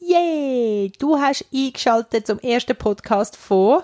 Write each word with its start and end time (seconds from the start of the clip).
Yay! 0.00 0.92
Du 0.98 1.18
hast 1.18 1.44
eingeschaltet 1.52 2.26
zum 2.26 2.38
ersten 2.40 2.76
Podcast 2.76 3.36
von 3.36 3.82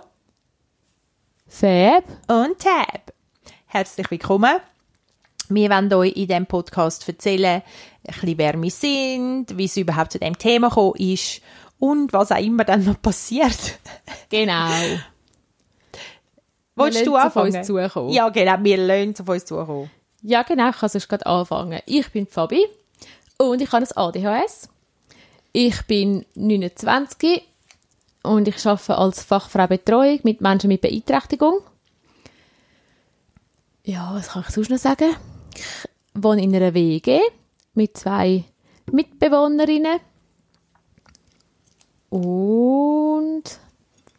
Fab. 1.46 2.04
und 2.28 2.58
Tab. 2.58 3.12
Herzlich 3.66 4.10
willkommen. 4.10 4.60
Wir 5.48 5.70
wollen 5.70 5.92
euch 5.92 6.16
in 6.16 6.26
diesem 6.28 6.46
Podcast 6.46 7.06
erzählen, 7.08 7.62
ein 7.62 7.62
bisschen, 8.06 8.38
wer 8.38 8.62
wir 8.62 8.70
sind, 8.70 9.56
wie 9.56 9.64
es 9.66 9.76
überhaupt 9.76 10.12
zu 10.12 10.18
dem 10.18 10.38
Thema 10.38 10.68
gekommen 10.68 10.94
ist 10.96 11.42
und 11.78 12.12
was 12.12 12.32
auch 12.32 12.38
immer 12.38 12.64
dann 12.64 12.84
noch 12.84 13.00
passiert. 13.02 13.78
Genau. 14.30 14.70
Willst 16.76 17.06
du 17.06 17.16
es 17.16 17.22
auf 17.22 17.36
anfangen? 17.36 17.56
uns 17.56 17.66
zukommen. 17.66 18.10
Ja, 18.10 18.28
genau, 18.30 18.56
wir 18.62 18.78
es 18.78 19.20
auf 19.20 19.28
uns 19.28 19.44
zukommen. 19.44 19.90
Ja, 20.22 20.42
genau, 20.42 20.70
ich 20.70 20.76
kann 20.76 20.88
sonst 20.88 21.08
gerade 21.08 21.26
anfangen. 21.26 21.80
Ich 21.86 22.10
bin 22.10 22.26
Fabi 22.26 22.66
und 23.38 23.60
ich 23.60 23.70
habe 23.72 23.84
ein 23.84 23.96
ADHS. 23.96 24.68
Ich 25.52 25.82
bin 25.86 26.26
29 26.34 27.42
und 28.22 28.48
ich 28.48 28.66
arbeite 28.66 28.98
als 28.98 29.22
Fachfrau 29.22 29.66
Betreuung 29.66 30.20
mit 30.24 30.40
Menschen 30.40 30.68
mit 30.68 30.80
Beeinträchtigung. 30.80 31.60
Ja, 33.84 34.14
was 34.14 34.30
kann 34.30 34.44
ich 34.48 34.54
sonst 34.54 34.70
noch 34.70 34.78
sagen? 34.78 35.14
Ich 35.54 35.64
wohne 36.14 36.42
in 36.42 36.56
einer 36.56 36.72
WG 36.74 37.20
mit 37.74 37.96
zwei 37.96 38.44
Mitbewohnerinnen. 38.90 40.00
Und... 42.08 43.42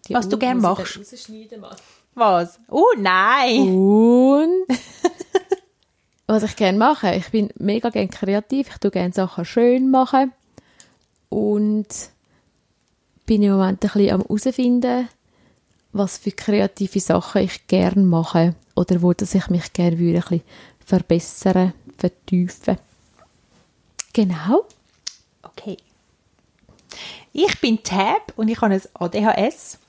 Was 0.09 0.29
du 0.29 0.35
Uhr 0.35 0.39
gern 0.39 0.59
muss 0.59 0.79
ich 1.11 1.57
machst. 1.57 1.94
Was? 2.15 2.59
Oh 2.69 2.93
nein! 2.97 3.59
Und 3.59 4.67
was 6.27 6.43
ich 6.43 6.55
gerne 6.55 6.77
mache, 6.77 7.13
ich 7.13 7.29
bin 7.29 7.49
mega 7.57 7.89
gerne 7.89 8.07
kreativ, 8.07 8.69
ich 8.69 8.77
tue 8.77 8.89
gerne 8.89 9.13
Sachen 9.13 9.43
schön 9.43 9.91
machen 9.91 10.31
und 11.27 11.87
bin 13.25 13.43
im 13.43 13.51
Moment 13.51 13.83
ein 13.83 13.91
bisschen 13.91 14.11
am 14.11 14.21
herausfinden, 14.21 15.09
was 15.91 16.17
für 16.17 16.31
kreative 16.31 17.01
Sachen 17.01 17.41
ich 17.41 17.67
gerne 17.67 18.01
mache 18.01 18.55
oder 18.75 19.01
wo 19.01 19.11
dass 19.11 19.35
ich 19.35 19.49
mich 19.49 19.73
gerne 19.73 19.99
würde 19.99 20.19
ein 20.19 20.21
bisschen 20.21 20.41
verbessern, 20.85 21.73
vertiefen. 21.97 22.77
Genau. 24.13 24.65
Okay. 25.43 25.75
Ich 27.33 27.59
bin 27.59 27.83
Tab 27.83 28.31
und 28.37 28.47
ich 28.47 28.61
habe 28.61 28.75
ein 28.75 28.81
ADHS. 28.93 29.79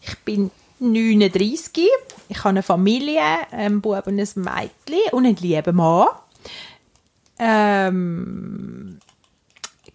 Ich 0.00 0.18
bin 0.20 0.50
39. 0.78 1.88
Ich 2.28 2.38
habe 2.38 2.48
eine 2.50 2.62
Familie, 2.62 3.22
einen 3.50 3.80
Bub 3.80 4.06
und 4.06 4.18
ein 4.18 4.26
Mädchen 4.34 5.12
und 5.12 5.26
einen 5.26 5.36
lieben 5.36 5.76
Mann. 5.76 6.08
Ähm, 7.38 8.98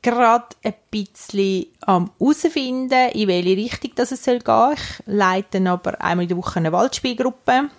gerade 0.01 0.47
ein 0.63 0.73
bisschen 0.89 1.67
am 1.81 2.11
herausfinden, 2.19 3.09
in 3.13 3.27
welche 3.27 3.57
Richtung 3.57 3.91
das 3.95 4.11
es 4.11 4.23
soll 4.23 4.39
gehen. 4.39 4.73
Ich 4.73 5.05
leite 5.05 5.69
aber 5.69 6.01
einmal 6.01 6.23
in 6.23 6.29
der 6.29 6.37
Woche 6.37 6.57
eine 6.57 6.71
Waldspielgruppe. 6.71 7.69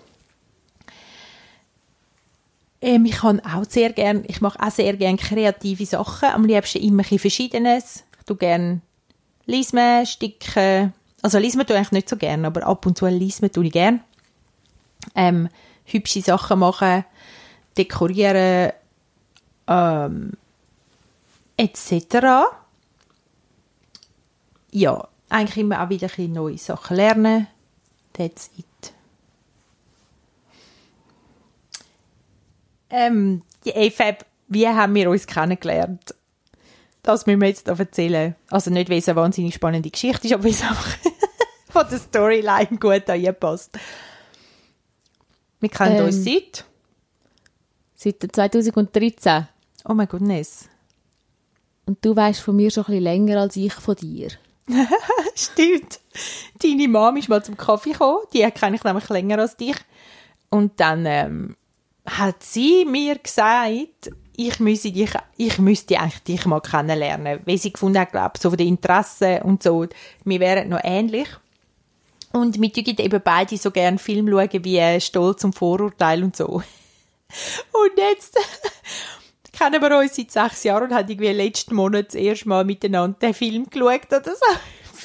Ähm, 2.81 3.05
ich 3.05 3.12
kann 3.12 3.41
auch 3.41 3.64
sehr 3.69 3.92
gern, 3.92 4.25
ich 4.27 4.41
mache 4.41 4.61
auch 4.61 4.70
sehr 4.70 4.97
gern 4.97 5.16
kreative 5.16 5.87
Sachen. 5.87 6.28
Am 6.31 6.44
liebsten 6.44 6.83
immer 6.83 7.05
ein 7.09 7.19
Verschiedenes. 7.19 8.05
Ich 8.19 8.25
tue 8.25 8.37
gern 8.37 8.83
Lismen, 9.47 10.06
Sticken. 10.06 10.92
Also 11.23 11.39
Lismen 11.39 11.67
tue 11.67 11.75
ich 11.75 11.78
eigentlich 11.78 11.92
nicht 11.92 12.09
so 12.09 12.17
gern, 12.17 12.45
aber 12.45 12.67
ab 12.67 12.84
und 12.84 12.98
zu 12.98 13.06
Lismen 13.06 13.53
tue 13.53 13.67
ich 13.67 13.73
gern. 13.73 14.01
Ähm, 15.15 15.48
hübsche 15.84 16.20
Sachen 16.20 16.59
machen, 16.59 17.05
dekorieren, 17.77 18.73
ähm, 19.69 20.33
etc. 21.56 22.47
Ja, 24.72 25.09
eigentlich 25.28 25.59
immer 25.59 25.82
auch 25.82 25.88
wieder 25.88 26.09
ein 26.19 26.32
neue 26.32 26.59
Sachen 26.59 26.97
lernen. 26.97 27.47
That's 28.12 28.50
it. 28.59 28.93
Ähm, 32.91 33.43
die 33.65 33.71
EFAB, 33.71 34.25
wie 34.49 34.69
haben 34.69 34.94
wir 34.94 35.09
uns 35.09 35.27
kennengelernt? 35.27 36.15
Das 37.02 37.26
müssen 37.26 37.40
wir 37.40 37.48
jetzt 37.48 37.66
erzählen. 37.66 38.36
Also 38.50 38.70
nicht, 38.70 38.88
weil 38.88 38.98
es 38.98 39.08
eine 39.08 39.16
wahnsinnig 39.16 39.54
spannende 39.54 39.90
Geschichte 39.90 40.26
ist, 40.26 40.34
aber 40.34 40.44
weil 40.44 40.52
es 40.52 40.62
einfach 40.62 40.96
von 41.70 41.86
der 41.90 41.98
Storyline 41.98 42.78
gut 42.78 43.40
passt. 43.40 43.78
Wir 45.60 45.68
kennen 45.68 45.96
Ähm. 45.96 46.04
uns 46.06 46.24
seit... 46.24 46.64
Seit 47.94 48.16
2013. 48.34 49.46
Oh 49.84 49.94
mein 49.94 50.08
Goodness. 50.08 50.68
Und 51.86 52.04
du 52.04 52.16
weißt 52.16 52.40
von 52.40 52.56
mir 52.56 52.70
schon 52.70 52.84
ein 52.84 52.86
bisschen 52.86 53.04
länger 53.04 53.40
als 53.40 53.56
ich 53.56 53.72
von 53.72 53.94
dir. 53.94 54.30
Stimmt. 55.34 56.00
Deine 56.60 56.88
Mom 56.88 57.16
ist 57.16 57.28
mal 57.28 57.44
zum 57.44 57.56
Kaffee 57.56 57.92
gekommen. 57.92 58.24
Die 58.32 58.48
kenne 58.50 58.76
ich 58.76 58.84
nämlich 58.84 59.08
länger 59.08 59.38
als 59.38 59.56
dich. 59.56 59.76
Und 60.50 60.78
dann 60.80 61.06
ähm, 61.06 61.56
hat 62.06 62.42
sie 62.42 62.84
mir 62.84 63.19
gesagt, 63.19 64.10
ich 64.37 64.60
müsse 64.60 64.91
dich, 64.91 65.10
ich 65.37 65.59
müsste 65.59 65.98
eigentlich 65.98 66.22
dich 66.22 66.47
mal 66.47 66.60
kennenlernen. 66.60 67.41
Weil 67.44 67.59
sie 67.59 67.72
gefunden 67.72 67.98
hat, 67.98 68.12
glaube 68.12 68.38
so 68.41 68.50
von 68.50 68.56
den 68.56 68.69
Interessen 68.69 69.43
und 69.43 69.62
so, 69.62 69.87
wir 70.25 70.41
wären 70.41 70.69
noch 70.69 70.81
ähnlich. 70.82 71.28
Und 72.32 72.60
wir 72.60 72.70
schauen 72.75 72.97
eben 72.98 73.20
beide 73.22 73.56
so 73.59 73.70
gerne 73.70 73.98
Film 73.98 74.28
schauen 74.28 74.65
wie 74.65 75.00
Stolz 75.00 75.44
und 75.44 75.54
Vorurteil 75.54 76.25
und 76.25 76.37
so. 76.37 76.62
Und 77.72 77.97
jetzt 77.97 78.38
kennen 79.53 79.81
wir 79.81 79.98
uns 79.98 80.16
seit 80.16 80.31
sechs 80.31 80.64
Jahren 80.64 80.91
und 80.91 80.94
haben 80.94 81.09
irgendwie 81.09 81.28
letzten 81.28 81.75
Monat 81.75 82.09
das 82.09 82.14
erste 82.14 82.47
Mal 82.47 82.64
miteinander 82.64 83.16
den 83.19 83.32
Film 83.32 83.70
geschaut 83.70 84.06
oder 84.09 84.34
so. 84.34 84.47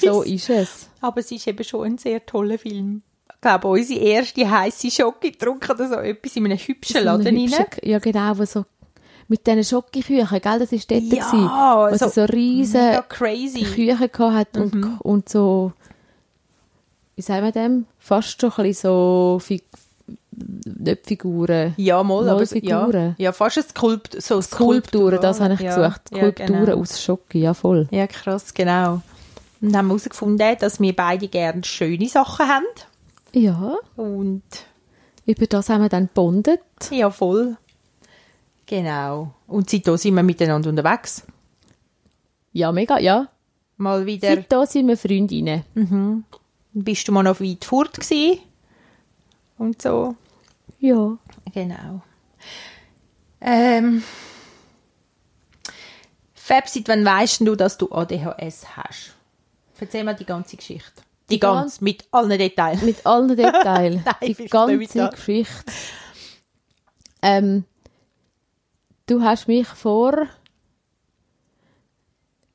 So 0.00 0.22
ist 0.22 0.48
es. 0.48 0.90
Aber 1.00 1.20
es 1.20 1.32
ist 1.32 1.46
eben 1.48 1.64
schon 1.64 1.84
ein 1.84 1.98
sehr 1.98 2.24
toller 2.24 2.58
Film. 2.58 3.02
Ich 3.34 3.40
glaube, 3.40 3.66
unsere 3.66 3.98
erste 3.98 4.48
heisse 4.48 4.92
Schocke 4.92 5.32
getrunken 5.32 5.72
oder 5.72 5.88
so 5.88 5.94
etwas 5.94 6.36
in 6.36 6.44
einem 6.44 6.58
hübschen 6.58 7.02
Laden 7.02 7.36
rein. 7.36 7.66
Ja, 7.82 7.98
genau, 7.98 8.38
wo 8.38 8.44
so 8.44 8.64
mit 9.28 9.46
diesen 9.46 9.62
Schokoküchen, 9.64 10.40
gell, 10.40 10.58
das 10.58 10.72
war 10.72 10.78
dort, 10.88 10.90
Ja, 10.90 11.08
gewesen, 11.08 11.50
wo 11.92 11.96
so 11.96 12.06
sie 12.08 12.14
so 12.14 12.24
riesen 12.24 12.90
crazy. 13.08 13.62
Küchen 13.62 14.10
gehabt 14.12 14.56
und, 14.56 14.74
Mhm. 14.74 14.96
und 15.00 15.28
so, 15.28 15.72
wie 17.16 17.22
sagen 17.22 17.44
wir 17.44 17.52
dem, 17.52 17.86
fast 17.98 18.40
schon 18.40 18.50
ein 18.50 18.56
bisschen 18.64 18.88
so, 18.88 19.38
Fig 19.40 19.64
nicht 20.80 21.06
Figuren, 21.06 21.74
Ja, 21.76 22.02
mal, 22.04 22.24
Mal 22.24 22.30
aber 22.30 22.46
so- 22.46 22.56
ja, 22.56 22.80
Figuren. 22.86 23.14
ja, 23.18 23.32
fast 23.32 23.68
Skulpt, 23.70 24.22
so 24.22 24.40
Skulpturen, 24.40 25.20
das 25.20 25.40
habe 25.40 25.54
ich 25.54 25.60
ja, 25.60 25.74
gesucht, 25.76 26.00
ja, 26.12 26.18
Skulpturen 26.18 26.64
genau. 26.66 26.78
aus 26.80 27.02
Schoki, 27.02 27.40
ja 27.40 27.54
voll. 27.54 27.88
Ja, 27.90 28.06
krass, 28.06 28.54
genau. 28.54 29.02
Und 29.60 29.76
haben 29.76 29.88
herausgefunden, 29.88 30.56
dass 30.60 30.78
wir 30.80 30.94
beide 30.94 31.26
gerne 31.26 31.64
schöne 31.64 32.08
Sachen 32.08 32.46
haben. 32.46 32.64
Ja, 33.32 33.76
Und 33.96 34.42
über 35.26 35.46
das 35.46 35.68
haben 35.68 35.82
wir 35.82 35.88
dann 35.88 36.08
bondet. 36.14 36.60
ja, 36.90 37.10
voll. 37.10 37.56
Genau. 38.68 39.32
Und 39.46 39.70
seitdem 39.70 39.96
sind 39.96 40.14
wir 40.14 40.22
miteinander 40.22 40.68
unterwegs. 40.68 41.24
Ja, 42.52 42.70
mega, 42.70 42.98
ja. 42.98 43.28
Mal 43.78 44.04
wieder. 44.04 44.28
Seitdem 44.28 44.66
sind 44.66 44.88
wir 44.88 44.96
Freundinnen. 44.98 45.64
Bist 46.72 47.08
du 47.08 47.12
mal 47.12 47.22
noch 47.22 47.40
weit 47.40 47.64
fort 47.64 47.94
gewesen? 47.94 48.40
Und 49.56 49.80
so. 49.80 50.16
Ja. 50.78 51.16
Genau. 51.52 52.02
Ähm. 53.40 54.02
Fab, 56.34 56.68
seit 56.68 56.88
wann 56.88 57.04
weißt 57.04 57.40
du, 57.40 57.54
dass 57.56 57.78
du 57.78 57.90
ADHS 57.90 58.76
hast? 58.76 59.14
Erzähl 59.80 60.04
mal 60.04 60.14
die 60.14 60.26
ganze 60.26 60.56
Geschichte. 60.56 61.02
Die, 61.30 61.34
Die 61.34 61.40
ganze, 61.40 61.82
mit 61.84 62.04
allen 62.10 62.38
Details. 62.38 62.82
Mit 62.82 63.06
allen 63.06 63.36
Details. 63.36 64.00
Nein, 64.04 64.36
die 64.36 64.46
ganze. 64.46 65.10
Geschichte. 65.10 65.72
Ähm, 67.22 67.64
du 69.08 69.22
hast 69.22 69.48
mich 69.48 69.66
vor 69.66 70.26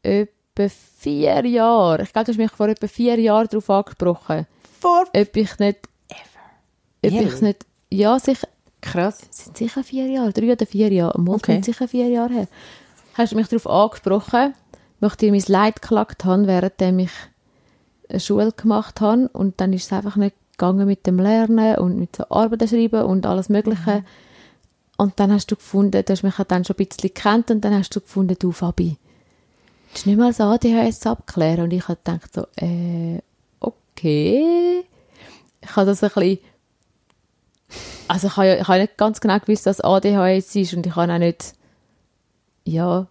etwa 0.01 0.67
vier 0.99 1.45
Jahren, 1.45 2.03
ich 2.03 2.13
glaube, 2.13 2.25
du 2.25 2.31
hast 2.31 2.37
mich 2.37 2.51
vor 2.51 2.67
etwa 2.67 2.87
vier 2.87 3.19
Jahren 3.19 3.47
darauf 3.49 3.69
angesprochen, 3.69 4.47
Vor 4.79 5.05
ob 5.15 5.35
ich 5.37 5.59
nicht, 5.59 5.79
ob 6.09 7.11
Ehrlich? 7.11 7.33
ich 7.33 7.41
nicht, 7.41 7.65
ja, 7.89 8.19
sicher, 8.19 8.47
Krass. 8.81 9.21
es 9.29 9.45
sind 9.45 9.57
sicher 9.57 9.83
vier 9.83 10.07
Jahre, 10.07 10.31
drei 10.33 10.51
oder 10.51 10.65
vier 10.65 10.91
Jahre, 10.91 11.19
mal 11.21 11.35
Okay. 11.35 11.53
sind 11.53 11.65
sicher 11.65 11.87
vier 11.87 12.07
Jahre 12.09 12.33
her. 12.33 12.47
Hast 13.15 13.31
du 13.31 13.35
mich 13.37 13.47
darauf 13.47 13.67
angesprochen, 13.67 14.53
dir 15.19 15.31
mein 15.31 15.43
Leid 15.47 15.81
geklagt 15.81 16.25
habe, 16.25 16.47
während 16.47 16.81
ich 16.81 17.11
eine 18.09 18.19
Schule 18.19 18.51
gemacht 18.51 19.01
habe 19.01 19.29
und 19.33 19.59
dann 19.61 19.73
ist 19.73 19.85
es 19.85 19.93
einfach 19.93 20.15
nicht 20.15 20.35
gegangen 20.51 20.85
mit 20.87 21.05
dem 21.07 21.19
Lernen 21.19 21.77
und 21.77 21.97
mit 21.97 22.15
so 22.15 22.25
Arbeiten 22.29 22.67
schreiben 22.67 23.03
und 23.03 23.25
alles 23.25 23.49
Mögliche. 23.49 24.03
Und 25.03 25.19
dann 25.19 25.31
hast 25.31 25.47
du 25.51 25.55
gefunden, 25.55 26.03
du 26.05 26.11
hast 26.13 26.23
mich 26.23 26.35
dann 26.35 26.63
schon 26.65 26.75
ein 26.79 26.85
bisschen 26.87 27.09
gekannt 27.13 27.51
und 27.51 27.61
dann 27.61 27.73
hast 27.73 27.95
du 27.95 27.99
gefunden, 28.01 28.35
du 28.39 28.51
Fabi, 28.51 28.97
du 29.93 30.09
nicht 30.09 30.17
mal 30.17 30.29
das 30.33 30.39
ADHS 30.41 31.05
abklären. 31.05 31.65
Und 31.65 31.71
ich 31.73 31.87
habe 31.87 31.99
gedacht 32.03 32.33
so, 32.33 32.47
äh, 32.55 33.19
okay. 33.59 34.83
Ich 35.61 35.75
habe 35.75 35.85
das 35.87 36.03
ein 36.03 36.09
bisschen 36.09 36.39
also 38.07 38.27
ich 38.27 38.37
habe, 38.37 38.57
ich 38.61 38.67
habe 38.67 38.79
nicht 38.81 38.97
ganz 38.97 39.19
genau 39.21 39.39
gewusst, 39.39 39.65
was 39.65 39.81
ADHS 39.81 40.55
ist 40.55 40.73
und 40.73 40.85
ich 40.85 40.95
habe 40.95 41.11
auch 41.13 41.17
nicht, 41.17 41.53
ja, 42.65 43.07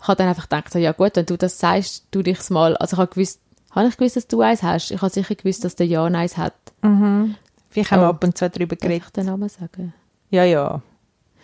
ich 0.00 0.06
habe 0.08 0.16
dann 0.16 0.28
einfach 0.28 0.44
gedacht, 0.44 0.72
so, 0.72 0.78
ja 0.78 0.92
gut, 0.92 1.16
wenn 1.16 1.26
du 1.26 1.36
das 1.36 1.58
sagst, 1.58 2.04
tu 2.12 2.22
dich's 2.22 2.50
mal, 2.50 2.76
also 2.76 2.94
ich 2.94 2.98
habe 2.98 3.12
gewusst, 3.12 3.40
habe 3.72 3.88
ich 3.88 3.96
gewusst, 3.96 4.16
dass 4.16 4.26
du 4.28 4.40
eins 4.42 4.62
hast? 4.62 4.90
Ich 4.90 5.00
habe 5.02 5.12
sicher 5.12 5.34
gewusst, 5.34 5.64
dass 5.64 5.76
der 5.76 5.86
Jan 5.86 6.14
eins 6.14 6.36
hat. 6.36 6.54
Haben 6.82 7.36
wir 7.72 7.84
Oh. 7.92 7.94
ab 8.06 8.22
und 8.24 8.36
zu 8.38 8.48
darüber 8.48 8.76
Darf 8.76 8.82
geredet. 8.82 9.04
ich 9.06 9.12
den 9.12 9.26
Namen 9.26 9.48
sagen? 9.48 9.92
Ja, 10.30 10.44
ja. 10.44 10.82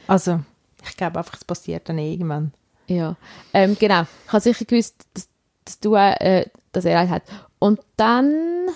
Also, 0.06 0.40
ich 0.84 0.96
glaube 0.96 1.18
einfach, 1.18 1.34
es 1.34 1.44
passiert 1.44 1.88
dann 1.88 1.98
irgendwann. 1.98 2.52
Ja, 2.86 3.16
ähm, 3.52 3.76
genau. 3.78 4.02
Ich 4.26 4.32
habe 4.32 4.40
sicher 4.40 4.64
gewusst, 4.64 4.94
dass, 5.14 5.28
dass 5.64 5.80
du, 5.80 5.94
äh, 5.94 6.46
dass 6.72 6.84
er 6.84 7.00
eins 7.00 7.10
hat. 7.10 7.22
Und 7.58 7.80
dann 7.96 8.68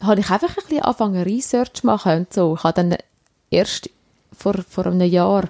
habe 0.00 0.20
ich 0.20 0.30
einfach 0.30 0.50
ein 0.50 0.54
bisschen 0.54 0.82
angefangen, 0.82 1.22
Research 1.22 1.72
zu 1.74 1.86
machen 1.86 2.12
und 2.18 2.32
so. 2.32 2.56
Ich 2.56 2.64
habe 2.64 2.74
dann 2.74 2.96
erst 3.50 3.88
vor, 4.32 4.54
vor 4.68 4.86
einem 4.86 5.08
Jahr 5.08 5.48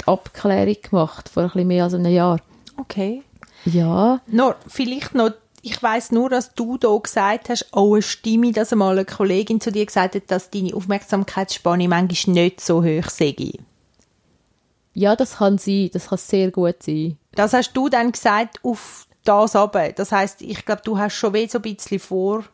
die 0.00 0.06
Abklärung 0.06 0.76
gemacht, 0.82 1.28
vor 1.28 1.44
ein 1.44 1.50
bisschen 1.50 1.68
mehr 1.68 1.84
als 1.84 1.94
einem 1.94 2.12
Jahr. 2.12 2.40
Okay. 2.76 3.22
Ja, 3.64 4.20
Nur, 4.28 4.56
vielleicht 4.66 5.14
noch, 5.14 5.32
ich 5.62 5.82
weiß 5.82 6.12
nur, 6.12 6.30
dass 6.30 6.54
du 6.54 6.78
da 6.78 6.96
gesagt 6.96 7.48
hast, 7.48 7.68
oh, 7.72 7.94
eine 7.94 8.02
Stimme, 8.02 8.52
dass 8.52 8.72
einmal 8.72 8.92
eine 8.92 9.04
Kollegin 9.04 9.60
zu 9.60 9.72
dir 9.72 9.84
gesagt 9.84 10.14
hat, 10.14 10.30
dass 10.30 10.50
deine 10.50 10.74
Aufmerksamkeitsspanne 10.74 11.88
manchmal 11.88 12.34
nicht 12.34 12.60
so 12.60 12.82
hoch 12.84 13.10
sei. 13.10 13.34
Ja, 14.98 15.14
das 15.14 15.36
kann 15.36 15.58
sein, 15.58 15.90
das 15.92 16.08
kann 16.08 16.18
sehr 16.18 16.50
gut 16.50 16.82
sein. 16.82 17.16
Das 17.32 17.52
hast 17.52 17.72
du 17.72 17.88
dann 17.88 18.10
gesagt 18.10 18.58
auf 18.64 19.06
das 19.24 19.54
aber. 19.54 19.92
Das 19.92 20.10
heißt, 20.10 20.42
ich 20.42 20.64
glaube, 20.64 20.82
du 20.84 20.98
hast 20.98 21.14
schon 21.14 21.34
wie 21.34 21.48
so 21.48 21.58
ein 21.58 21.62
bisschen 21.62 22.00
vor 22.00 22.44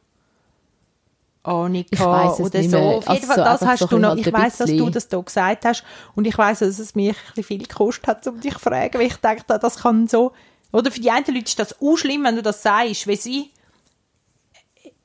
Ahnung 1.42 1.84
Ich 1.90 2.00
weiss 2.00 2.40
oder 2.40 2.58
nicht 2.58 2.70
so. 2.70 2.78
Auf 2.78 3.08
jeden 3.08 3.08
Also 3.08 3.26
Fall, 3.26 3.44
das 3.44 3.60
hast 3.62 3.78
so 3.80 3.86
du 3.86 3.98
noch. 3.98 4.16
Ich 4.16 4.30
weiß, 4.30 4.58
dass 4.58 4.70
du 4.70 4.90
das 4.90 5.08
da 5.08 5.20
gesagt 5.20 5.64
hast 5.64 5.84
und 6.14 6.26
ich 6.26 6.36
weiß, 6.36 6.58
dass 6.58 6.78
es 6.78 6.94
mich 6.94 7.08
ein 7.10 7.14
bisschen 7.28 7.44
viel 7.44 7.66
gekostet 7.66 8.06
hat, 8.06 8.26
um 8.26 8.40
dich 8.40 8.54
zu 8.54 8.60
fragen, 8.60 8.98
weil 8.98 9.06
ich 9.06 9.16
dachte, 9.16 9.58
das 9.58 9.76
kann 9.76 10.06
so. 10.06 10.32
Oder 10.70 10.90
für 10.90 11.00
die 11.00 11.10
einen 11.10 11.24
Leute 11.26 11.46
ist 11.46 11.58
das 11.58 11.80
auch 11.80 11.96
schlimm, 11.96 12.24
wenn 12.24 12.36
du 12.36 12.42
das 12.42 12.62
sagst, 12.62 13.06
weil 13.06 13.16
sie, 13.16 13.50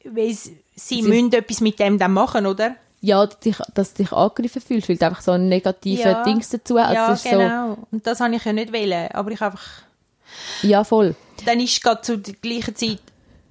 weil 0.03 0.33
sie, 0.33 0.59
sie 0.75 1.01
müssen 1.03 1.31
etwas 1.31 1.62
mit 1.62 1.80
dem 1.80 1.97
dann 2.00 2.13
machen, 2.13 2.45
oder? 2.45 2.75
Ja, 3.01 3.25
dass 3.25 3.40
du 3.40 3.50
dich, 3.50 3.57
dass 3.74 3.94
du 3.94 4.04
dich 4.04 4.12
angegriffen 4.12 4.62
fühlst, 4.62 4.90
weil 4.90 4.98
du 4.98 5.06
einfach 5.06 5.22
so 5.22 5.31
ein 5.31 5.48
negatives 5.48 6.04
Ja. 6.04 6.24
Dings 6.24 6.50
dazu 6.50 6.78
hast. 6.80 6.94
ja, 6.94 7.13
es 7.13 7.24
ist 7.25 7.31
genau. 7.31 7.78
Und 7.92 8.06
das 8.06 8.19
habe 8.19 8.36
ich 8.36 8.44
ja 8.44 8.51
nicht 8.54 8.74
wollen, 8.74 9.10
aber 9.13 9.31
ich 9.31 9.42
einfach 9.42 9.63
so, 10.62 10.68
ja, 10.68 10.84
voll. 10.84 11.16
dann 11.46 11.60
ist 11.60 11.81
gerade 11.81 12.01
zu 12.01 12.18
der 12.18 12.34
gleichen 12.36 12.75
Zeit 12.75 13.00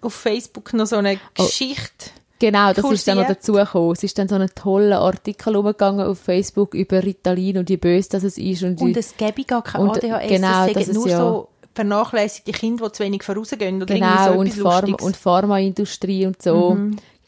auf 0.03 0.15
Facebook 0.15 0.73
noch 0.75 0.87
so 0.87 0.97
eine 0.97 1.19
Oh. 1.39 1.45
Geschichte. 1.45 2.11
Genau, 2.41 2.73
das 2.73 2.85
ist 2.93 3.09
dann 3.09 3.17
noch 3.17 3.25
kursiert. 3.27 3.39
dazugekommen. 3.41 3.93
Es 3.93 4.03
ist 4.05 4.17
dann 4.17 4.29
so 4.29 4.37
ein 4.37 4.49
toller 4.55 5.01
Artikel 5.01 5.57
umgegangen 5.57 6.07
auf 6.07 6.21
Facebook 6.21 6.73
über 6.75 7.03
Ritalin 7.03 7.59
und 7.59 7.69
wie 7.69 7.77
böse 7.79 8.11
das 8.11 8.23
es 8.23 8.39
ist. 8.39 8.63
Und, 8.63 8.81
Und 8.81 8.97
es 8.97 9.17
gäbe 9.17 9.43
gar 9.43 9.63
kein 9.63 9.81
Und, 9.81 9.97
ADHS, 9.97 10.29
genau, 10.29 10.67
es 10.67 10.73
das 10.75 10.85
sind 10.85 10.95
nur 10.95 11.09
ja- 11.09 11.19
so 11.19 11.49
vernachlässigte 11.75 12.53
Kinder, 12.53 12.87
die 12.87 12.93
zu 12.93 13.03
wenig 13.03 13.23
vorausgehen 13.25 13.83
oder 13.83 13.93
genau, 13.95 14.33
und, 14.39 14.47
irgendwie 14.47 14.61
so 14.61 14.69
etwas 14.69 14.81
Pharma, 14.81 14.97
und 15.01 15.17
Pharmaindustrie 15.17 16.27
und 16.27 16.41
so. 16.43 16.77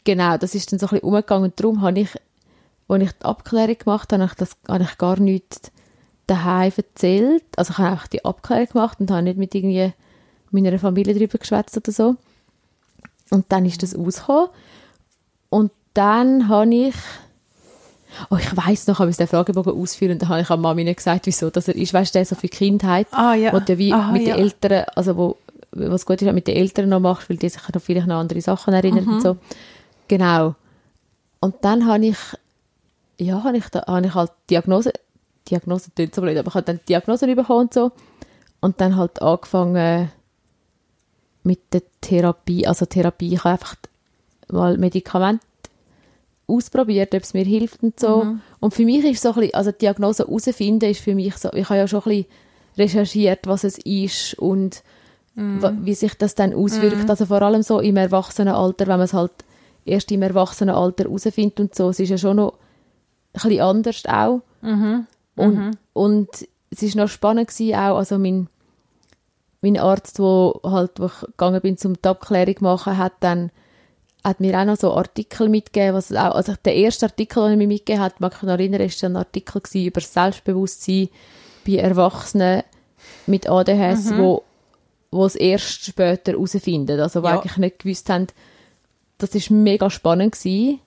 Genau, 0.03 0.37
das 0.37 0.55
ist 0.55 0.71
dann 0.71 0.79
so 0.79 0.87
ein 0.87 0.89
bisschen 0.91 1.03
umgegangen. 1.07 1.43
Und 1.45 1.59
darum 1.59 1.81
habe 1.81 1.99
ich, 1.99 2.09
als 2.87 3.03
ich 3.03 3.11
die 3.11 3.25
Abklärung 3.25 3.77
gemacht 3.77 4.11
habe, 4.11 4.23
habe 4.23 4.31
ich, 4.31 4.37
das, 4.37 4.57
habe 4.67 4.83
ich 4.83 4.97
gar 4.97 5.19
nichts 5.19 5.71
daheim 6.27 6.71
erzählt. 6.75 7.43
Also 7.55 7.71
ich 7.71 7.77
habe 7.77 7.89
einfach 7.91 8.07
die 8.07 8.25
Abklärung 8.25 8.67
gemacht 8.67 8.99
und 8.99 9.11
habe 9.11 9.23
nicht 9.23 9.37
mit 9.37 9.53
irgendwie 9.55 9.93
meiner 10.51 10.77
Familie 10.79 11.13
darüber 11.13 11.37
geschwätzt 11.37 11.77
oder 11.77 11.91
so. 11.91 12.15
Und 13.29 13.45
dann 13.49 13.65
ist 13.65 13.81
das 13.83 13.97
rausgekommen. 13.97 14.49
Und 15.49 15.71
dann 15.93 16.47
habe 16.47 16.73
ich 16.73 16.95
Oh, 18.29 18.35
ich 18.35 18.57
weiss 18.57 18.87
noch, 18.87 18.99
ich 18.99 19.05
musste 19.05 19.23
den 19.23 19.29
Fragebogen 19.29 19.73
ausfüllen 19.73 20.13
und 20.15 20.21
dann 20.21 20.27
habe 20.29 20.41
ich 20.41 20.49
an 20.49 20.59
Mami 20.59 20.83
nicht 20.83 20.97
gesagt, 20.97 21.27
wieso 21.27 21.49
dass 21.49 21.69
er 21.69 21.77
ist. 21.77 21.93
Weißt 21.93 22.13
du, 22.13 22.19
der 22.19 22.25
so 22.25 22.35
für 22.35 22.49
Kindheit, 22.49 23.07
Ah, 23.11 23.35
ja. 23.35 23.53
wo 23.53 23.59
du 23.61 23.77
wie 23.77 23.93
Aha, 23.93 24.11
mit 24.11 24.27
ja. 24.27 24.35
den 24.35 24.43
Eltern, 24.43 24.83
also 24.97 25.15
wo, 25.15 25.37
was 25.71 26.05
gut 26.05 26.21
ist, 26.21 26.33
mit 26.33 26.45
den 26.45 26.57
Eltern 26.57 26.89
noch 26.89 26.99
machst, 26.99 27.29
weil 27.29 27.37
die 27.37 27.47
sich 27.47 27.61
noch 27.73 27.81
vielleicht 27.81 28.07
noch 28.07 28.15
an 28.15 28.21
andere 28.23 28.41
Sachen 28.41 28.73
erinnern 28.73 29.05
Mhm. 29.05 29.13
und 29.13 29.21
so. 29.21 29.37
Genau. 30.11 30.55
Und 31.39 31.55
dann 31.61 31.87
habe 31.87 32.07
ich, 32.07 32.17
ja, 33.17 33.41
habe 33.45 33.55
ich, 33.55 33.69
da, 33.69 33.85
habe 33.87 34.05
ich 34.05 34.13
halt 34.13 34.33
Diagnose, 34.49 34.91
Diagnose 35.49 35.89
klingt 35.95 36.13
so 36.13 36.21
blöd, 36.21 36.37
aber 36.37 36.49
ich 36.49 36.53
habe 36.53 36.65
dann 36.65 36.81
die 36.81 36.87
Diagnose 36.87 37.33
bekommen 37.33 37.61
und 37.61 37.73
so. 37.73 37.93
Und 38.59 38.81
dann 38.81 38.97
halt 38.97 39.21
angefangen 39.21 40.11
mit 41.43 41.59
der 41.71 41.83
Therapie, 42.01 42.67
also 42.67 42.85
Therapie, 42.85 43.35
ich 43.35 43.43
habe 43.45 43.53
einfach 43.53 43.77
mal 44.49 44.77
Medikamente 44.77 45.45
ausprobiert, 46.45 47.15
ob 47.15 47.23
es 47.23 47.33
mir 47.33 47.45
hilft 47.45 47.81
und 47.81 47.97
so. 47.97 48.25
Mhm. 48.25 48.41
Und 48.59 48.73
für 48.73 48.83
mich 48.83 49.05
ist 49.05 49.21
so 49.21 49.29
ein 49.29 49.35
bisschen, 49.35 49.53
also 49.53 49.71
die 49.71 49.77
Diagnose 49.77 50.25
herausfinden 50.27 50.89
ist 50.89 50.99
für 50.99 51.15
mich 51.15 51.37
so, 51.37 51.53
ich 51.53 51.69
habe 51.69 51.79
ja 51.79 51.87
schon 51.87 52.01
ein 52.01 52.03
bisschen 52.09 52.25
recherchiert, 52.77 53.47
was 53.47 53.63
es 53.63 53.77
ist 53.77 54.37
und 54.37 54.83
Mhm. 55.33 55.85
wie 55.85 55.93
sich 55.93 56.13
das 56.15 56.35
dann 56.35 56.53
auswirkt. 56.53 57.09
Also 57.09 57.25
vor 57.25 57.41
allem 57.41 57.63
so 57.63 57.79
im 57.79 57.95
Erwachsenenalter, 57.95 58.85
wenn 58.87 58.97
man 58.97 59.05
es 59.05 59.13
halt 59.13 59.31
erst 59.85 60.11
im 60.11 60.21
Erwachsenenalter 60.21 61.05
herausfindet 61.05 61.59
und 61.59 61.75
so. 61.75 61.89
Es 61.89 61.99
ist 61.99 62.09
ja 62.09 62.17
schon 62.17 62.37
noch 62.37 62.53
ein 63.33 63.41
bisschen 63.41 63.61
anders 63.61 64.03
auch. 64.07 64.41
Mhm. 64.61 65.07
Und, 65.35 65.71
und 65.93 66.29
es 66.69 66.83
ist 66.83 66.95
noch 66.95 67.07
spannend 67.07 67.49
gewesen 67.49 67.75
auch, 67.75 67.97
also 67.97 68.17
mein, 68.17 68.47
mein 69.61 69.77
Arzt, 69.77 70.19
wo 70.19 70.59
halt, 70.63 70.99
wo 70.99 71.05
ich 71.07 71.19
gegangen 71.21 71.61
bin, 71.61 71.77
zum 71.77 71.93
die 71.93 72.07
Abklärung 72.07 72.55
machen, 72.59 72.97
hat 72.97 73.13
dann 73.21 73.51
hat 74.23 74.39
mir 74.39 74.59
auch 74.59 74.65
noch 74.65 74.77
so 74.77 74.93
Artikel 74.93 75.49
mitgegeben, 75.49 75.95
was 75.95 76.11
auch, 76.11 76.35
also 76.35 76.53
der 76.63 76.75
erste 76.75 77.07
Artikel, 77.07 77.41
den 77.43 77.53
er 77.53 77.57
mir 77.57 77.67
mitgegeben 77.67 78.03
hat, 78.03 78.19
mag 78.21 78.33
ich 78.35 78.41
mich 78.43 78.47
noch 78.47 78.59
erinnern, 78.59 78.81
ist 78.81 79.03
ein 79.03 79.15
Artikel 79.15 79.61
gewesen 79.61 79.87
über 79.87 79.99
das 79.99 80.13
Selbstbewusstsein 80.13 81.09
bei 81.65 81.77
Erwachsenen 81.77 82.61
mit 83.25 83.49
ADHS, 83.49 84.15
wo, 84.17 84.43
wo 85.09 85.25
es 85.25 85.35
erst 85.35 85.85
später 85.85 86.33
herausfinden, 86.33 86.99
also 86.99 87.23
wo 87.23 87.27
Ja. 87.27 87.39
eigentlich 87.39 87.57
nicht 87.57 87.79
gewusst 87.79 88.09
haben, 88.11 88.27
das 89.21 89.35
ist 89.35 89.49
mega 89.51 89.89
spannend 89.89 90.33
gewesen. 90.33 90.79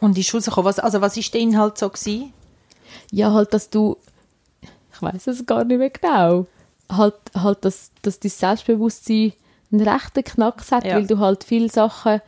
Und 0.00 0.18
ist 0.18 0.34
rausgekommen, 0.34 0.64
was, 0.66 0.78
also 0.78 1.00
was 1.00 1.16
ist 1.16 1.32
der 1.34 1.40
Inhalt 1.40 1.78
so 1.78 1.88
gewesen? 1.88 2.32
Ja, 3.10 3.32
halt, 3.32 3.52
dass 3.54 3.70
du, 3.70 3.96
ich 4.92 5.00
weiß 5.02 5.26
es 5.28 5.46
gar 5.46 5.64
nicht 5.64 5.78
mehr 5.78 5.90
genau, 5.90 6.46
halt, 6.90 7.14
halt 7.34 7.64
dass, 7.64 7.90
dass 8.02 8.18
dein 8.20 8.30
Selbstbewusstsein 8.30 9.32
einen 9.70 9.88
rechten 9.88 10.24
Knacks 10.24 10.72
hat, 10.72 10.84
Ja. 10.84 10.96
weil 10.96 11.06
du 11.06 11.18
halt 11.18 11.44
viele 11.44 11.70
Sachen, 11.70 12.20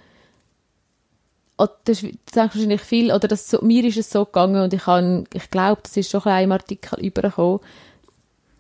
oder 1.59 1.73
das, 1.85 2.03
ist- 2.03 2.15
denkst 2.35 2.55
wahrscheinlich 2.55 2.81
viel, 2.81 3.13
oder 3.13 3.29
das, 3.29 3.49
so, 3.49 3.61
mir 3.63 3.85
ist 3.85 3.97
es 3.97 4.11
so 4.11 4.25
gegangen 4.25 4.63
und 4.63 4.73
ich, 4.75 4.87
habe, 4.87 5.25
ich 5.33 5.51
glaube, 5.51 5.81
das 5.83 5.97
ist 5.97 6.11
schon 6.11 6.23
ein 6.25 6.45
im 6.45 6.53
Artikel 6.53 6.99
übergekommen, 7.05 7.61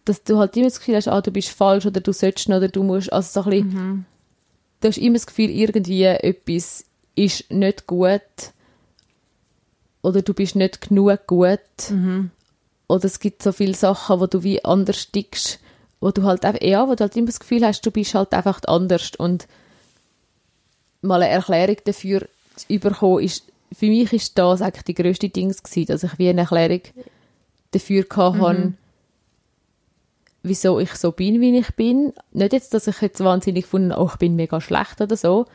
dass 0.04 0.22
du 0.22 0.38
halt 0.38 0.56
immer 0.56 0.66
das 0.66 0.78
Gefühl 0.78 0.96
hast, 0.96 1.08
ah, 1.08 1.20
du 1.20 1.30
bist 1.30 1.48
falsch 1.48 1.86
oder 1.86 2.00
du 2.00 2.12
sollst 2.12 2.48
oder 2.48 2.68
du 2.68 2.82
musst, 2.82 3.12
also 3.12 3.42
so 3.42 3.48
ein 3.50 3.62
bisschen, 3.62 4.06
du 4.84 4.88
hast 4.88 4.98
immer 4.98 5.14
das 5.14 5.26
Gefühl, 5.26 5.50
irgendwie 5.50 6.04
etwas 6.04 6.84
ist 7.14 7.50
nicht 7.50 7.86
gut 7.86 8.20
oder 10.02 10.20
du 10.20 10.34
bist 10.34 10.56
nicht 10.56 10.88
genug 10.88 11.26
gut. 11.26 11.60
Oder 12.86 13.04
es 13.06 13.18
gibt 13.18 13.42
so 13.42 13.52
viele 13.52 13.74
Sachen, 13.74 14.20
wo 14.20 14.26
du 14.26 14.42
wie 14.42 14.62
anders 14.62 15.10
tickst, 15.10 15.58
wo 16.00 16.10
du 16.10 16.24
halt 16.24 16.44
einfach, 16.44 16.60
ja, 16.60 16.86
wo 16.86 16.94
du 16.94 17.00
halt 17.00 17.16
immer 17.16 17.28
das 17.28 17.40
Gefühl 17.40 17.64
hast, 17.64 17.80
du 17.86 17.90
bist 17.90 18.14
halt 18.14 18.34
einfach 18.34 18.60
anders. 18.66 19.12
Und 19.16 19.48
mal 21.00 21.22
eine 21.22 21.32
Erklärung 21.32 21.76
dafür 21.84 22.28
zu 22.56 22.66
überkommen, 22.68 23.24
ist, 23.24 23.44
für 23.72 23.86
mich 23.86 24.12
ist 24.12 24.36
das 24.36 24.60
eigentlich 24.60 24.84
die 24.84 24.94
grösste 24.94 25.30
Dings 25.30 25.62
gewesen, 25.62 25.86
dass 25.86 26.04
ich 26.04 26.18
wie 26.18 26.28
eine 26.28 26.42
Erklärung 26.42 26.82
dafür 27.70 28.02
gehabt 28.02 28.38
habe, 28.38 28.74
wieso 30.44 30.78
ich 30.78 30.94
so 30.94 31.10
bin, 31.10 31.40
wie 31.40 31.58
ich 31.58 31.74
bin. 31.74 32.12
Nicht 32.32 32.52
jetzt, 32.52 32.74
dass 32.74 32.86
ich 32.86 33.00
jetzt 33.00 33.24
wahnsinnig 33.24 33.64
gefunden 33.64 33.92
habe, 33.92 34.02
oh, 34.02 34.10
ich 34.12 34.16
bin 34.18 34.36
mega 34.36 34.60
schlecht 34.60 35.00
oder 35.00 35.16
so, 35.16 35.46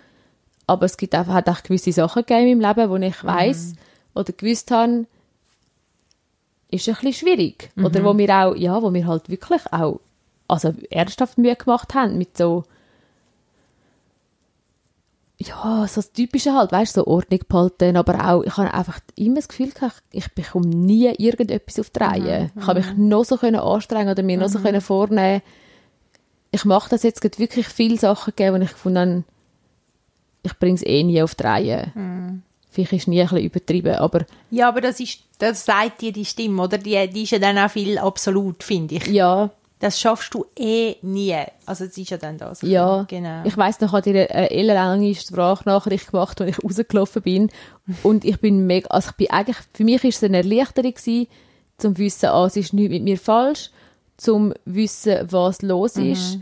aber 0.68 0.86
es 0.86 0.98
gibt 0.98 1.16
einfach, 1.16 1.34
hat 1.34 1.50
auch 1.50 1.64
gewisse 1.64 1.94
Sachen 1.94 2.24
gegeben 2.26 2.60
meinem 2.60 2.76
Leben, 2.76 2.90
wo 2.90 2.96
ich 2.98 3.24
weiß 3.24 3.74
oder 4.16 4.34
gewusst 4.34 4.72
habe, 4.72 5.06
ist 6.72 6.88
ein 6.88 6.96
bisschen 6.96 7.14
schwierig. 7.14 7.72
Oder 7.78 8.04
wo 8.04 8.18
wir 8.18 8.30
auch, 8.30 8.56
ja, 8.56 8.82
wo 8.82 8.94
wir 8.94 9.08
halt 9.08 9.30
wirklich 9.30 9.62
auch, 9.72 10.02
also 10.48 10.74
ernsthaft 10.90 11.38
Mühe 11.38 11.56
gemacht 11.56 11.94
haben 11.94 12.18
mit 12.18 12.38
so, 12.38 12.66
ja, 15.42 15.88
so 15.88 15.96
das 16.02 16.12
Typische 16.12 16.54
halt, 16.54 16.72
weißt 16.72 16.98
du, 16.98 17.02
so 17.02 17.08
Ordnung 17.08 17.40
behalten, 17.48 17.96
aber 17.96 18.30
auch, 18.30 18.44
ich 18.44 18.58
habe 18.58 18.74
einfach 18.74 19.00
immer 19.16 19.36
das 19.36 19.48
Gefühl 19.48 19.72
gehabt, 19.72 20.04
ich 20.12 20.28
bekomme 20.34 20.68
nie 20.68 21.08
irgendetwas 21.18 21.80
auf 21.80 21.90
die 21.90 22.00
Reihe. 22.00 22.52
Ich 22.60 22.68
habe 22.68 22.82
mich 22.82 22.98
noch 22.98 23.24
so 23.24 23.38
können 23.38 23.60
anstrengen 23.60 24.10
oder 24.10 24.22
mir 24.22 24.38
noch 24.38 24.50
so 24.50 24.60
können 24.60 24.82
vornehmen. 24.82 25.42
Ich 26.52 26.66
mache 26.66 26.90
das 26.90 27.04
jetzt 27.04 27.22
gerade 27.22 27.38
wirklich 27.38 27.68
viele 27.68 27.98
Sachen 27.98 28.34
gegeben, 28.36 28.60
wo 28.60 28.64
ich 28.64 28.72
gefunden 28.72 29.00
habe, 29.00 29.24
ich 30.44 30.58
bringe 30.60 30.76
es 30.76 30.86
eh 30.86 31.04
nie 31.04 31.22
auf 31.22 31.36
die 31.36 31.44
Reihe. 31.44 31.94
Vielleicht 32.72 32.94
ist 32.94 33.08
nie 33.08 33.22
ein 33.22 33.28
bisschen 33.28 33.46
übertrieben, 33.46 33.96
aber 33.96 34.26
Ja, 34.52 34.68
aber 34.68 34.82
das 34.82 35.00
ist, 35.00 35.20
das 35.38 35.64
sagt 35.64 36.02
dir 36.02 36.12
die 36.12 36.26
Stimme, 36.26 36.62
oder? 36.62 36.78
Die, 36.78 37.10
die 37.10 37.24
ist 37.24 37.32
ja 37.32 37.40
dann 37.40 37.58
auch 37.58 37.72
viel 37.72 37.98
absolut, 37.98 38.64
finde 38.64 38.96
ich. 38.96 39.08
ja, 39.08 39.52
das 39.80 40.00
schaffst 40.00 40.34
du 40.34 40.46
eh 40.58 40.98
nie. 41.02 41.38
Also 41.66 41.86
es 41.86 41.98
ist 41.98 42.10
ja 42.10 42.18
dann 42.18 42.38
das. 42.38 42.62
Ja, 42.62 43.04
genau. 43.04 43.44
ich 43.46 43.56
weiss 43.56 43.80
noch, 43.80 43.90
ich 43.90 43.94
hatte 43.94 44.10
eine 44.10 44.52
ellenlange 44.52 45.16
Sprachnachricht 45.16 46.12
gemacht, 46.12 46.42
als 46.42 46.52
ich 46.52 46.64
rausgelaufen 46.64 47.22
bin 47.22 47.50
und 48.04 48.26
ich 48.26 48.40
bin 48.40 48.68
mega, 48.68 48.88
also 48.90 49.12
ich 49.12 49.16
bin 49.16 49.30
eigentlich, 49.30 49.58
für 49.74 49.86
mich 49.86 50.04
war 50.04 50.10
es 50.10 50.24
eine 50.24 50.38
Erleichterung 50.38 50.94
gewesen, 50.94 51.28
zum 51.78 51.98
wissen, 51.98 52.28
ah, 52.28 52.46
es 52.46 52.58
ist 52.58 52.74
nichts 52.74 52.92
mit 52.92 53.04
mir 53.04 53.18
falsch, 53.18 53.72
zum 54.18 54.54
wissen, 54.66 55.32
was 55.32 55.62
los 55.62 55.96
ist 55.96 56.40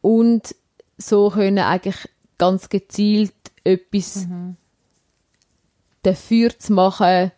und 0.00 0.54
so 0.96 1.28
können 1.28 1.58
eigentlich 1.58 2.08
ganz 2.38 2.70
gezielt 2.70 3.34
etwas 3.64 4.26
dafür 6.02 6.58
zu 6.58 6.72
machen, 6.72 7.32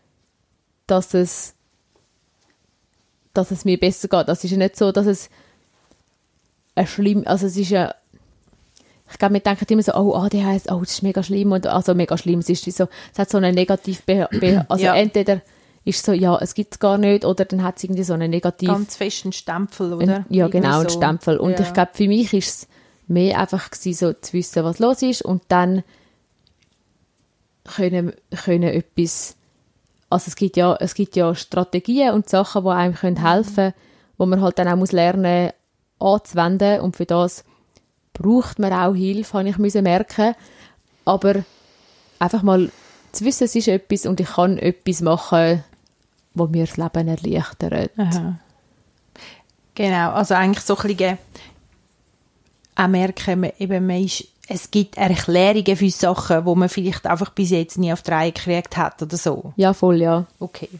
dass 0.87 1.15
es 1.15 1.55
dass 3.39 3.51
es 3.51 3.65
mir 3.65 3.79
besser 3.79 4.09
geht. 4.09 4.29
Das 4.29 4.45
ist 4.45 4.51
ja 4.51 4.57
nicht 4.57 4.77
so, 4.77 4.93
dass 4.93 5.07
es 5.07 5.31
ein 6.75 6.87
schlimm, 6.87 7.23
also 7.27 7.47
es 7.47 7.57
ist 7.57 7.71
ja 7.71 7.95
ich 9.11 9.19
glaube, 9.19 9.35
wir 9.35 9.41
denken 9.41 9.65
immer 9.71 9.83
so, 9.83 9.95
oh, 9.95 10.15
ADHS, 10.15 10.71
oh, 10.71 10.81
das 10.81 10.91
ist 10.93 11.03
mega 11.03 11.23
schlimm 11.23 11.51
und 11.53 11.67
also 11.67 11.95
mega 11.95 12.19
schlimm, 12.19 12.41
es 12.41 12.51
ist 12.51 12.67
wie 12.67 12.71
so, 12.71 12.89
es 13.11 13.19
hat 13.19 13.31
so 13.31 13.39
eine 13.39 13.53
negativ, 13.55 14.03
also 14.69 14.85
Ja. 14.85 14.95
entweder 14.97 15.41
ist 15.85 16.05
so, 16.05 16.13
ja, 16.13 16.37
es 16.43 16.53
gibt 16.53 16.75
es 16.75 16.79
gar 16.79 16.99
nicht, 16.99 17.25
oder 17.25 17.47
dann 17.47 17.63
hat 17.63 17.79
es 17.79 17.85
irgendwie 17.85 18.03
so 18.03 18.13
eine 18.13 18.29
negativ, 18.29 18.69
Ganz 18.69 18.97
fest 18.97 19.25
einen 19.25 19.33
Stempel, 19.33 19.95
oder? 19.95 20.17
ein, 20.19 20.27
ja 20.29 20.49
genau, 20.49 20.81
Irgendwie 20.81 20.93
so. 20.93 20.99
Stempel. 20.99 21.39
Und 21.39 21.53
Ja. 21.53 21.61
ich 21.61 21.73
glaube, 21.73 21.93
für 21.95 22.07
mich 22.07 22.35
ist 22.35 22.49
es 22.49 22.69
mehr 23.07 23.41
einfach 23.41 23.71
gewesen, 23.71 23.95
so 23.95 24.13
zu 24.13 24.35
wissen, 24.35 24.63
was 24.65 24.79
los 24.79 25.01
ist 25.01 25.23
und 25.23 25.41
dann 25.49 25.83
können, 27.65 28.13
können 28.45 28.65
etwas, 28.65 29.37
also 30.11 30.29
es 30.29 30.37
gibt 30.37 30.57
ja, 30.57 30.77
es 30.81 30.95
gibt 30.95 31.17
ja 31.17 31.35
Strategien 31.35 32.15
und 32.15 32.29
Sachen, 32.29 32.65
die 32.65 32.71
einem 32.71 32.95
können 32.95 33.27
helfen 33.27 33.55
können, 33.55 33.75
wo 34.17 34.27
man 34.27 34.41
halt 34.41 34.59
dann 34.59 34.69
auch 34.69 34.77
muss 34.77 34.93
lernen 34.93 35.53
anzuwenden 35.99 36.81
und 36.81 36.97
für 36.97 37.07
das 37.07 37.45
braucht 38.13 38.59
man 38.59 38.73
auch 38.73 38.95
Hilfe, 38.95 39.39
habe 39.39 39.49
ich 39.49 39.59
müssen 39.59 39.85
merken. 39.85 40.35
Aber 41.05 41.45
einfach 42.19 42.43
mal 42.43 42.71
zu 43.13 43.25
wissen, 43.25 43.45
es 43.45 43.55
ist 43.55 43.69
etwas 43.69 44.07
und 44.07 44.21
ich 44.21 44.29
kann 44.29 44.59
etwas 44.59 45.01
machen, 45.01 45.65
wo 46.35 46.47
mir 46.47 46.67
das 46.67 46.77
Leben 46.77 47.09
erleichtert. 47.09 47.91
Aha. 47.97 48.39
Genau, 49.75 50.11
also 50.13 50.35
eigentlich 50.35 50.65
so 50.65 50.77
ein 50.77 50.89
bisschen 50.89 51.19
auch 52.75 52.89
merken, 52.89 53.51
eben, 53.59 53.87
man 53.87 54.05
ist, 54.05 54.25
es 54.49 54.71
gibt 54.71 54.97
Erklärungen 54.97 55.77
für 55.77 55.91
Sachen, 55.91 56.47
wo 56.47 56.55
man 56.55 56.71
vielleicht 56.71 57.07
einfach 57.07 57.31
bis 57.31 57.51
jetzt 57.51 57.77
nie 57.77 57.93
auf 57.93 58.03
die 58.03 58.11
Reihe 58.11 58.33
gekriegt 58.33 58.77
hat 58.77 59.03
oder 59.03 59.17
so. 59.17 59.53
Ja, 59.57 59.75
voll, 59.75 60.01
ja. 60.01 60.27
Okay. 60.41 60.71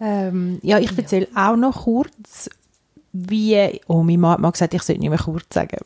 Ähm, 0.00 0.58
ja, 0.62 0.78
ich 0.78 0.96
erzähle 0.96 1.28
auch 1.36 1.56
noch 1.56 1.84
kurz, 1.84 2.50
wie. 3.12 3.80
Oh, 3.86 4.02
mein 4.02 4.18
Mann 4.18 4.32
hat 4.32 4.40
mal 4.40 4.50
gesagt, 4.50 4.74
ich 4.74 4.82
sollte 4.82 5.00
nicht 5.00 5.10
mehr 5.10 5.18
kurz 5.18 5.54
sagen. 5.54 5.78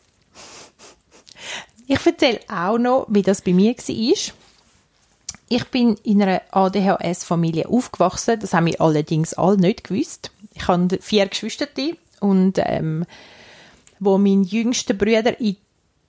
Ich 1.86 2.06
erzähle 2.06 2.40
auch 2.48 2.78
noch, 2.78 3.06
wie 3.10 3.22
das 3.22 3.42
bei 3.42 3.52
mir 3.52 3.74
war. 3.74 4.34
Ich 5.50 5.64
bin 5.70 5.96
in 6.04 6.22
einer 6.22 6.40
ADHS-Familie 6.52 7.68
aufgewachsen. 7.68 8.40
Das 8.40 8.54
haben 8.54 8.66
wir 8.66 8.80
allerdings 8.80 9.34
alle 9.34 9.58
nicht 9.58 9.84
gewusst. 9.84 10.30
Ich 10.54 10.66
habe 10.66 10.98
vier 11.02 11.26
Geschwister 11.26 11.66
und 12.20 12.54
ähm, 12.58 13.04
wo 14.00 14.18
mein 14.18 14.42
jüngster 14.42 14.94
Bruder 14.94 15.38
in 15.40 15.56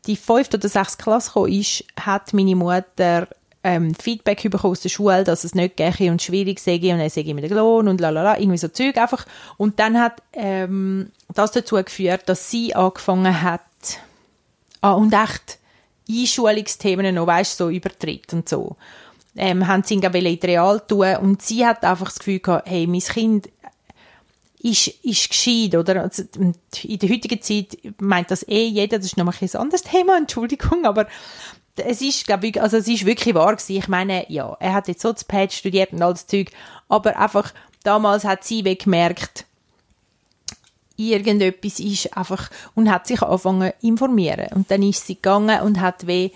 die 0.07 0.15
fünfte 0.15 0.57
oder 0.57 0.69
sechste 0.69 1.03
Klasse 1.03 1.29
gekommen 1.29 1.53
ist, 1.53 1.83
hat 1.99 2.33
meine 2.33 2.55
Mutter 2.55 3.27
ähm, 3.65 3.95
Feedback 3.95 4.43
bekommen 4.43 4.73
aus 4.73 4.81
der 4.81 4.89
Schule, 4.89 5.23
dass 5.23 5.43
es 5.43 5.55
nicht 5.55 5.75
gehe 5.75 6.11
und 6.11 6.21
schwierig 6.21 6.59
sei 6.59 6.75
und 6.75 6.99
er 6.99 7.09
sei 7.09 7.23
mit 7.33 7.43
dem 7.43 7.57
Lohn 7.57 7.87
und 7.87 7.99
lalala, 7.99 8.37
irgendwie 8.37 8.59
so 8.59 8.67
Zeug 8.67 8.95
einfach. 8.97 9.25
Und 9.57 9.79
dann 9.79 9.99
hat 9.99 10.21
ähm, 10.33 11.11
das 11.33 11.51
dazu 11.51 11.75
geführt, 11.77 12.29
dass 12.29 12.51
sie 12.51 12.75
angefangen 12.75 13.41
hat, 13.41 13.61
ah, 14.81 14.91
und 14.91 15.13
echt 15.13 15.57
Einschulungsthemen 16.07 17.15
noch, 17.15 17.25
weißt 17.25 17.57
so 17.57 17.69
Übertritt 17.69 18.31
und 18.33 18.47
so, 18.47 18.75
ähm, 19.35 19.67
haben 19.67 19.81
sie 19.81 19.95
ihn 19.95 20.03
in 20.03 20.39
Real 20.43 20.79
tun 20.81 21.15
und 21.17 21.41
sie 21.41 21.65
hat 21.65 21.83
einfach 21.83 22.05
das 22.05 22.19
Gefühl 22.19 22.39
gehabt, 22.39 22.69
hey, 22.69 22.85
mein 22.85 23.01
Kind 23.01 23.49
ist, 24.65 24.87
ist 25.03 25.29
gescheit, 25.29 25.75
oder? 25.75 26.01
Also, 26.01 26.23
in 26.33 26.99
der 26.99 27.09
heutigen 27.09 27.41
Zeit 27.41 27.77
meint 27.99 28.31
das 28.31 28.47
eh 28.47 28.65
jeder, 28.65 28.97
das 28.97 29.07
ist 29.07 29.17
nochmal 29.17 29.35
ein 29.39 29.55
anderes 29.55 29.83
Thema, 29.83 30.17
Entschuldigung, 30.17 30.85
aber 30.85 31.07
es 31.75 32.01
ist, 32.01 32.25
glaube 32.25 32.47
ich, 32.47 32.61
also 32.61 32.77
es 32.77 32.87
ist 32.87 33.05
wirklich 33.05 33.35
wahr 33.35 33.55
gewesen. 33.55 33.77
Ich 33.77 33.87
meine, 33.87 34.25
ja, 34.31 34.55
er 34.59 34.73
hat 34.73 34.87
jetzt 34.87 35.01
so 35.01 35.11
das 35.11 35.23
Pad 35.23 35.53
studiert 35.53 35.93
und 35.93 36.01
all 36.01 36.13
das 36.13 36.25
Zeug, 36.25 36.51
aber 36.89 37.17
einfach, 37.17 37.53
damals 37.83 38.23
hat 38.23 38.43
sie 38.43 38.63
gemerkt, 38.63 39.45
irgendetwas 40.95 41.79
ist 41.79 42.17
einfach, 42.17 42.49
und 42.73 42.89
hat 42.89 43.05
sich 43.05 43.21
angefangen 43.21 43.73
informieren. 43.81 44.47
Und 44.55 44.71
dann 44.71 44.81
ist 44.81 45.05
sie 45.05 45.15
gegangen 45.15 45.61
und 45.61 45.81
hat 45.81 46.07
wie 46.07 46.31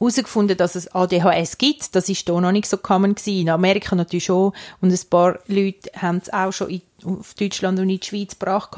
herausgefunden, 0.00 0.56
dass 0.56 0.74
es 0.74 0.94
ADHS 0.94 1.58
gibt. 1.58 1.94
Das 1.94 2.08
ist 2.08 2.26
hier 2.26 2.40
noch 2.40 2.52
nicht 2.52 2.66
so 2.66 2.78
common 2.78 3.14
gewesen. 3.14 3.42
In 3.42 3.50
Amerika 3.50 3.94
natürlich 3.94 4.24
schon. 4.24 4.52
Und 4.80 4.92
ein 4.92 5.08
paar 5.10 5.38
Leute 5.46 5.90
haben 5.96 6.20
es 6.22 6.32
auch 6.32 6.52
schon 6.52 6.70
in, 6.70 6.82
auf 7.04 7.34
Deutschland 7.34 7.78
und 7.78 7.90
in 7.90 8.00
die 8.00 8.06
Schweiz 8.06 8.38
gebracht. 8.38 8.76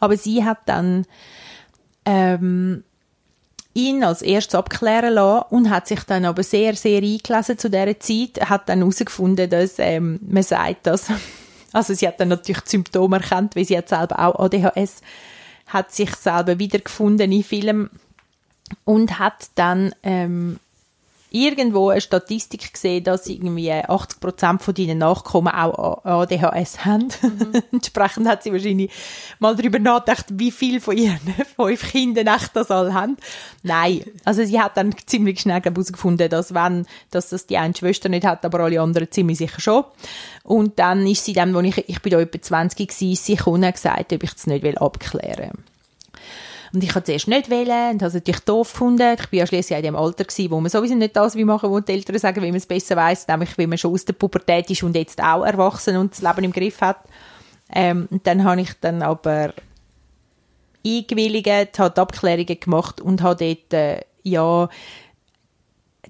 Aber 0.00 0.16
sie 0.16 0.44
hat 0.44 0.58
dann 0.66 1.06
ähm, 2.04 2.82
ihn 3.74 4.02
als 4.02 4.22
erstes 4.22 4.54
abklären 4.54 5.14
lassen 5.14 5.44
und 5.50 5.70
hat 5.70 5.86
sich 5.86 6.02
dann 6.04 6.24
aber 6.24 6.42
sehr, 6.42 6.74
sehr 6.74 7.02
eingelesen 7.02 7.58
zu 7.58 7.70
dieser 7.70 8.00
Zeit, 8.00 8.48
hat 8.48 8.68
dann 8.68 8.78
herausgefunden, 8.78 9.48
dass 9.48 9.78
ähm, 9.78 10.18
man 10.26 10.42
sagt, 10.42 10.86
dass, 10.86 11.06
also 11.72 11.94
sie 11.94 12.08
hat 12.08 12.18
dann 12.18 12.28
natürlich 12.28 12.62
die 12.62 12.70
Symptome 12.70 13.18
erkannt, 13.18 13.54
weil 13.54 13.66
sie 13.66 13.76
hat 13.76 13.88
selber 13.88 14.18
auch 14.18 14.40
ADHS, 14.40 15.02
hat 15.66 15.92
sich 15.92 16.14
selber 16.16 16.58
wiedergefunden 16.58 17.30
in 17.30 17.44
Filmen 17.44 17.90
und 18.84 19.18
hat 19.18 19.48
dann 19.54 19.94
ähm, 20.02 20.58
irgendwo 21.30 21.90
eine 21.90 22.00
Statistik 22.00 22.72
gesehen, 22.72 23.04
dass 23.04 23.26
irgendwie 23.26 23.72
80% 23.72 24.60
von 24.60 24.74
deinen 24.74 24.98
Nachkommen 24.98 25.52
auch 25.52 26.04
ADHS 26.04 26.84
haben. 26.84 27.08
Entsprechend 27.72 28.28
hat 28.28 28.42
sie 28.42 28.52
wahrscheinlich 28.52 28.90
mal 29.38 29.56
darüber 29.56 29.78
nachgedacht, 29.78 30.26
wie 30.32 30.50
viel 30.50 30.80
von 30.80 30.96
ihren 30.96 31.20
fünf 31.56 31.90
Kindern 31.90 32.28
echt 32.28 32.54
das 32.54 32.70
alle 32.70 32.94
haben. 32.94 33.16
Nein, 33.62 34.04
also 34.24 34.44
sie 34.44 34.60
hat 34.60 34.76
dann 34.76 34.94
ziemlich 35.06 35.40
schnell 35.40 35.60
herausgefunden, 35.60 36.30
dass 36.30 36.54
wenn, 36.54 36.86
dass 37.10 37.30
das 37.30 37.46
die 37.46 37.58
eine 37.58 37.74
Schwester 37.74 38.08
nicht 38.08 38.26
hat, 38.26 38.44
aber 38.44 38.60
alle 38.60 38.80
anderen 38.80 39.10
ziemlich 39.10 39.38
sicher 39.38 39.60
schon. 39.60 39.84
Und 40.44 40.78
dann 40.78 41.06
ist 41.06 41.24
sie 41.24 41.32
dann, 41.32 41.54
wo 41.54 41.60
ich, 41.60 41.88
ich 41.88 42.00
bin 42.02 42.12
da 42.12 42.20
etwa 42.20 42.40
20 42.40 42.88
gewesen, 42.88 43.16
sie 43.16 43.36
gekommen 43.36 43.64
und 43.64 43.72
gesagt, 43.72 44.12
ob 44.12 44.22
ich 44.22 44.32
das 44.32 44.46
nicht 44.46 44.62
will 44.62 44.78
abklären 44.78 45.52
will. 45.52 45.75
Und 46.76 46.84
ich 46.84 46.94
habe 46.94 47.04
zuerst 47.04 47.26
nicht 47.26 47.48
wählen 47.48 47.92
und 47.94 48.02
habe 48.02 48.08
es 48.08 48.12
natürlich 48.12 48.40
doof 48.40 48.70
gefunden. 48.70 49.16
Ich 49.18 49.30
bin 49.30 49.38
ja 49.38 49.46
schliesslich 49.46 49.78
in 49.78 49.82
dem 49.82 49.96
Alter 49.96 50.24
gewesen, 50.24 50.50
wo 50.50 50.60
man 50.60 50.68
sowieso 50.68 50.94
nicht 50.94 51.16
das 51.16 51.34
wie 51.34 51.46
machen, 51.46 51.70
wo 51.70 51.80
die 51.80 51.90
Eltern 51.90 52.18
sagen, 52.18 52.42
wie 52.42 52.48
man 52.48 52.56
es 52.56 52.66
besser 52.66 52.96
weiss, 52.96 53.26
nämlich 53.26 53.56
wie 53.56 53.66
man 53.66 53.78
schon 53.78 53.94
aus 53.94 54.04
der 54.04 54.12
Pubertät 54.12 54.68
ist 54.68 54.82
und 54.82 54.94
jetzt 54.94 55.22
auch 55.22 55.42
erwachsen 55.42 55.96
und 55.96 56.12
das 56.12 56.20
Leben 56.20 56.44
im 56.44 56.52
Griff 56.52 56.82
hat. 56.82 56.98
Ähm, 57.72 58.08
und 58.10 58.26
dann 58.26 58.44
habe 58.44 58.60
ich 58.60 58.74
dann 58.78 59.00
aber 59.00 59.54
eingewilligt, 60.86 61.78
habe 61.78 62.02
Abklärungen 62.02 62.60
gemacht 62.60 63.00
und 63.00 63.22
habe 63.22 63.42
dort, 63.42 63.72
äh, 63.72 64.02
ja, 64.22 64.68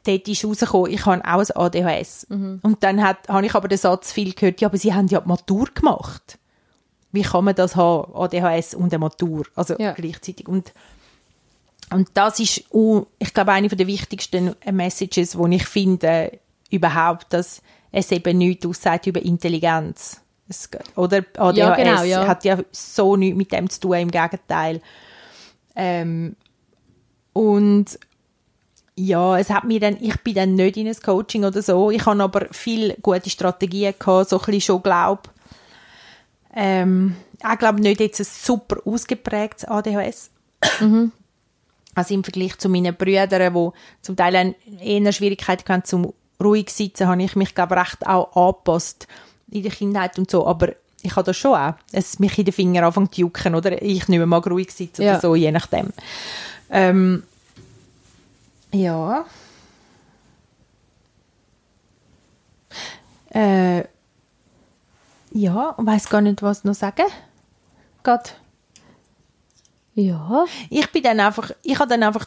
dort 0.04 0.28
ist 0.28 0.44
rausgekommen, 0.44 0.90
ich 0.90 1.06
habe 1.06 1.24
auch 1.24 1.38
ein 1.38 1.50
ADHS. 1.54 2.26
Und 2.64 2.82
dann 2.82 3.04
hat, 3.04 3.28
habe 3.28 3.46
ich 3.46 3.54
aber 3.54 3.68
den 3.68 3.78
Satz 3.78 4.10
viel 4.10 4.32
gehört, 4.32 4.60
ja, 4.60 4.66
aber 4.66 4.78
sie 4.78 4.94
haben 4.94 5.06
ja 5.06 5.20
die 5.20 5.28
Matur 5.28 5.68
gemacht. 5.72 6.40
Wie 7.16 7.22
kann 7.22 7.44
man 7.44 7.54
das 7.54 7.74
haben, 7.74 8.12
ADHS 8.14 8.74
und 8.74 8.92
eine 8.92 8.98
Matur, 9.00 9.46
also 9.56 9.74
Ja. 9.78 9.92
gleichzeitig. 9.92 10.46
Und, 10.46 10.72
und 11.90 12.08
das 12.14 12.38
ist, 12.40 12.58
ich 13.18 13.34
glaube, 13.34 13.52
eine 13.52 13.68
der 13.68 13.86
wichtigsten 13.86 14.54
Messages, 14.70 15.32
die 15.32 15.54
ich 15.56 15.66
finde, 15.66 16.38
überhaupt, 16.70 17.32
dass 17.32 17.62
es 17.90 18.12
eben 18.12 18.38
nichts 18.38 18.66
aussagt 18.66 19.06
über 19.06 19.22
Intelligenz. 19.22 20.20
Es, 20.48 20.68
oder 20.94 21.24
ADHS 21.36 21.56
Ja, 21.58 21.74
genau, 21.74 22.02
ja. 22.04 22.26
hat 22.26 22.44
ja 22.44 22.58
so 22.70 23.16
nichts 23.16 23.36
mit 23.36 23.50
dem 23.50 23.68
zu 23.68 23.80
tun, 23.80 23.94
im 23.96 24.10
Gegenteil. 24.10 24.80
Ähm, 25.74 26.36
und 27.32 27.98
ja, 28.96 29.38
es 29.38 29.50
hat 29.50 29.64
mir 29.64 29.78
dann, 29.80 29.98
ich 30.00 30.16
bin 30.22 30.34
dann 30.34 30.54
nicht 30.54 30.76
in 30.76 30.88
ein 30.88 30.96
Coaching 30.96 31.44
oder 31.44 31.60
so. 31.62 31.90
Ich 31.90 32.06
habe 32.06 32.22
aber 32.22 32.46
viel 32.50 32.96
gute 33.02 33.28
Strategien 33.28 33.94
gehabt, 33.98 34.30
so 34.30 34.38
ein 34.38 34.44
bisschen 34.46 34.60
schon 34.62 34.82
glaub. 34.82 35.28
Ähm, 36.56 37.14
ich 37.52 37.58
glaube 37.58 37.80
nicht 37.80 38.00
jetzt 38.00 38.20
ein 38.20 38.26
super 38.26 38.78
ausgeprägtes 38.84 39.66
ADHS. 39.68 40.30
Also 41.94 42.12
im 42.12 42.22
Vergleich 42.22 42.58
zu 42.58 42.68
meinen 42.68 42.94
Brüdern, 42.94 43.54
die 43.54 43.70
zum 44.02 44.16
Teil 44.16 44.54
eher 44.82 45.12
Schwierigkeiten 45.12 45.66
hatten 45.72 45.84
zum 45.86 46.12
ruhig 46.38 46.68
sitzen, 46.68 47.08
habe 47.08 47.22
ich 47.22 47.34
mich 47.36 47.54
glaube 47.54 47.74
recht 47.74 48.06
auch 48.06 48.36
angepasst 48.36 49.06
in 49.50 49.62
der 49.62 49.72
Kindheit 49.72 50.18
und 50.18 50.30
so. 50.30 50.46
Aber 50.46 50.74
ich 51.00 51.16
habe 51.16 51.24
das 51.24 51.38
schon 51.38 51.54
auch, 51.54 51.72
es 51.92 52.18
mich 52.18 52.38
in 52.38 52.44
den 52.44 52.52
Fingern 52.52 52.84
anfängt 52.84 53.14
zu 53.14 53.22
jucken 53.22 53.54
oder 53.54 53.80
ich 53.80 54.08
nicht 54.08 54.18
mehr 54.18 54.26
mag 54.26 54.46
ruhig 54.46 54.70
sitzen 54.72 55.04
Ja. 55.04 55.12
oder 55.12 55.20
so, 55.22 55.34
je 55.34 55.50
nachdem. 55.50 55.88
Ähm, 56.70 57.22
ja. 58.72 59.24
Ja, 65.36 65.74
weiß 65.76 66.08
gar 66.08 66.20
nicht, 66.20 66.42
was 66.42 66.64
noch 66.64 66.74
sagen. 66.74 67.06
gerade. 68.02 68.30
Ja. 69.94 70.44
Ich 70.70 70.90
bin 70.92 71.02
dann 71.02 71.20
einfach, 71.20 71.50
ich 71.62 71.78
habe 71.78 71.88
dann 71.88 72.02
einfach, 72.02 72.26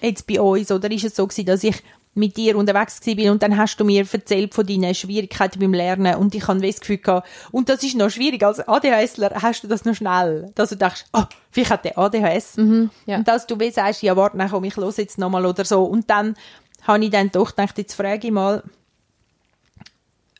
jetzt 0.00 0.26
bei 0.26 0.40
uns, 0.40 0.70
oder 0.70 0.90
ist 0.90 1.04
es 1.04 1.16
so 1.16 1.26
gewesen, 1.26 1.46
dass 1.46 1.64
ich 1.64 1.82
mit 2.14 2.36
dir 2.38 2.56
unterwegs 2.56 3.00
gewesen 3.00 3.16
bin 3.16 3.30
und 3.30 3.42
dann 3.42 3.58
hast 3.58 3.76
du 3.76 3.84
mir 3.84 4.06
erzählt 4.10 4.54
von 4.54 4.66
deinen 4.66 4.94
Schwierigkeiten 4.94 5.60
beim 5.60 5.74
Lernen 5.74 6.16
und 6.16 6.34
ich 6.34 6.48
habe 6.48 6.60
das 6.60 6.80
Gefühl 6.80 6.96
gehabt, 6.96 7.28
und 7.52 7.68
das 7.68 7.82
ist 7.82 7.94
noch 7.94 8.08
schwierig, 8.08 8.42
als 8.42 8.66
ADHSler 8.66 9.42
hast 9.42 9.62
du 9.62 9.68
das 9.68 9.84
noch 9.84 9.94
schnell, 9.94 10.50
dass 10.54 10.70
du 10.70 10.76
denkst, 10.76 11.04
oh, 11.12 11.24
vielleicht 11.50 11.70
hat 11.70 11.84
der 11.84 11.98
ADHS. 11.98 12.56
ja. 13.04 13.18
Und 13.18 13.28
dass 13.28 13.46
du 13.46 13.60
wie 13.60 13.70
sagst, 13.70 14.02
ja, 14.02 14.16
warte, 14.16 14.38
dann 14.38 14.50
komm, 14.50 14.64
ich 14.64 14.76
los 14.76 14.96
jetzt 14.96 15.18
nochmal 15.18 15.44
oder 15.44 15.66
so. 15.66 15.84
Und 15.84 16.08
dann 16.08 16.36
habe 16.82 17.04
ich 17.04 17.10
dann 17.10 17.30
doch 17.30 17.50
gedacht, 17.54 17.76
jetzt 17.76 17.94
frage 17.94 18.26
ich 18.26 18.32
mal. 18.32 18.62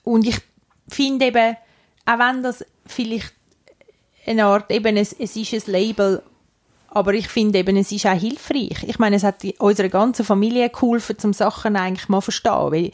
Und 0.02 0.26
ich 0.26 0.38
finde 0.88 1.26
eben, 1.26 1.56
auch 2.06 2.18
wenn 2.18 2.42
das 2.42 2.64
vielleicht 2.86 3.34
eine 4.26 4.46
Art, 4.46 4.70
eben, 4.70 4.96
es, 4.96 5.12
es 5.12 5.36
ist 5.36 5.52
ein 5.52 5.72
Label, 5.72 6.22
aber 6.88 7.14
ich 7.14 7.28
finde 7.28 7.58
eben, 7.58 7.76
es 7.76 7.92
ist 7.92 8.06
auch 8.06 8.18
hilfreich. 8.18 8.82
Ich 8.86 8.98
meine, 8.98 9.16
es 9.16 9.22
hat 9.22 9.44
unserer 9.58 9.88
ganzen 9.88 10.24
Familie 10.24 10.70
geholfen, 10.70 11.18
zum 11.18 11.32
Sachen 11.32 11.76
eigentlich 11.76 12.08
mal 12.08 12.20
verstehen. 12.20 12.72
Weil, 12.72 12.90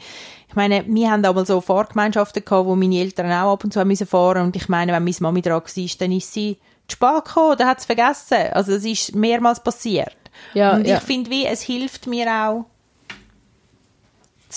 ich 0.49 0.55
meine, 0.55 0.83
wir 0.87 1.09
haben 1.09 1.23
aber 1.25 1.45
so 1.45 1.61
Fahrgemeinschaften 1.61 2.43
gehabt, 2.43 2.67
wo 2.67 2.75
meine 2.75 2.99
Eltern 2.99 3.31
auch 3.31 3.53
ab 3.53 3.63
und 3.63 3.71
zu 3.71 3.79
haben 3.79 3.87
müssen 3.87 4.07
fahren 4.07 4.43
und 4.43 4.55
ich 4.55 4.67
meine, 4.67 4.91
wenn 4.91 5.03
meine 5.03 5.15
Mami 5.19 5.41
dran 5.41 5.61
war, 5.63 5.89
dann 5.99 6.11
ist 6.11 6.33
sie 6.33 6.57
zu 6.87 6.97
spät 6.97 7.25
gekommen 7.25 7.51
oder 7.53 7.67
hat 7.67 7.79
es 7.79 7.85
vergessen. 7.85 8.51
Also 8.51 8.73
es 8.73 8.83
ist 8.83 9.15
mehrmals 9.15 9.63
passiert. 9.63 10.17
Ja, 10.53 10.75
und 10.75 10.85
ja. 10.85 10.97
ich 10.97 11.03
finde, 11.03 11.29
wie, 11.29 11.45
es 11.45 11.61
hilft 11.61 12.07
mir 12.07 12.27
auch, 12.27 12.65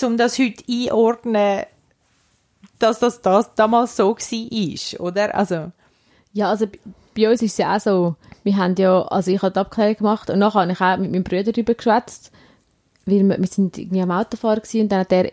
um 0.03 0.17
das 0.17 0.37
heute 0.37 0.63
einordnen, 0.69 1.63
dass 2.79 2.99
das, 2.99 3.21
das 3.21 3.53
damals 3.55 3.95
so 3.95 4.15
war, 4.15 4.99
oder? 4.99 5.35
Also, 5.35 5.71
Ja, 6.33 6.49
also 6.49 6.67
bei 7.15 7.29
uns 7.29 7.41
ist 7.41 7.53
es 7.53 7.57
ja 7.57 7.75
auch 7.75 7.79
so, 7.79 8.15
wir 8.43 8.57
haben 8.57 8.75
ja, 8.77 9.01
also 9.03 9.31
ich 9.31 9.41
habe 9.41 9.51
die 9.51 9.59
Abklärung 9.59 9.95
gemacht 9.97 10.29
und 10.29 10.39
nachher 10.39 10.61
habe 10.61 10.71
ich 10.71 10.81
auch 10.81 10.97
mit 10.97 11.11
meinem 11.11 11.23
Bruder 11.23 11.51
darüber 11.51 11.73
geschwätzt, 11.73 12.31
weil 13.05 13.27
wir, 13.27 13.37
wir 13.37 13.47
sind 13.47 13.77
irgendwie 13.77 14.01
am 14.01 14.11
Autofahren 14.11 14.61
gewesen 14.61 14.81
und 14.81 14.91
dann 14.91 14.99
hat 14.99 15.11
er, 15.11 15.31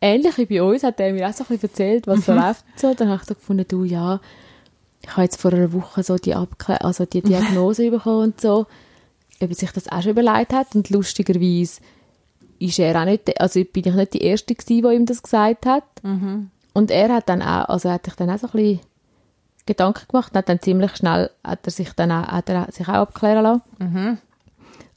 ähnlich 0.00 0.38
wie 0.38 0.46
bei 0.46 0.62
uns, 0.62 0.82
hat 0.82 1.00
er 1.00 1.12
mir 1.12 1.28
auch 1.28 1.32
so 1.32 1.44
ein 1.44 1.48
bisschen 1.48 1.70
erzählt, 1.70 2.06
was 2.06 2.26
so 2.26 2.32
läuft 2.32 2.64
und 2.72 2.80
so. 2.80 2.94
Dann 2.94 3.08
habe 3.08 3.20
ich 3.22 3.28
so 3.28 3.34
gefunden, 3.34 3.64
du, 3.66 3.84
ja, 3.84 4.20
ich 5.02 5.10
habe 5.10 5.22
jetzt 5.22 5.40
vor 5.40 5.52
einer 5.52 5.72
Woche 5.72 6.02
so 6.02 6.16
die, 6.16 6.34
Abklä 6.34 6.76
also 6.76 7.04
die 7.04 7.22
Diagnose 7.22 7.90
bekommen 7.90 8.22
und 8.22 8.40
so, 8.40 8.66
ob 9.40 9.48
er 9.48 9.54
sich 9.54 9.72
das 9.72 9.90
auch 9.90 10.02
schon 10.02 10.12
überlegt 10.12 10.52
hat 10.52 10.74
und 10.74 10.90
lustigerweise 10.90 11.80
ist 12.58 12.78
er 12.78 13.00
auch 13.00 13.04
nicht, 13.04 13.40
also 13.40 13.64
bin 13.64 13.84
ich 13.86 13.94
nicht 13.94 14.14
die 14.14 14.22
Erste 14.22 14.54
gewesen, 14.54 14.88
die 14.88 14.94
ihm 14.94 15.06
das 15.06 15.22
gesagt 15.22 15.66
hat. 15.66 15.84
Und 16.72 16.90
er 16.90 17.12
hat 17.12 17.28
dann 17.28 17.42
auch, 17.42 17.68
also 17.68 17.90
hat 17.90 18.04
sich 18.04 18.14
dann 18.14 18.30
auch 18.30 18.38
so 18.38 18.46
ein 18.48 18.52
bisschen 18.52 18.80
Gedanken 19.66 20.06
gemacht 20.08 20.32
und 20.32 20.38
hat 20.38 20.48
dann 20.48 20.60
ziemlich 20.60 20.96
schnell, 20.96 21.30
hat 21.44 21.60
er 21.66 21.70
sich 21.70 21.92
dann 21.92 22.10
auch, 22.10 22.26
hat 22.28 22.48
er 22.48 22.70
sich 22.72 22.88
auch 22.88 22.94
abklären 22.94 23.42
lassen. 23.42 24.18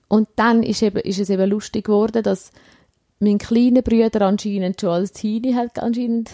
Und 0.07 0.27
dann 0.35 0.63
ist, 0.63 0.81
eben, 0.81 0.97
ist 0.99 1.19
es 1.19 1.29
eben 1.29 1.49
lustig 1.49 1.85
geworden, 1.85 2.23
dass 2.23 2.51
mein 3.19 3.37
kleiner 3.37 3.81
Bruder 3.81 4.21
anscheinend 4.25 4.79
schon 4.81 4.89
als 4.91 5.11
Teenie 5.11 5.55
hat 5.55 5.79
anscheinend 5.79 6.31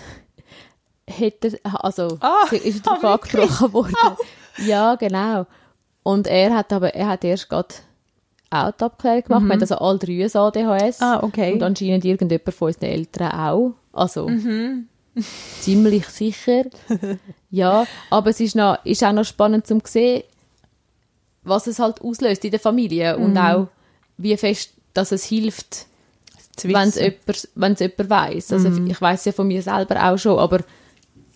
hätte, 1.08 1.60
also 1.64 2.18
Ah, 2.22 2.46
sie 2.50 2.58
ist 2.58 2.88
ah, 2.88 2.98
darauf 3.02 3.22
wirklich? 3.24 3.42
angesprochen 3.44 3.74
worden. 3.74 3.94
Ja, 4.66 4.96
genau. 4.96 5.46
Und 6.04 6.28
er 6.28 6.56
hat 6.56 6.74
aber, 6.74 6.94
er 6.96 7.08
hat 7.10 7.24
erst 7.24 7.50
gerade 7.50 7.76
auch 8.50 8.72
die 8.72 8.84
Abklärung 8.84 9.24
gemacht. 9.24 9.44
Wir 9.44 9.54
haben 9.54 9.62
also 9.62 9.76
alle 9.78 10.00
drei 10.00 10.24
ein 10.26 10.36
ADHS. 10.36 11.00
Mhm. 11.00 11.06
Ah, 11.06 11.24
okay. 11.24 11.54
Und 11.54 11.64
anscheinend 11.64 12.04
irgendjemand 12.06 12.54
von 12.54 12.68
unseren 12.68 12.86
Eltern 12.86 13.32
auch. 13.32 13.74
Also, 13.94 14.28
Mhm. 14.28 14.88
ziemlich 15.62 16.08
sicher. 16.08 16.64
ja, 17.50 17.86
aber 18.10 18.30
es 18.30 18.40
ist, 18.40 18.56
noch, 18.56 18.84
ist 18.86 19.04
auch 19.04 19.12
noch 19.14 19.26
spannend 19.26 19.68
zu 19.68 19.80
sehen, 19.86 20.24
was 21.44 21.68
es 21.68 21.80
halt 21.80 22.02
auslöst 22.02 22.46
in 22.46 22.52
der 22.52 22.60
Familie 22.60 23.18
Mhm. 23.18 23.24
und 23.26 23.38
auch, 23.38 23.68
wie 24.18 24.36
fest, 24.38 24.72
dass 24.94 25.12
es 25.12 25.24
hilft, 25.24 25.88
wenn 26.64 26.90
es 26.90 26.96
jemand, 26.96 27.50
wenn's 27.56 27.80
jemand 27.80 28.10
weiss. 28.10 28.52
Also 28.54 28.70
Mhm. 28.70 28.88
ich 28.92 29.02
weiß 29.02 29.26
ja 29.26 29.32
von 29.32 29.48
mir 29.48 29.62
selber 29.64 30.04
auch 30.12 30.18
schon, 30.18 30.38
aber 30.38 30.60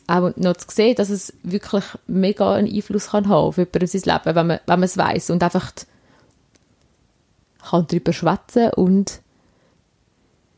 auch 0.08 0.36
noch 0.36 0.58
zu 0.58 0.67
sehen, 0.70 0.96
dass 0.96 1.10
es 1.10 1.34
wirklich 1.41 1.84
mega 2.05 2.53
einen 2.53 2.72
Einfluss 2.72 3.07
kann 3.07 3.27
haben 3.27 3.46
auf 3.48 3.57
jemanden 3.57 3.88
sein 3.88 4.01
Leben, 4.05 4.35
wenn 4.35 4.48
man, 4.48 4.59
wenn 4.68 4.79
man 4.79 4.83
es 4.83 4.98
weiss 4.98 5.29
und 5.31 5.42
einfach 5.42 5.72
kann 7.68 7.88
darüber 7.88 8.14
schwätzen 8.14 8.70
und 8.75 9.22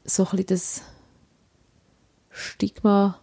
so 0.03 0.23
ein 0.25 0.29
bisschen 0.31 0.45
das 0.47 0.81
Stigma 2.37 3.19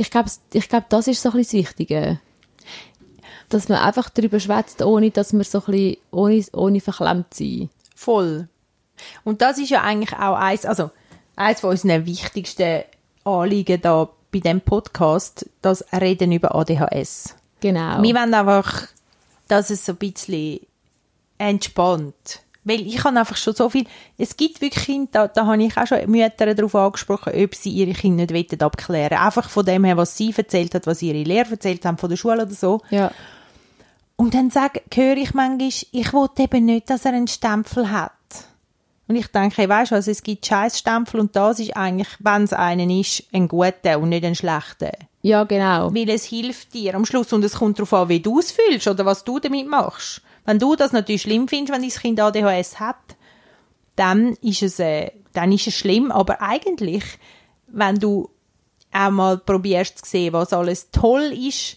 ich 0.00 0.10
glaube, 0.10 0.30
ich 0.52 0.68
glaub, 0.68 0.88
das 0.88 1.08
ist 1.08 1.22
so 1.22 1.30
ein 1.30 1.36
bisschen 1.36 1.62
das 1.62 1.68
Wichtige. 1.68 2.20
Dass 3.50 3.68
man 3.68 3.78
einfach 3.78 4.08
darüber 4.08 4.40
schwätzt, 4.40 4.82
ohne 4.82 5.10
dass 5.10 5.32
man 5.32 5.44
so 5.44 5.58
ein 5.58 5.72
bisschen, 5.72 5.96
ohne, 6.10 6.44
ohne 6.52 6.80
verklemmt 6.80 7.34
sein. 7.34 7.68
Voll. 7.94 8.48
Und 9.24 9.42
das 9.42 9.58
ist 9.58 9.70
ja 9.70 9.82
eigentlich 9.82 10.12
auch 10.14 10.36
eins, 10.36 10.64
also 10.64 10.90
eins 11.36 11.60
von 11.60 11.70
unseren 11.70 12.06
wichtigsten 12.06 12.84
Anliegen 13.24 13.80
da 13.82 14.08
bei 14.32 14.38
dem 14.38 14.60
Podcast, 14.60 15.50
das 15.60 15.84
Reden 15.92 16.32
über 16.32 16.54
ADHS. 16.54 17.34
Genau. 17.60 18.02
Wir 18.02 18.14
wollen 18.14 18.32
einfach, 18.32 18.86
dass 19.48 19.70
es 19.70 19.84
so 19.84 19.92
ein 19.92 19.96
bisschen 19.96 20.60
entspannt. 21.36 22.40
Weil 22.62 22.86
ich 22.86 23.02
habe 23.04 23.18
einfach 23.18 23.36
schon 23.36 23.54
so 23.54 23.70
viel, 23.70 23.86
es 24.18 24.36
gibt 24.36 24.60
wirklich 24.60 24.84
Kinder, 24.84 25.08
da, 25.12 25.28
da 25.28 25.46
habe 25.46 25.62
ich 25.62 25.76
auch 25.76 25.86
schon 25.86 26.10
Mütter 26.10 26.54
darauf 26.54 26.74
angesprochen, 26.74 27.32
ob 27.34 27.54
sie 27.54 27.70
ihre 27.70 27.92
Kinder 27.92 28.30
nicht 28.30 28.52
wollen 28.52 28.60
abklären 28.60 29.18
Einfach 29.18 29.48
von 29.48 29.64
dem 29.64 29.84
her, 29.84 29.96
was 29.96 30.16
sie 30.16 30.34
erzählt 30.36 30.74
hat, 30.74 30.86
was 30.86 31.00
ihre 31.00 31.22
Lehrer 31.22 31.52
erzählt 31.52 31.84
haben 31.86 31.96
von 31.96 32.10
der 32.10 32.16
Schule 32.16 32.42
oder 32.42 32.52
so. 32.52 32.80
ja. 32.90 33.10
Und 34.16 34.34
dann 34.34 34.50
sag, 34.50 34.82
höre 34.92 35.16
ich 35.16 35.32
manchmal, 35.32 35.68
ich 35.68 36.12
will 36.12 36.28
eben 36.36 36.66
nicht, 36.66 36.90
dass 36.90 37.06
er 37.06 37.14
einen 37.14 37.26
Stempel 37.26 37.90
hat. 37.90 38.12
Und 39.08 39.16
ich 39.16 39.28
denke, 39.28 39.66
weißt 39.66 39.92
du, 39.92 39.94
also 39.94 40.10
es 40.10 40.22
gibt 40.22 40.44
Scheißstempel 40.44 41.18
und 41.18 41.34
das 41.34 41.58
ist 41.58 41.74
eigentlich, 41.74 42.10
wenn 42.18 42.44
es 42.44 42.52
einen 42.52 42.90
ist, 42.90 43.24
ein 43.32 43.48
guter 43.48 43.98
und 43.98 44.10
nicht 44.10 44.26
ein 44.26 44.34
schlechter. 44.34 44.92
ja, 45.22 45.44
genau. 45.44 45.94
Weil 45.94 46.10
es 46.10 46.24
hilft 46.24 46.74
dir 46.74 46.94
am 46.96 47.06
Schluss 47.06 47.32
und 47.32 47.42
es 47.44 47.54
kommt 47.54 47.78
darauf 47.78 47.94
an, 47.94 48.08
wie 48.10 48.20
du 48.20 48.38
es 48.38 48.52
fühlst 48.52 48.86
oder 48.88 49.06
was 49.06 49.24
du 49.24 49.38
damit 49.38 49.66
machst. 49.66 50.20
Wenn 50.44 50.58
du 50.58 50.76
das 50.76 50.92
natürlich 50.92 51.22
schlimm 51.22 51.48
findest, 51.48 51.72
wenn 51.72 51.82
dein 51.82 51.90
Kind 51.90 52.20
ADHS 52.20 52.80
hat, 52.80 52.96
dann 53.96 54.34
ist 54.42 54.62
es, 54.62 54.78
äh, 54.78 55.10
dann 55.32 55.52
ist 55.52 55.66
es 55.66 55.76
schlimm. 55.76 56.10
Aber 56.10 56.40
eigentlich, 56.40 57.04
wenn 57.66 57.96
du 57.96 58.30
auch 58.92 59.10
mal 59.10 59.38
probierst 59.38 59.98
zu 59.98 60.10
sehen, 60.10 60.32
was 60.32 60.52
alles 60.52 60.90
toll 60.90 61.32
ist, 61.32 61.76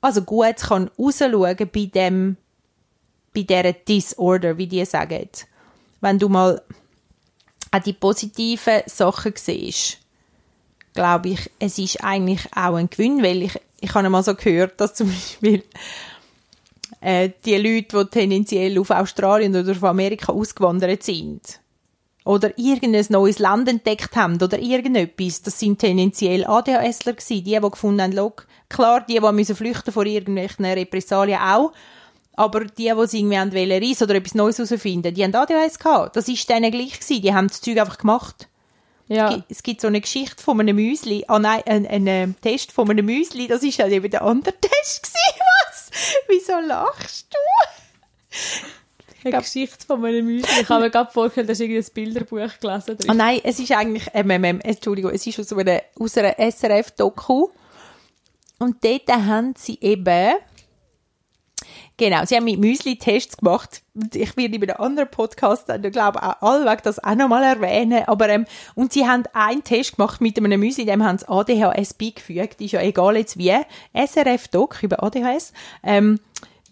also 0.00 0.22
gut 0.22 0.56
kann 0.56 0.90
rausschauen 0.98 1.56
bei 1.72 1.86
dem, 1.86 2.36
bei 3.34 3.42
dieser 3.42 3.72
Disorder, 3.72 4.58
wie 4.58 4.66
die 4.66 4.84
sagen. 4.84 5.28
Wenn 6.00 6.18
du 6.18 6.28
mal 6.28 6.62
auch 7.70 7.78
die 7.80 7.92
positiven 7.92 8.82
Sachen 8.86 9.32
siehst, 9.36 9.98
glaube 10.94 11.30
ich, 11.30 11.50
es 11.58 11.78
ist 11.78 12.04
eigentlich 12.04 12.46
auch 12.54 12.76
ein 12.76 12.90
Gewinn, 12.90 13.22
weil 13.22 13.42
ich, 13.42 13.60
ich 13.80 13.94
habe 13.94 14.08
mal 14.08 14.22
so 14.22 14.34
gehört, 14.34 14.80
dass 14.80 14.94
zum 14.94 15.08
Beispiel 15.08 15.64
äh, 17.04 17.30
die 17.44 17.56
Leute, 17.56 18.04
die 18.04 18.10
tendenziell 18.10 18.78
auf 18.78 18.90
Australien 18.90 19.54
oder 19.54 19.72
auf 19.72 19.84
Amerika 19.84 20.32
ausgewandert 20.32 21.02
sind 21.02 21.60
oder 22.24 22.58
irgendein 22.58 23.04
neues 23.10 23.38
Land 23.38 23.68
entdeckt 23.68 24.16
haben 24.16 24.42
oder 24.42 24.58
irgendetwas, 24.58 25.42
das 25.42 25.60
sind 25.60 25.78
tendenziell 25.78 26.46
ADHSler 26.46 27.12
gewesen, 27.12 27.44
die, 27.44 27.60
die 27.60 27.60
gefunden 27.60 28.00
haben, 28.00 28.12
look, 28.12 28.46
klar, 28.70 29.04
die, 29.06 29.20
die 29.20 29.32
müssen 29.32 29.54
flüchten 29.54 29.92
vor 29.92 30.06
irgendwelchen 30.06 30.64
Repressalien 30.64 31.40
auch, 31.40 31.72
aber 32.36 32.64
die, 32.64 32.90
die 32.90 33.06
sie 33.06 33.20
irgendwie 33.20 33.68
wollen 33.68 33.82
reisen 33.82 34.04
oder 34.04 34.14
etwas 34.14 34.34
Neues 34.34 34.58
herausfinden, 34.58 35.14
die 35.14 35.22
haben 35.22 35.34
ADHS 35.34 35.78
gehabt. 35.78 36.16
Das 36.16 36.26
ist 36.26 36.48
denen 36.48 36.72
gleich 36.72 36.98
gewesen. 36.98 37.22
Die 37.22 37.32
haben 37.32 37.46
das 37.46 37.60
Zeug 37.60 37.78
einfach 37.78 37.98
gemacht. 37.98 38.48
Ja. 39.06 39.44
Es 39.48 39.62
gibt 39.62 39.82
so 39.82 39.86
eine 39.86 40.00
Geschichte 40.00 40.42
von 40.42 40.58
einem 40.58 40.76
Müsli, 40.76 41.24
ah 41.28 41.38
nein, 41.38 41.62
ein, 41.66 41.86
ein, 41.86 42.06
ähm, 42.06 42.34
Test 42.40 42.72
von 42.72 42.90
einem 42.90 43.04
Müsli, 43.04 43.46
das 43.46 43.62
ist 43.62 43.76
ja 43.76 43.86
eben 43.86 44.10
der 44.10 44.22
andere 44.22 44.54
Test 44.60 45.02
gewesen, 45.02 45.40
was? 45.68 45.73
Wieso 46.28 46.58
lachst 46.60 47.26
du? 47.32 47.38
Eine 49.24 49.38
Geschichte 49.38 49.86
von 49.86 50.04
einem 50.04 50.26
Müsli. 50.26 50.60
Ich 50.60 50.66
kann 50.66 50.82
mir 50.82 50.90
gerade 50.90 51.10
vorstellen, 51.10 51.46
dass 51.46 51.58
irgendein 51.58 51.92
Bilderbuch 51.94 52.60
gelesen 52.60 52.98
Ah 53.08 53.14
nein, 53.14 53.40
es 53.42 53.58
ist 53.58 53.72
eigentlich, 53.72 54.06
ähm, 54.12 54.60
Entschuldigung, 54.62 55.12
es 55.12 55.26
ist 55.26 55.40
aus 55.40 55.52
einer, 55.52 55.80
aus 55.98 56.18
einer 56.18 56.34
SRF-Doku 56.38 57.48
und 58.58 58.84
dort 58.84 59.08
haben 59.08 59.54
sie 59.56 59.78
eben 59.80 60.34
Genau, 61.96 62.24
sie 62.24 62.34
haben 62.34 62.44
mit 62.44 62.58
Müsli-Tests 62.58 63.36
gemacht. 63.36 63.82
Und 63.94 64.16
Ich 64.16 64.36
werde 64.36 64.58
bei 64.58 64.68
einem 64.68 64.84
anderen 64.84 65.10
Podcast, 65.10 65.68
ich 65.68 65.92
glaube 65.92 66.20
auch 66.22 66.42
allweg 66.42 66.82
das 66.82 67.02
auch 67.02 67.14
nochmal 67.14 67.44
erwähnen. 67.44 68.02
Aber, 68.06 68.28
ähm, 68.28 68.46
und 68.74 68.92
sie 68.92 69.06
haben 69.06 69.24
einen 69.32 69.62
Test 69.62 69.96
gemacht 69.96 70.20
mit 70.20 70.36
einem 70.36 70.58
Müsli, 70.58 70.86
dem 70.86 71.04
haben 71.04 71.18
sie 71.18 71.28
ADHS 71.28 71.94
beigefügt. 71.94 72.60
Ist 72.60 72.72
ja 72.72 72.80
egal 72.80 73.16
jetzt 73.16 73.38
wie. 73.38 73.54
SRF-Doc 73.92 74.82
über 74.82 75.04
ADHS. 75.04 75.52
Ähm, 75.84 76.18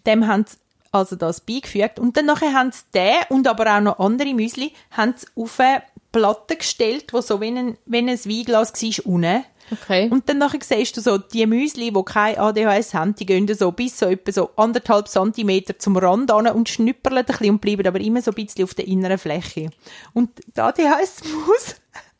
dem 0.05 0.27
haben 0.27 0.45
sie 0.45 0.57
also 0.91 1.15
das 1.15 1.39
beigefügt. 1.39 1.99
Und 1.99 2.17
dann 2.17 2.25
nachher 2.25 2.53
haben 2.53 2.71
sie 2.73 2.83
den 2.93 3.15
und 3.29 3.47
aber 3.47 3.77
auch 3.77 3.81
noch 3.81 3.99
andere 3.99 4.33
Müsli, 4.33 4.73
haben 4.91 5.15
sie 5.17 5.27
auf 5.35 5.59
eine 5.59 5.83
Platte 6.11 6.57
gestellt, 6.57 7.13
wo 7.13 7.21
so 7.21 7.39
wie 7.39 7.47
ein, 7.47 7.77
wie 7.85 7.97
ein 7.97 8.07
Weinglas 8.07 8.73
war, 8.73 9.05
unten. 9.05 9.45
Okay. 9.71 10.09
Und 10.09 10.27
dann 10.29 10.37
nachher 10.37 10.59
siehst 10.61 10.97
du 10.97 11.01
so, 11.01 11.17
die 11.17 11.45
Müsli, 11.45 11.91
die 11.91 12.03
kein 12.03 12.37
ADHS 12.37 12.93
haben, 12.93 13.15
die 13.15 13.25
gehen 13.25 13.47
so 13.53 13.71
bis 13.71 13.97
so 13.97 14.07
etwa 14.07 14.31
so 14.31 14.49
anderthalb 14.55 15.07
Zentimeter 15.07 15.77
zum 15.79 15.97
Rand 15.97 16.31
an 16.31 16.47
und 16.47 16.69
schnüpperlen 16.69 17.19
ein 17.19 17.25
bisschen 17.25 17.49
und 17.51 17.61
bleiben 17.61 17.87
aber 17.87 17.99
immer 17.99 18.21
so 18.21 18.31
ein 18.31 18.35
bisschen 18.35 18.63
auf 18.63 18.73
der 18.73 18.87
inneren 18.87 19.17
Fläche. 19.17 19.69
Und 20.13 20.29
die 20.55 20.61
ADHS-Maus 20.61 21.75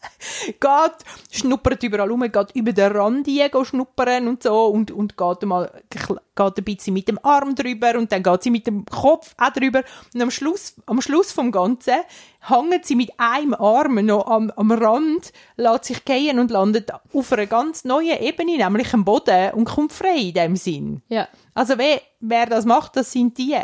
geht, 0.45 0.97
schnuppert 1.31 1.83
überall 1.83 2.09
rum, 2.09 2.21
geht 2.21 2.51
über 2.53 2.73
den 2.73 2.91
Rand 2.91 3.25
geht 3.25 3.67
schnuppern 3.67 4.27
und 4.27 4.43
so 4.43 4.65
und, 4.65 4.91
und 4.91 5.17
geht 5.17 5.43
mal, 5.43 5.71
geht 5.89 6.57
ein 6.57 6.63
bisschen 6.63 6.93
mit 6.93 7.07
dem 7.07 7.19
Arm 7.23 7.55
drüber 7.55 7.97
und 7.97 8.11
dann 8.11 8.23
geht 8.23 8.43
sie 8.43 8.51
mit 8.51 8.67
dem 8.67 8.85
Kopf 8.85 9.35
auch 9.37 9.51
drüber 9.51 9.83
und 10.13 10.21
am 10.21 10.31
Schluss, 10.31 10.75
am 10.85 11.01
Schluss 11.01 11.31
vom 11.31 11.51
Ganzen 11.51 11.95
hängt 12.41 12.85
sie 12.85 12.95
mit 12.95 13.11
einem 13.17 13.53
Arm 13.53 13.95
noch 14.05 14.27
am, 14.27 14.51
am 14.51 14.71
Rand, 14.71 15.31
lässt 15.55 15.85
sich 15.85 16.03
gehen 16.05 16.39
und 16.39 16.51
landet 16.51 16.91
auf 17.13 17.31
einer 17.31 17.45
ganz 17.45 17.85
neuen 17.85 18.21
Ebene, 18.21 18.57
nämlich 18.57 18.93
am 18.93 19.05
Boden 19.05 19.51
und 19.53 19.65
kommt 19.65 19.93
frei 19.93 20.17
in 20.17 20.33
dem 20.33 20.55
Sinn. 20.55 21.01
Ja. 21.07 21.27
Also 21.53 21.77
wer, 21.77 22.01
wer 22.19 22.47
das 22.47 22.65
macht, 22.65 22.95
das 22.95 23.11
sind 23.11 23.37
die. 23.37 23.55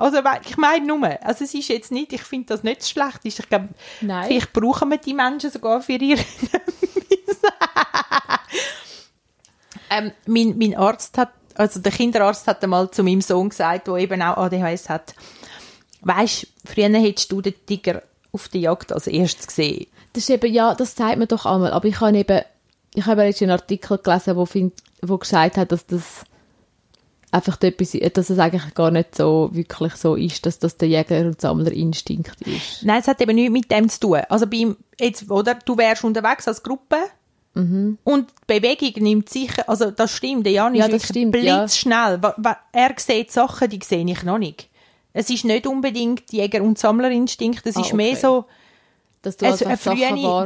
Also 0.00 0.18
ich 0.48 0.56
meine 0.56 0.86
nur, 0.86 1.06
also 1.22 1.44
es 1.44 1.54
ist 1.54 1.68
jetzt 1.68 1.92
nicht, 1.92 2.12
ich 2.12 2.22
finde 2.22 2.46
das 2.46 2.62
nicht 2.62 2.80
das 2.80 2.90
Schlechteste. 2.90 3.42
Ich 3.42 3.48
glaube, 3.48 3.68
Nein. 4.00 4.26
vielleicht 4.26 4.52
brauchen 4.52 4.90
wir 4.90 4.98
die 4.98 5.14
Menschen 5.14 5.50
sogar 5.50 5.80
für 5.82 5.92
ihre 5.92 6.20
ähm, 9.90 10.12
mein, 10.26 10.56
mein 10.58 10.76
Arzt 10.76 11.18
hat, 11.18 11.30
also 11.54 11.80
der 11.80 11.92
Kinderarzt 11.92 12.46
hat 12.46 12.62
einmal 12.62 12.90
zu 12.90 13.02
meinem 13.02 13.20
Sohn 13.20 13.50
gesagt, 13.50 13.88
der 13.88 13.96
eben 13.96 14.22
auch 14.22 14.36
ADHS 14.38 14.88
hat, 14.88 15.14
weisst, 16.00 16.46
früher 16.64 16.88
hättest 16.88 17.30
du 17.30 17.42
den 17.42 17.54
Tiger 17.66 18.02
auf 18.32 18.48
der 18.48 18.60
Jagd 18.60 18.92
als 18.92 19.06
erstes 19.06 19.46
gesehen. 19.46 19.86
Das 20.12 20.24
ist 20.24 20.30
eben, 20.30 20.52
ja, 20.52 20.74
das 20.74 20.96
sagt 20.96 21.18
man 21.18 21.28
doch 21.28 21.46
einmal. 21.46 21.72
Aber 21.72 21.86
ich 21.86 22.00
habe 22.00 22.16
eben, 22.16 22.42
ich 22.94 23.06
habe 23.06 23.24
jetzt 23.24 23.42
einen 23.42 23.50
Artikel 23.52 23.98
gelesen, 23.98 24.36
wo, 24.36 24.46
find, 24.46 24.74
wo 25.02 25.18
gesagt 25.18 25.56
hat, 25.56 25.72
dass 25.72 25.86
das 25.86 26.24
einfach 27.32 27.60
etwas, 27.62 27.96
dass 28.12 28.30
es 28.30 28.38
eigentlich 28.38 28.74
gar 28.74 28.90
nicht 28.90 29.14
so 29.14 29.50
wirklich 29.52 29.94
so 29.94 30.14
ist, 30.16 30.44
dass 30.46 30.58
das 30.58 30.76
der 30.76 30.88
Jäger- 30.88 31.20
und 31.26 31.40
Sammlerinstinkt 31.40 32.40
ist. 32.42 32.82
Nein, 32.84 33.00
es 33.00 33.08
hat 33.08 33.20
eben 33.20 33.34
nichts 33.34 33.52
mit 33.52 33.70
dem 33.70 33.88
zu 33.88 34.00
tun. 34.00 34.18
Also 34.28 34.46
beim, 34.46 34.76
jetzt, 34.98 35.30
oder, 35.30 35.54
du 35.54 35.76
wärst 35.78 36.04
unterwegs 36.04 36.48
als 36.48 36.62
Gruppe 36.62 36.96
und 37.52 37.96
die 38.06 38.60
Bewegung 38.60 39.02
nimmt 39.02 39.28
sicher, 39.28 39.68
also 39.68 39.90
das 39.90 40.12
stimmt, 40.12 40.46
der 40.46 40.52
Jan 40.52 40.74
Ja, 40.74 40.84
ist 40.86 40.92
das 40.92 41.02
wirklich 41.02 41.08
stimmt, 41.30 41.36
ja. 41.44 41.58
blitzschnell. 41.58 42.22
Wa- 42.22 42.56
Er 42.72 42.94
sieht 42.96 43.32
Sachen, 43.32 43.68
die 43.68 43.80
sehe 43.84 44.04
ich 44.08 44.22
noch 44.22 44.38
nicht. 44.38 44.68
Es 45.12 45.28
ist 45.30 45.44
nicht 45.44 45.66
unbedingt 45.66 46.32
Jäger- 46.32 46.62
und 46.62 46.78
Sammlerinstinkt, 46.78 47.66
es 47.66 47.76
Ah, 47.76 47.80
ist 47.80 47.92
mehr 47.92 48.12
okay. 48.12 48.20
so 48.20 48.44
Dass 49.22 49.36
du 49.36 49.46
also 49.46 49.64
eine 49.66 49.76
frühe. 49.76 49.98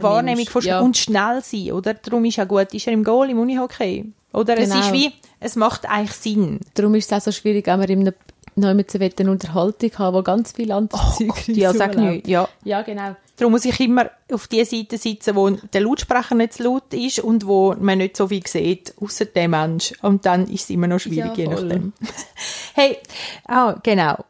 Wahrnehmung 0.02 0.46
von 0.46 0.62
ja. 0.62 0.80
und 0.80 0.96
schnell 0.96 1.42
sein, 1.44 1.72
oder? 1.72 1.92
Darum 1.94 2.24
ist 2.24 2.36
ja 2.36 2.44
gut, 2.44 2.72
ist 2.72 2.86
er 2.86 2.94
im 2.94 3.04
Goal, 3.04 3.28
im 3.30 3.38
Unihockey. 3.38 4.06
Oder 4.34 4.58
es 4.58 4.68
Genau. 4.70 4.80
ist 4.80 4.92
wie, 4.92 5.12
es 5.40 5.56
macht 5.56 5.88
eigentlich 5.88 6.12
Sinn. 6.12 6.60
Darum 6.74 6.94
ist 6.94 7.10
es 7.10 7.16
auch 7.16 7.24
so 7.24 7.32
schwierig, 7.32 7.66
wenn 7.66 7.78
man 7.78 7.88
in 7.88 8.00
einem 8.00 8.14
Neumann 8.56 8.86
zu 8.88 8.98
eine 9.00 9.30
Unterhaltung 9.30 9.90
haben, 9.98 10.16
wo 10.16 10.22
ganz 10.22 10.52
viel 10.52 10.70
anderes 10.70 11.16
Zeug 11.16 11.30
Oh 11.30 11.52
Ja, 11.52 11.72
sag 11.72 11.96
nicht, 11.96 12.28
ja. 12.28 12.48
Ja, 12.62 12.82
genau. 12.82 13.16
Darum 13.36 13.52
muss 13.52 13.64
ich 13.64 13.80
immer 13.80 14.10
auf 14.32 14.46
die 14.46 14.64
Seite 14.64 14.96
sitzen, 14.96 15.34
wo 15.34 15.50
der 15.50 15.80
Lautsprecher 15.80 16.36
nicht 16.36 16.52
zu 16.54 16.62
laut 16.64 16.92
ist 16.94 17.18
und 17.18 17.46
wo 17.46 17.74
man 17.74 17.98
nicht 17.98 18.16
so 18.16 18.28
viel 18.28 18.46
sieht, 18.46 18.94
außer 19.00 19.24
dem 19.24 19.50
Mensch. 19.52 19.92
Und 20.02 20.24
dann 20.24 20.46
ist 20.48 20.64
es 20.64 20.70
immer 20.70 20.86
noch 20.86 21.00
schwierig, 21.00 21.36
Ja, 21.36 21.44
je 21.44 21.48
nachdem. 21.48 21.92
hey, 22.74 22.98
ah, 23.46 23.74
genau. 23.82 24.24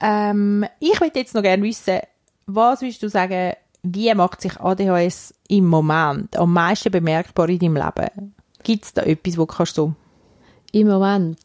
Ähm, 0.00 0.66
ich 0.80 1.00
würde 1.00 1.20
jetzt 1.20 1.34
noch 1.34 1.42
gerne 1.42 1.62
wissen, 1.62 2.00
was 2.46 2.80
würdest 2.80 3.02
du 3.02 3.08
sagen, 3.08 3.52
wie 3.84 4.12
macht 4.14 4.40
sich 4.40 4.60
ADHS 4.60 5.34
im 5.48 5.66
Moment 5.66 6.36
am 6.36 6.52
meisten 6.52 6.90
bemerkbar 6.90 7.48
in 7.48 7.58
deinem 7.60 7.76
Leben? 7.76 8.34
Gibt 8.62 8.84
es 8.84 8.92
da 8.92 9.02
etwas, 9.02 9.36
wo 9.38 9.46
kannst 9.46 9.76
du, 9.78 9.94
Im 10.72 10.88
Moment. 10.88 11.38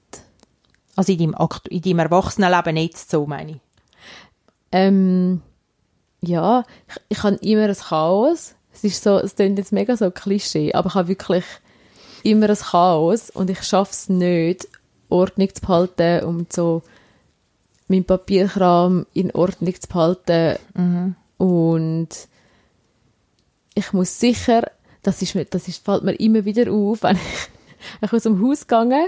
also 0.95 1.11
in 1.11 1.19
deinem, 1.19 1.35
aktu- 1.35 1.69
in 1.69 1.81
deinem 1.81 1.99
Erwachsenenleben 1.99 2.77
jetzt 2.77 3.09
so, 3.09 3.25
meine 3.25 3.51
ich? 3.53 3.57
Ähm, 4.71 5.41
ja, 6.21 6.63
ich, 6.87 6.95
ich 7.09 7.23
habe 7.23 7.35
immer 7.37 7.63
ein 7.65 7.75
Chaos. 7.75 8.55
Es 8.73 8.83
ist 8.83 9.03
so, 9.03 9.17
es 9.17 9.35
klingt 9.35 9.57
jetzt 9.57 9.71
mega 9.71 9.95
so 9.97 10.11
Klischee, 10.11 10.73
aber 10.73 10.89
ich 10.89 10.95
habe 10.95 11.07
wirklich 11.07 11.45
immer 12.23 12.49
ein 12.49 12.55
Chaos 12.55 13.29
und 13.29 13.49
ich 13.49 13.63
schaffe 13.63 13.91
es 13.91 14.09
nicht, 14.09 14.67
Ordnung 15.09 15.53
zu 15.53 15.61
behalten 15.61 16.25
und 16.25 16.51
so 16.53 16.83
meinen 17.87 18.03
Papierkram 18.05 19.05
in 19.13 19.31
Ordnung 19.31 19.73
zu 19.79 19.87
behalten. 19.87 20.57
Und 21.37 22.09
ich 23.73 23.93
muss 23.93 24.19
sicher, 24.19 24.63
das, 25.07 25.21
ist, 25.21 25.35
mir- 25.35 25.45
das 25.45 25.67
ist, 25.69 25.83
fällt 25.85 26.03
mir 26.03 26.15
immer 26.19 26.43
wieder 26.43 26.69
auf, 26.71 27.03
wenn 27.03 27.17
ich, 28.01 28.11
aus 28.13 28.23
dem 28.23 28.41
Haus 28.45 28.67
gehe, 28.67 29.07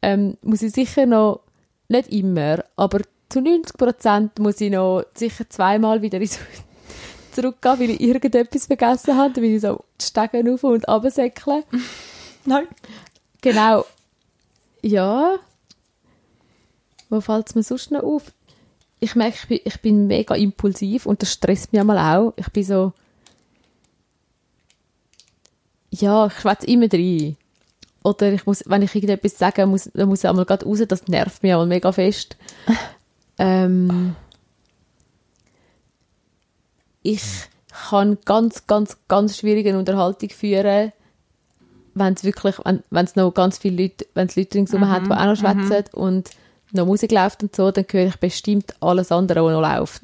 ähm, 0.00 0.36
muss 0.42 0.62
ich 0.62 0.72
sicher 0.72 1.06
noch, 1.06 1.40
nicht 1.88 2.08
immer, 2.12 2.64
aber 2.76 3.00
zu 3.28 3.40
90 3.40 3.76
Prozent 3.76 4.38
muss 4.38 4.60
ich 4.60 4.70
noch 4.70 5.04
sicher 5.14 5.48
zweimal 5.50 6.02
wieder 6.02 6.20
ins 6.20 6.38
zurückgehen, 7.32 7.80
weil 7.80 7.90
ich 7.90 8.00
irgendetwas 8.00 8.66
vergessen 8.66 9.16
habe, 9.16 9.32
dann 9.34 9.42
bin 9.42 9.54
ich 9.56 9.62
so 9.62 9.84
die 10.00 10.04
Stege 10.04 10.52
auf 10.54 10.62
und 10.64 10.86
runtersäckeln. 10.86 11.64
Nein. 12.44 12.66
Genau. 13.40 13.84
Ja. 14.82 15.36
Wo 17.10 17.20
fällt 17.20 17.48
es 17.48 17.54
mir 17.54 17.62
sonst 17.62 17.90
noch 17.90 18.02
auf? 18.02 18.32
Ich 19.00 19.14
merke, 19.14 19.36
ich 19.40 19.48
bin, 19.48 19.60
ich 19.64 19.80
bin 19.80 20.06
mega 20.06 20.34
impulsiv 20.34 21.06
und 21.06 21.22
das 21.22 21.32
stresst 21.32 21.72
mich 21.72 21.80
einmal 21.80 21.98
auch. 21.98 22.34
Ich 22.36 22.48
bin 22.50 22.64
so... 22.64 22.92
Ja, 25.90 26.26
ich 26.26 26.34
schwätze 26.34 26.66
immer 26.66 26.92
rein. 26.92 27.36
Oder 28.02 28.32
ich 28.32 28.46
muss, 28.46 28.62
wenn 28.66 28.82
ich 28.82 28.94
irgendetwas 28.94 29.38
sage, 29.38 29.66
muss, 29.66 29.90
dann 29.92 30.08
muss 30.08 30.22
ich 30.22 30.28
einmal 30.28 30.44
gerade 30.44 30.64
raus, 30.64 30.80
das 30.86 31.08
nervt 31.08 31.42
mich 31.42 31.52
einmal 31.52 31.66
mega 31.66 31.92
fest. 31.92 32.36
ähm, 33.38 34.14
ich 37.02 37.22
kann 37.88 38.18
ganz, 38.24 38.66
ganz, 38.66 38.96
ganz 39.08 39.38
schwierige 39.38 39.76
Unterhaltung 39.76 40.30
führen, 40.30 40.92
wenn 41.94 42.14
es 42.14 42.24
wirklich, 42.24 42.56
wenn 42.64 43.04
es 43.04 43.16
noch 43.16 43.32
ganz 43.32 43.58
viele 43.58 43.82
Leute, 43.82 44.06
wenn 44.14 44.28
es 44.28 44.36
Leute 44.36 44.58
ringsum 44.58 44.88
hat, 44.88 45.06
die 45.06 45.10
auch 45.10 45.24
noch 45.24 45.36
schwätzen 45.36 45.84
und 45.94 46.30
noch 46.72 46.86
Musik 46.86 47.12
läuft 47.12 47.42
und 47.42 47.54
so, 47.56 47.70
dann 47.70 47.84
höre 47.90 48.06
ich 48.06 48.16
bestimmt 48.16 48.74
alles 48.80 49.10
andere, 49.10 49.42
was 49.42 49.52
noch 49.52 49.62
läuft. 49.62 50.02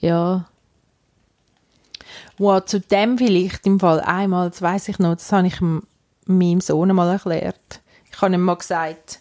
Ja. 0.00 0.46
Wow, 2.38 2.64
zu 2.64 2.80
dem 2.80 3.16
vielleicht 3.18 3.66
im 3.66 3.80
Fall 3.80 4.00
einmal, 4.00 4.50
das 4.50 4.60
weiß 4.60 4.88
ich 4.88 4.98
noch, 4.98 5.14
das 5.14 5.32
habe 5.32 5.46
ich 5.46 5.56
meinem 6.26 6.60
Sohn 6.60 6.94
mal 6.94 7.10
erklärt. 7.10 7.80
Ich 8.12 8.20
habe 8.20 8.34
ihm 8.34 8.42
mal 8.42 8.56
gesagt, 8.56 9.20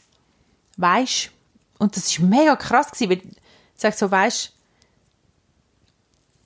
weisst, 0.77 1.31
und 1.77 1.95
das 1.95 2.07
ist 2.07 2.19
mega 2.19 2.55
krass 2.55 2.91
gewesen, 2.91 3.09
weil 3.09 3.17
ich 3.17 3.81
sage 3.81 3.95
so, 3.95 4.11
weisst, 4.11 4.53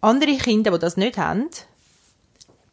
andere 0.01 0.37
Kinder, 0.37 0.71
die 0.71 0.79
das 0.79 0.97
nicht 0.97 1.17
haben, 1.17 1.49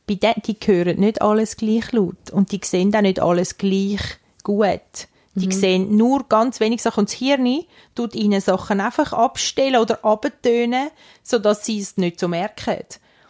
bei 0.07 0.15
denen, 0.15 0.43
die 0.47 0.57
hören 0.65 1.01
nicht 1.01 1.21
alles 1.23 1.57
gleich 1.57 1.91
laut 1.93 2.31
und 2.31 2.53
die 2.53 2.61
sehen 2.63 2.95
auch 2.95 3.01
nicht 3.01 3.21
alles 3.21 3.59
gleich 3.59 4.01
gut. 4.45 5.09
Die 5.35 5.53
sehen 5.53 5.97
nur 5.97 6.27
ganz 6.29 6.61
wenig 6.61 6.81
Sachen 6.81 7.01
und 7.01 7.11
das 7.11 7.19
Hirn 7.19 7.65
tut 7.95 8.15
ihnen 8.15 8.41
Sachen 8.41 8.81
einfach 8.81 9.13
abstellen 9.13 9.77
oder 9.77 10.03
abtönen, 10.03 10.89
sodass 11.23 11.67
sie 11.67 11.79
es 11.79 11.99
nicht 11.99 12.19
so 12.19 12.27
merken. 12.27 12.85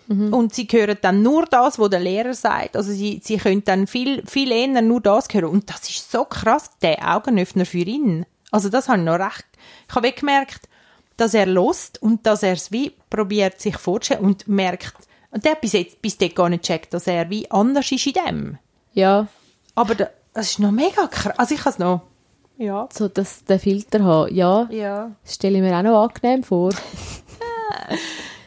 Und 0.09 0.55
sie 0.55 0.69
hören 0.71 0.99
dann 1.01 1.23
nur 1.23 1.47
das, 1.47 1.79
was 1.79 1.91
der 1.91 2.01
Lehrer 2.01 2.35
sagt. 2.35 2.77
Also 2.77 2.93
sie, 2.93 3.21
sie 3.23 3.39
können 3.39 3.65
dann 3.65 3.87
viel, 3.87 4.25
viel 4.27 4.53
eher 4.53 4.83
nur 4.83 5.01
das 5.01 5.29
hören. 5.33 5.47
Und 5.47 5.69
das 5.71 5.89
ist 5.89 6.11
so 6.11 6.25
krass, 6.25 6.71
der 6.81 7.17
Augenöffner 7.17 7.67
für 7.67 7.79
ihn. 7.79 8.25
Also 8.51 8.69
das 8.69 8.89
habe 8.89 8.99
ich 8.99 9.05
noch 9.05 9.19
recht. 9.19 9.45
Ich 9.89 9.95
habe 9.95 10.13
gemerkt, 10.13 10.69
dass 11.17 11.35
er 11.35 11.47
lost 11.47 12.01
und 12.03 12.27
dass 12.27 12.43
er 12.43 12.53
es 12.53 12.71
wie 12.71 12.93
probiert 13.11 13.61
sich 13.61 13.77
vorzustellen 13.77 14.25
und 14.25 14.47
merkt, 14.49 14.95
und 15.31 15.45
der 15.45 15.53
hat 15.53 15.61
bis 15.61 15.73
jetzt, 15.73 16.01
bis 16.01 16.17
dort 16.17 16.35
gar 16.35 16.49
nicht 16.49 16.65
checkt, 16.65 16.95
dass 16.95 17.07
er 17.07 17.29
wie 17.29 17.51
anders 17.51 17.91
ist 17.91 18.07
in 18.07 18.13
dem. 18.13 18.59
Ja. 18.93 19.27
Aber 19.75 19.95
da, 19.95 20.09
das 20.33 20.53
ist 20.53 20.59
noch 20.61 20.71
mega 20.71 21.07
krass. 21.09 21.39
Also 21.39 21.55
ich 21.55 21.61
habe 21.61 21.71
es 21.71 21.79
noch, 21.79 22.03
ja. 22.59 22.89
So, 22.93 23.09
dass 23.09 23.45
den 23.45 23.59
Filter 23.59 24.03
haben. 24.03 24.35
Ja. 24.35 24.67
Ja. 24.71 25.11
Das 25.25 25.35
stelle 25.35 25.57
ich 25.57 25.63
mir 25.63 25.77
auch 25.77 25.83
noch 25.83 26.05
angenehm 26.05 26.43
vor. 26.43 26.71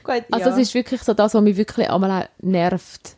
Gut, 0.09 0.23
Also 0.31 0.49
ja. 0.49 0.55
es 0.55 0.61
ist 0.61 0.73
wirklich 0.73 1.01
so 1.03 1.13
das, 1.13 1.33
was 1.33 1.41
mich 1.41 1.57
wirklich 1.57 1.89
einmal 1.89 2.23
auch 2.23 2.27
nervt. 2.41 3.15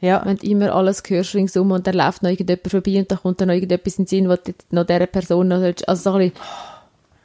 ja. 0.00 0.22
Wenn 0.24 0.36
du 0.38 0.46
immer 0.46 0.74
alles 0.74 1.02
hörst 1.06 1.34
ringsum 1.34 1.70
und 1.70 1.86
dann 1.86 1.94
läuft 1.94 2.22
noch 2.22 2.30
irgendjemand 2.30 2.70
vorbei 2.70 2.98
und 2.98 3.10
dann 3.10 3.18
kommt 3.20 3.40
dann 3.40 3.48
noch 3.48 3.54
irgendetwas 3.54 3.98
in 3.98 4.04
den 4.04 4.08
Sinn, 4.08 4.28
was 4.28 4.42
du 4.42 4.52
noch 4.70 4.86
dieser 4.86 5.06
Person 5.06 5.48
noch 5.48 5.58
sollst. 5.58 5.88
Also 5.88 6.10
so 6.10 6.16
ein 6.16 6.30
bisschen, 6.30 6.44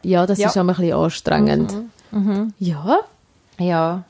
ja, 0.03 0.25
das 0.25 0.39
Ja. 0.39 0.49
ist 0.49 0.57
einmal 0.57 0.75
ein 0.75 0.81
bisschen 0.81 0.97
anstrengend. 0.97 1.73
Ja. 2.59 2.99
Ja. 3.59 4.03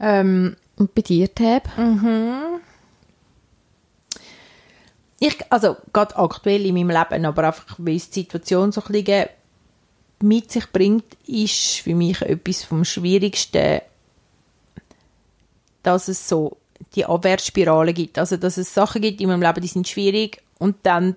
Ähm, 0.00 0.56
Und 0.76 0.94
bei 0.94 1.02
dir, 1.02 1.32
Tab? 1.34 1.68
ich, 5.18 5.38
also 5.50 5.76
gerade 5.92 6.16
aktuell 6.16 6.64
in 6.64 6.74
meinem 6.74 6.90
Leben, 6.90 7.26
aber 7.26 7.44
einfach, 7.48 7.74
weil 7.78 7.96
es 7.96 8.08
die 8.10 8.20
Situation 8.20 8.72
so 8.72 8.80
ein 8.80 8.92
bisschen 8.92 9.26
mit 10.22 10.50
sich 10.50 10.70
bringt, 10.70 11.04
ist 11.26 11.76
für 11.76 11.94
mich 11.94 12.20
etwas 12.22 12.64
vom 12.64 12.84
Schwierigsten 12.84 13.80
dass 15.82 16.08
es 16.08 16.28
so 16.28 16.56
die 16.94 17.06
Abwärtsspirale 17.06 17.92
gibt. 17.92 18.18
Also, 18.18 18.36
dass 18.36 18.56
es 18.56 18.74
Sachen 18.74 19.02
gibt 19.02 19.20
in 19.20 19.28
meinem 19.28 19.42
Leben, 19.42 19.60
die 19.60 19.68
sind 19.68 19.88
schwierig 19.88 20.42
und 20.58 20.76
dann 20.82 21.16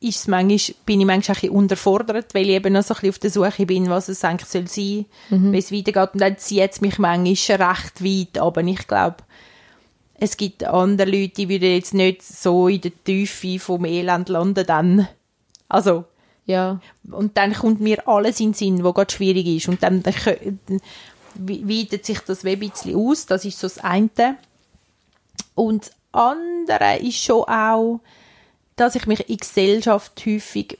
ist 0.00 0.20
es 0.20 0.28
manchmal, 0.28 0.76
bin 0.86 1.00
ich 1.00 1.06
manchmal 1.06 1.36
ein 1.36 1.40
bisschen 1.40 1.56
unterfordert, 1.56 2.32
weil 2.34 2.48
ich 2.48 2.54
eben 2.54 2.72
noch 2.72 2.84
so 2.84 2.94
ein 2.94 3.00
bisschen 3.00 3.10
auf 3.10 3.18
der 3.18 3.30
Suche 3.30 3.66
bin, 3.66 3.90
was 3.90 4.08
es 4.08 4.22
eigentlich 4.24 4.48
soll 4.48 4.68
sein, 4.68 5.06
mhm. 5.30 5.52
wie 5.52 5.58
es 5.58 5.72
weitergeht. 5.72 6.10
Und 6.12 6.20
dann 6.20 6.38
zieht 6.38 6.72
es 6.72 6.80
mich 6.80 6.98
manchmal 6.98 7.70
recht 7.70 8.04
weit, 8.04 8.38
aber 8.38 8.62
ich 8.62 8.86
glaube, 8.86 9.16
es 10.14 10.36
gibt 10.36 10.64
andere 10.64 11.10
Leute, 11.10 11.34
die 11.34 11.48
würden 11.48 11.70
jetzt 11.70 11.94
nicht 11.94 12.22
so 12.22 12.68
in 12.68 12.80
der 12.80 12.92
Tiefe 13.04 13.58
vom 13.58 13.84
Elend 13.84 14.28
landen 14.28 14.66
dann. 14.66 15.08
Also, 15.68 16.04
ja. 16.48 16.80
Und 17.10 17.36
dann 17.36 17.52
kommt 17.52 17.80
mir 17.80 18.08
alles 18.08 18.40
in 18.40 18.48
den 18.48 18.54
Sinn, 18.54 18.82
was 18.82 18.94
gerade 18.94 19.12
schwierig 19.12 19.46
ist. 19.46 19.68
Und 19.68 19.82
dann, 19.82 20.02
weitet 20.02 22.06
sich 22.06 22.20
das 22.20 22.44
ein 22.44 22.58
bisschen 22.58 22.96
aus. 22.96 23.26
Das 23.26 23.44
ist 23.44 23.60
so 23.60 23.66
das 23.66 23.78
eine. 23.78 24.38
Und 25.54 25.86
das 25.86 25.92
andere 26.12 26.98
ist 27.00 27.22
schon 27.22 27.44
auch, 27.44 28.00
dass 28.76 28.94
ich 28.94 29.06
mich 29.06 29.28
in 29.28 29.36
Gesellschaft 29.36 30.24
häufig, 30.24 30.78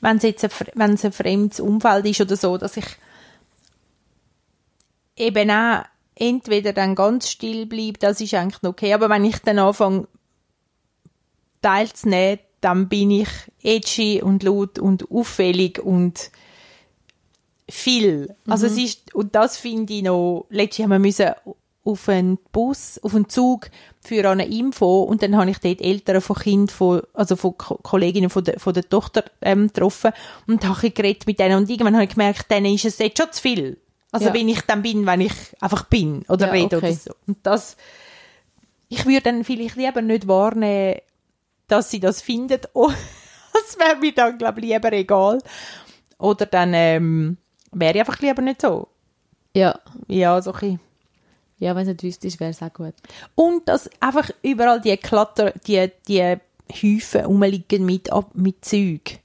wenn 0.00 0.18
es 0.18 0.22
jetzt 0.22 0.44
ein, 0.44 0.50
wenn 0.74 0.94
es 0.94 1.04
ein 1.04 1.12
fremdes 1.12 1.58
Umfeld 1.58 2.06
ist 2.06 2.20
oder 2.20 2.36
so, 2.36 2.56
dass 2.56 2.76
ich 2.76 2.86
eben 5.16 5.50
auch 5.50 5.82
entweder 6.14 6.72
dann 6.72 6.94
ganz 6.94 7.28
still 7.28 7.66
bleibe, 7.66 7.98
das 7.98 8.20
ist 8.20 8.34
eigentlich 8.34 8.62
okay, 8.62 8.94
aber 8.94 9.08
wenn 9.08 9.24
ich 9.24 9.38
dann 9.38 9.58
anfange 9.58 10.06
teilzunehmen, 11.62 12.38
dann 12.62 12.88
bin 12.88 13.10
ich 13.10 13.28
edgy 13.62 14.22
und 14.22 14.42
laut 14.42 14.78
und 14.78 15.10
auffällig 15.10 15.78
und 15.78 16.30
viel. 17.68 18.34
Also 18.46 18.66
mhm. 18.66 18.72
es 18.72 18.78
ist, 18.78 19.14
und 19.14 19.34
das 19.34 19.56
finde 19.56 19.92
ich 19.92 20.02
noch, 20.02 20.46
letztlich 20.50 20.84
haben 20.84 20.92
wir 20.92 20.98
müssen 20.98 21.32
auf 21.84 22.08
einen 22.08 22.38
Bus, 22.52 23.00
auf 23.02 23.14
einen 23.14 23.28
Zug 23.28 23.68
für 24.00 24.28
eine 24.28 24.46
Info 24.46 25.02
und 25.02 25.22
dann 25.22 25.36
habe 25.36 25.50
ich 25.50 25.58
dort 25.58 25.80
Eltern 25.80 26.20
von 26.20 26.36
Kind, 26.36 26.70
von, 26.70 27.02
also 27.12 27.34
von 27.34 27.56
Kolleginnen 27.58 28.30
von 28.30 28.44
der, 28.44 28.60
von 28.60 28.72
der 28.72 28.88
Tochter 28.88 29.24
ähm, 29.40 29.66
getroffen 29.66 30.12
und 30.46 30.64
habe 30.64 30.90
geredet 30.90 31.26
mit 31.26 31.40
denen 31.40 31.56
und 31.56 31.70
irgendwann 31.70 31.94
habe 31.94 32.04
ich 32.04 32.10
gemerkt, 32.10 32.50
denen 32.50 32.74
ist 32.74 32.84
es 32.84 32.98
jetzt 32.98 33.18
schon 33.18 33.32
zu 33.32 33.42
viel. 33.42 33.78
Also 34.12 34.26
ja. 34.26 34.34
wenn 34.34 34.48
ich 34.48 34.60
dann 34.60 34.82
bin, 34.82 35.06
wenn 35.06 35.22
ich 35.22 35.32
einfach 35.60 35.84
bin 35.84 36.24
oder 36.28 36.46
ja, 36.46 36.52
rede 36.52 36.76
okay. 36.76 36.86
oder 36.86 36.94
so. 36.94 37.10
Und 37.26 37.38
das, 37.42 37.76
ich 38.88 39.06
würde 39.06 39.22
dann 39.22 39.42
vielleicht 39.42 39.76
lieber 39.76 40.02
nicht 40.02 40.28
warnen, 40.28 40.96
dass 41.72 41.90
sie 41.90 42.00
das 42.00 42.20
findet. 42.22 42.68
Oh, 42.74 42.90
das 43.52 43.78
wäre 43.78 43.96
mir 43.96 44.12
dann, 44.14 44.38
glaube 44.38 44.60
ich, 44.60 44.66
lieber 44.66 44.92
egal. 44.92 45.38
Oder 46.18 46.46
dann 46.46 46.72
ähm, 46.72 47.36
wäre 47.70 47.92
ich 47.92 48.00
einfach 48.00 48.18
lieber 48.20 48.40
nicht 48.40 48.62
so. 48.62 48.88
Ja. 49.54 49.78
Ja, 50.08 50.40
so 50.40 50.54
ein. 50.54 50.80
Ja, 51.58 51.76
wenn 51.76 51.82
es 51.82 51.88
nicht 51.88 52.02
wüsstest, 52.02 52.40
wäre 52.40 52.50
es 52.50 52.62
auch 52.62 52.72
gut. 52.72 52.94
Und 53.34 53.68
dass 53.68 53.90
einfach 54.00 54.30
überall 54.42 54.80
die 54.80 54.96
Klatter, 54.96 55.52
die, 55.66 55.90
die 56.08 56.36
Häufen 56.72 57.26
rumliegen 57.26 57.84
mit, 57.84 58.08
mit 58.34 58.64
Zeug 58.64 59.20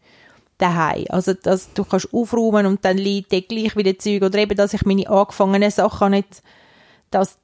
daheim. 0.57 1.05
Also, 1.09 1.33
dass 1.33 1.73
du 1.73 1.85
kannst 1.85 2.13
aufräumen 2.13 2.65
und 2.65 2.83
dann 2.83 2.97
liegt 2.97 3.31
dort 3.31 3.47
gleich 3.47 3.75
wieder 3.77 3.97
Zeug. 3.97 4.23
Oder 4.23 4.39
eben, 4.39 4.57
dass 4.57 4.73
ich 4.73 4.85
meine 4.85 5.09
angefangenen 5.09 5.71
Sachen 5.71 6.11
nicht, 6.11 6.43
das 7.11 7.37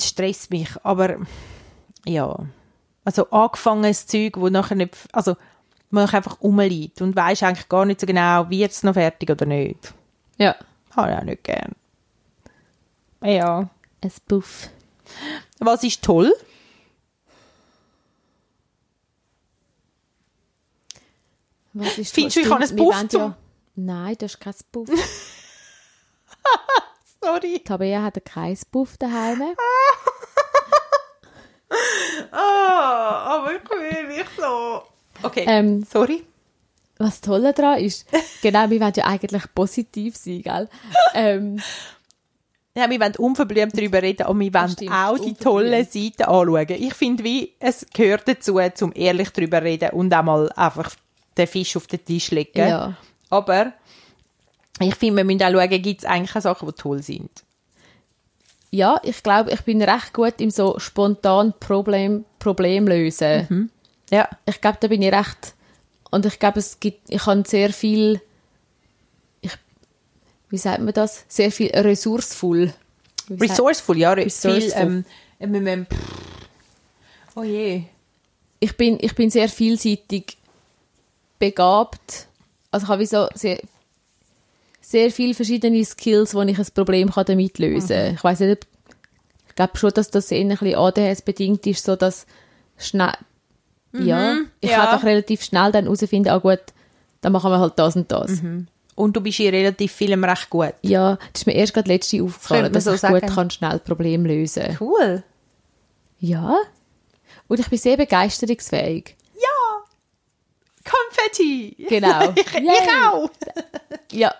stresst 0.00 0.50
mich. 0.50 0.70
Aber, 0.82 1.16
ja. 2.06 2.46
Also, 3.04 3.30
angefangenes 3.30 4.06
Zeug, 4.06 4.36
wo 4.36 4.48
nachher 4.48 4.76
nicht, 4.76 4.96
also, 5.12 5.36
man 5.90 6.08
einfach 6.08 6.40
rumliegt 6.40 7.00
und 7.02 7.14
weiß 7.14 7.42
eigentlich 7.42 7.68
gar 7.68 7.84
nicht 7.84 8.00
so 8.00 8.06
genau, 8.06 8.48
wird 8.50 8.72
es 8.72 8.82
noch 8.82 8.94
fertig 8.94 9.30
oder 9.30 9.46
nicht. 9.46 9.94
Ja. 10.38 10.56
Habe 10.96 11.12
ich 11.12 11.18
auch 11.18 11.24
nicht 11.24 11.44
gern. 11.44 11.72
Ja 13.22 13.68
ein 14.04 14.12
Buff. 14.28 14.68
Was 15.58 15.82
ist 15.82 16.02
toll? 16.02 16.32
Was 21.72 21.98
ist 21.98 22.14
Findest 22.14 22.36
du, 22.36 22.40
ich 22.40 22.50
habe 22.50 22.62
ein 22.64 22.76
Buff 22.76 22.94
ja, 23.12 23.36
Nein, 23.74 24.14
das 24.18 24.34
ist 24.34 24.40
kein 24.40 24.54
Buff. 24.70 24.88
Sorry. 27.20 27.60
Tabea 27.64 28.02
hat 28.02 28.24
kein 28.24 28.56
Buff 28.70 28.96
daheim. 28.98 29.42
ah, 32.34 33.36
aber 33.36 33.52
ich 33.52 33.60
fühle 33.68 34.08
mich 34.08 34.26
so... 34.36 34.82
Okay, 35.22 35.44
ähm, 35.46 35.84
sorry. 35.90 36.24
Was 36.98 37.20
toll 37.20 37.52
daran 37.52 37.80
ist, 37.80 38.06
genau, 38.42 38.70
wir 38.70 38.80
wollen 38.80 38.92
ja 38.96 39.04
eigentlich 39.06 39.42
positiv 39.54 40.16
sein, 40.16 40.42
gell? 40.42 40.68
Ähm, 41.14 41.60
ja, 42.76 42.88
wir 42.88 43.00
wollen 43.00 43.16
unverblümt 43.16 43.76
darüber 43.76 44.02
reden 44.02 44.26
und 44.26 44.40
wir 44.40 44.54
wollen 44.54 44.70
Stimmt, 44.70 44.92
auch 44.92 45.18
die 45.18 45.34
tollen 45.34 45.84
Seiten 45.84 46.22
anschauen. 46.22 46.66
Ich 46.70 46.94
finde, 46.94 47.24
wie 47.24 47.52
es 47.58 47.86
gehört 47.92 48.28
dazu, 48.28 48.60
zum 48.74 48.92
ehrlich 48.94 49.30
darüber 49.30 49.62
reden 49.62 49.90
und 49.90 50.14
auch 50.14 50.22
mal 50.22 50.50
einfach 50.52 50.90
den 51.36 51.46
Fisch 51.46 51.76
auf 51.76 51.86
den 51.86 52.04
Tisch 52.04 52.30
legen. 52.30 52.68
Ja. 52.68 52.94
Aber 53.30 53.72
ich 54.80 54.94
finde, 54.94 55.16
wir 55.16 55.24
müssen 55.24 55.42
auch 55.42 55.50
schauen, 55.50 55.82
gibt 55.82 56.00
es 56.00 56.08
eigentlich 56.08 56.42
Sachen, 56.42 56.68
die 56.68 56.74
toll 56.74 57.02
sind. 57.02 57.30
Ja, 58.74 59.00
ich 59.04 59.22
glaube, 59.22 59.52
ich 59.52 59.60
bin 59.60 59.82
recht 59.82 60.12
gut 60.12 60.40
im 60.40 60.50
so 60.50 60.78
spontan 60.78 61.54
Problem, 61.60 62.24
Problem 62.40 62.88
lösen. 62.88 63.46
Mhm. 63.48 63.70
Ja. 64.10 64.28
Ich 64.46 64.60
glaube, 64.60 64.78
da 64.80 64.88
bin 64.88 65.00
ich 65.00 65.12
recht 65.12 65.54
und 66.10 66.26
ich 66.26 66.38
glaube, 66.38 66.58
es 66.58 66.80
gibt, 66.80 67.08
ich 67.08 67.24
habe 67.24 67.44
sehr 67.46 67.72
viel 67.72 68.20
wie 70.54 70.58
sagt 70.58 70.82
man 70.82 70.94
das, 70.94 71.24
sehr 71.26 71.50
viel 71.50 71.70
resourceful. 71.70 72.72
Resourceful, 73.28 73.98
ja, 73.98 74.12
resourceful. 74.12 74.60
viel, 74.60 75.04
ähm, 75.40 75.66
ähm, 75.66 75.86
oh 77.34 77.42
je. 77.42 77.82
Ich 78.60 78.76
bin, 78.76 78.98
ich 79.00 79.16
bin 79.16 79.30
sehr 79.30 79.48
vielseitig 79.48 80.36
begabt. 81.40 82.28
Also 82.70 82.84
ich 82.84 82.90
habe 82.90 83.04
so 83.04 83.28
sehr, 83.34 83.58
sehr 84.84 85.10
viele 85.10 85.34
verschiedene 85.34 85.82
Skills, 85.84 86.34
wo 86.34 86.42
ich 86.42 86.58
ein 86.58 86.66
Problem 86.74 87.10
kann 87.10 87.24
damit 87.24 87.58
lösen 87.58 87.88
kann. 87.88 88.08
Mhm. 88.08 88.14
Ich 88.16 88.24
weiß 88.24 88.40
nicht, 88.40 88.66
ich 89.48 89.54
glaube 89.54 89.78
schon, 89.78 89.90
dass 89.92 90.10
das 90.10 90.30
eher 90.30 90.40
ein 90.40 90.48
bisschen 90.48 90.76
ADHS 90.76 91.22
bedingt 91.22 91.66
ist, 91.66 91.84
so 91.84 91.96
dass 91.96 92.26
schnell, 92.76 93.14
mhm, 93.92 94.06
ja, 94.06 94.36
ich 94.60 94.70
ja. 94.70 94.84
kann 94.84 94.98
doch 94.98 95.04
relativ 95.04 95.42
schnell 95.42 95.72
dann 95.72 95.84
herausfinden, 95.84 96.28
ah 96.28 96.38
gut, 96.38 96.60
dann 97.22 97.32
machen 97.32 97.50
wir 97.50 97.58
halt 97.58 97.74
das 97.76 97.96
und 97.96 98.12
das. 98.12 98.42
Mhm. 98.42 98.66
Und 98.94 99.16
du 99.16 99.20
bist 99.20 99.40
in 99.40 99.48
relativ 99.48 99.90
vielem 99.90 100.22
recht 100.22 100.50
gut. 100.50 100.74
Ja, 100.82 101.16
das 101.32 101.42
ist 101.42 101.46
mir 101.46 101.54
erst 101.54 101.74
gerade 101.74 101.88
letzte 101.88 102.22
aufgefallen, 102.22 102.72
dass 102.72 102.84
so 102.84 102.92
ich 102.94 103.00
sagen. 103.00 103.20
gut 103.20 103.34
kann 103.34 103.50
schnell 103.50 103.78
Probleme 103.80 104.28
lösen 104.28 104.76
Cool. 104.78 105.24
Ja. 106.20 106.56
Und 107.48 107.58
ich 107.58 107.68
bin 107.68 107.78
sehr 107.78 107.96
begeisterungsfähig. 107.96 109.16
Konfetti. 110.84 111.76
Genau. 111.88 112.30
ich, 112.36 112.54
ich 112.54 112.90
auch. 113.10 113.30
ja. 114.12 114.34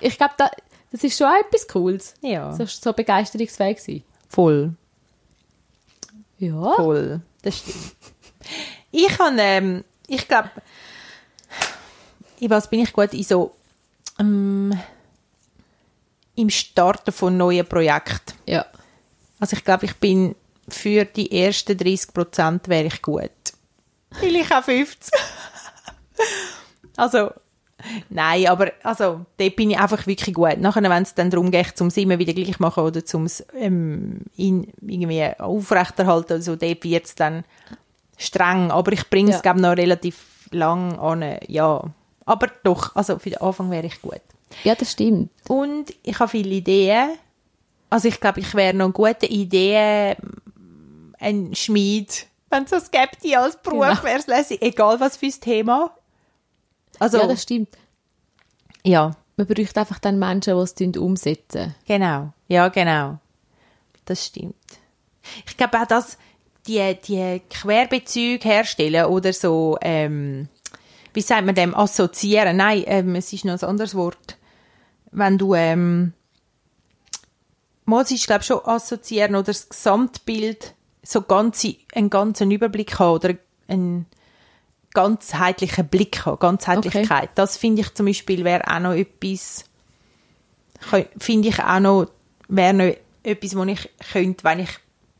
Ich 0.00 0.16
glaube, 0.18 0.34
das, 0.36 0.50
das 0.90 1.04
ist 1.04 1.18
schon 1.18 1.28
etwas 1.28 1.66
Cooles. 1.68 2.14
Ja. 2.20 2.54
So, 2.54 2.66
so 2.66 2.92
begeisterungsfähig 2.92 3.82
sein. 3.82 4.02
Voll. 4.28 4.74
Ja. 6.38 6.74
Voll. 6.74 7.20
Das 7.42 7.58
stimmt. 7.58 7.94
Ich 8.90 9.18
habe, 9.18 9.36
ähm, 9.38 9.84
ich 10.06 10.28
glaube, 10.28 10.50
in 12.40 12.50
was 12.50 12.68
bin 12.68 12.80
ich 12.80 12.92
gut? 12.92 13.12
In 13.14 13.22
so 13.22 13.54
ähm, 14.18 14.78
im 16.36 16.50
Starten 16.50 17.12
von 17.12 17.36
neuen 17.36 17.66
Projekten. 17.66 18.34
Ja. 18.46 18.66
Also 19.40 19.56
ich 19.56 19.64
glaube, 19.64 19.86
ich 19.86 19.96
bin 19.96 20.34
für 20.68 21.04
die 21.04 21.30
ersten 21.32 21.76
30 21.76 22.12
Prozent 22.12 22.68
wäre 22.68 22.86
ich 22.86 23.02
gut. 23.02 23.30
Vielleicht 24.12 24.52
auch 24.52 24.64
50. 24.64 25.12
also, 26.96 27.30
nein, 28.08 28.46
aber 28.46 28.72
also, 28.82 29.24
dort 29.36 29.56
bin 29.56 29.70
ich 29.70 29.78
einfach 29.78 30.06
wirklich 30.06 30.34
gut. 30.34 30.58
Nachher, 30.58 30.82
wenn 30.82 31.02
es 31.02 31.14
dann 31.14 31.30
darum 31.30 31.50
geht, 31.50 31.80
um 31.80 31.88
es 31.88 31.96
immer 31.96 32.18
wieder 32.18 32.32
gleich 32.32 32.58
machen 32.58 32.84
oder 32.84 33.04
zum 33.04 33.26
ähm, 33.56 34.20
ihn 34.36 34.72
irgendwie 34.80 35.24
aufrechterhalten, 35.38 36.34
also 36.34 36.56
dort 36.56 36.84
wird 36.84 37.04
es 37.04 37.14
dann 37.14 37.44
streng. 38.16 38.70
Aber 38.70 38.92
ich 38.92 39.08
bringe 39.10 39.30
es, 39.30 39.36
ja. 39.36 39.42
glaube 39.42 39.60
noch 39.60 39.76
relativ 39.76 40.48
lang 40.50 40.98
an, 40.98 41.38
ja. 41.48 41.82
Aber 42.26 42.46
doch, 42.62 42.94
also 42.96 43.18
für 43.18 43.30
den 43.30 43.40
Anfang 43.40 43.70
wäre 43.70 43.86
ich 43.86 44.00
gut. 44.00 44.20
Ja, 44.62 44.74
das 44.74 44.92
stimmt. 44.92 45.30
Und 45.48 45.92
ich 46.02 46.18
habe 46.18 46.30
viele 46.30 46.54
Ideen. 46.54 47.10
Also 47.90 48.08
ich 48.08 48.20
glaube, 48.20 48.40
ich 48.40 48.54
wäre 48.54 48.74
noch 48.74 48.86
eine 48.86 48.92
gute 48.92 49.26
Idee, 49.26 50.16
ein 51.18 51.54
Schmied, 51.54 52.26
wenn 52.54 52.64
es 52.64 52.70
das 52.70 52.90
gäbe 52.90 53.38
als 53.38 53.60
Beruf, 53.60 53.86
genau. 53.86 54.04
wäre 54.04 54.18
es 54.18 54.26
lässig, 54.26 54.62
egal 54.62 55.00
was 55.00 55.16
für 55.16 55.26
ein 55.26 55.40
Thema. 55.40 55.90
Also, 57.00 57.18
ja, 57.18 57.26
das 57.26 57.42
stimmt. 57.42 57.76
Ja. 58.84 59.16
Man 59.36 59.46
bräuchte 59.46 59.80
einfach 59.80 59.98
dann 59.98 60.18
Menschen, 60.18 60.54
die 60.78 60.84
es 60.84 60.96
umsetzen. 60.96 61.74
Genau, 61.86 62.32
ja, 62.46 62.68
genau. 62.68 63.18
Das 64.04 64.26
stimmt. 64.26 64.54
Ich 65.46 65.56
glaube 65.56 65.80
auch, 65.80 65.86
dass 65.86 66.18
die, 66.66 66.96
die 67.06 67.42
Querbezüge 67.50 68.46
herstellen 68.48 69.06
oder 69.06 69.32
so, 69.32 69.76
ähm, 69.80 70.48
wie 71.12 71.20
sagt 71.20 71.46
man 71.46 71.54
dem, 71.54 71.74
assoziieren? 71.74 72.56
Nein, 72.56 72.84
ähm, 72.86 73.14
es 73.16 73.32
ist 73.32 73.44
noch 73.44 73.60
ein 73.60 73.68
anderes 73.68 73.94
Wort. 73.94 74.36
Wenn 75.10 75.38
du, 75.38 75.54
ähm, 75.54 76.12
muss 77.84 78.10
ich 78.10 78.26
glaube 78.26 78.44
schon 78.44 78.64
assoziieren 78.64 79.34
oder 79.34 79.44
das 79.44 79.68
Gesamtbild 79.68 80.74
so 81.02 81.22
ganze, 81.22 81.76
einen 81.94 82.10
ganzen 82.10 82.50
Überblick 82.50 82.98
haben 82.98 83.14
oder 83.14 83.34
einen 83.68 84.06
ganzheitlichen 84.94 85.88
Blick 85.88 86.24
haben, 86.24 86.38
Ganzheitlichkeit. 86.38 87.30
Das 87.34 87.56
finde 87.56 87.82
ich 87.82 87.92
zum 87.94 88.06
Beispiel 88.06 88.44
wäre 88.44 88.66
auch 88.66 88.80
noch 88.80 88.94
etwas, 88.94 89.64
finde 91.18 91.48
ich 91.48 91.62
auch 91.62 91.80
noch, 91.80 92.06
wäre 92.48 92.74
noch 92.74 92.94
etwas, 93.22 93.56
wo 93.56 93.64
ich 93.64 93.90
könnte, 94.12 94.44
wenn 94.44 94.60
ich 94.60 94.70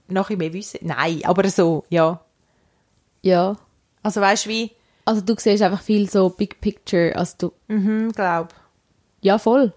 noch 0.09 0.29
bisschen 0.29 0.39
mehr 0.39 0.53
wüsste. 0.53 0.79
Nein, 0.83 1.23
aber 1.25 1.49
so, 1.49 1.85
ja. 1.89 2.21
Ja. 3.23 3.57
Also 4.03 4.21
weißt 4.21 4.47
du 4.47 4.51
wie, 4.51 4.71
Also 5.05 5.21
du 5.21 5.35
siehst 5.39 5.63
einfach 5.63 5.83
viel 5.83 6.09
so 6.09 6.31
Big 6.31 6.61
Picture, 6.61 7.15
als 7.15 7.37
du... 7.37 7.53
mhm, 7.69 8.13
glaub. 8.13 8.55
Ja, 9.21 9.39
voll. 9.39 9.73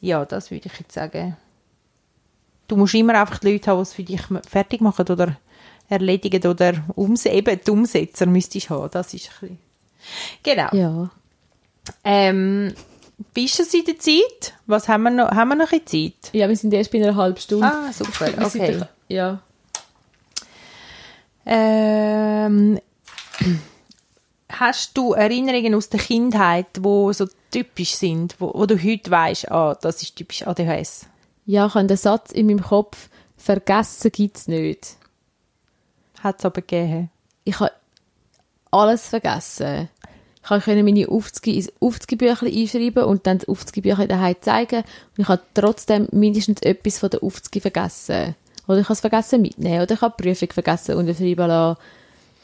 Ja, 0.00 0.24
das 0.24 0.50
würde 0.50 0.68
ich 0.72 0.78
jetzt 0.78 0.92
sagen. 0.92 1.36
Du 2.68 2.76
musst 2.76 2.94
immer 2.94 3.18
einfach 3.18 3.38
die 3.38 3.52
Leute 3.52 3.70
haben, 3.70 3.78
die 3.78 3.82
es 3.82 3.92
für 3.92 4.02
dich 4.02 4.22
fertig 4.48 4.80
machen 4.80 5.06
oder 5.08 5.36
erledigen 5.90 6.46
oder 6.46 6.72
umse 6.94 7.28
eben 7.30 7.60
die 7.66 7.70
Umsetzer 7.70 8.26
müsstest 8.26 8.70
du 8.70 8.74
haben. 8.74 8.90
Das 8.90 9.12
ist 9.12 9.28
ein 9.42 9.48
bisschen... 9.48 9.58
Genau. 10.42 10.68
Ja. 10.72 11.10
Ähm, 12.04 12.74
wie 13.34 13.44
ist 13.44 13.60
es 13.60 13.74
in 13.74 13.84
der 13.84 13.98
Zeit? 13.98 14.54
Was 14.66 14.88
haben 14.88 15.02
wir 15.02 15.10
noch? 15.10 15.30
Haben 15.30 15.48
wir 15.50 15.54
noch 15.56 15.72
ein 15.72 15.86
Zeit? 15.86 16.14
Ja, 16.32 16.48
wir 16.48 16.56
sind 16.56 16.72
erst 16.72 16.90
bei 16.90 16.98
einer 17.02 17.16
halben 17.16 17.38
Stunde. 17.38 17.66
Ah, 17.66 17.92
super. 17.92 18.28
Wir 18.36 18.46
Okay. 18.46 18.78
doch- 18.78 18.86
Ja. 19.08 19.42
Ähm, 21.46 22.78
hast 24.48 24.96
du 24.96 25.12
Erinnerungen 25.14 25.74
aus 25.74 25.88
der 25.88 26.00
Kindheit, 26.00 26.66
wo 26.80 27.12
so 27.12 27.26
typisch 27.50 27.94
sind, 27.94 28.36
wo, 28.38 28.52
wo 28.54 28.66
du 28.66 28.76
heute 28.82 29.10
weißt, 29.10 29.50
ah, 29.50 29.74
das 29.80 30.02
ist 30.02 30.16
typisch 30.16 30.46
ADHS? 30.46 31.06
Ja, 31.46 31.66
ich 31.66 31.74
habe 31.74 31.86
den 31.86 31.96
Satz 31.96 32.30
in 32.32 32.46
meinem 32.46 32.62
Kopf, 32.62 33.08
vergessen 33.36 34.12
gibt's 34.12 34.46
nicht. 34.48 34.96
Hat 36.22 36.38
es 36.38 36.44
aber 36.44 36.60
gegeben. 36.60 37.10
Ich 37.44 37.58
habe 37.60 37.72
alles 38.70 39.08
vergessen. 39.08 39.88
Ich 40.42 40.48
konnte 40.48 40.82
meine 40.82 41.08
Aufzüge 41.08 41.52
ins 41.54 41.72
Aufzügebüchlein 41.80 42.54
einschreiben 42.54 43.04
und 43.04 43.26
dann 43.26 43.38
das 43.38 43.48
Aufzügebüchlein 43.48 44.08
daheim 44.08 44.36
zeigen. 44.40 44.78
Und 44.78 45.22
ich 45.22 45.28
habe 45.28 45.42
trotzdem 45.54 46.08
mindestens 46.12 46.62
etwas 46.62 46.98
von 46.98 47.10
der 47.10 47.22
Aufzüge 47.22 47.60
vergessen. 47.60 48.34
Oder 48.66 48.78
ich 48.78 48.84
habe 48.84 48.94
es 48.94 49.00
vergessen 49.00 49.42
mitnehmen. 49.42 49.82
Oder 49.82 49.94
ich 49.94 50.00
habe 50.00 50.14
die 50.18 50.22
Prüfung 50.22 50.50
vergessen 50.52 50.94
und 50.96 51.06
schreiben 51.14 51.46
lassen. 51.48 51.80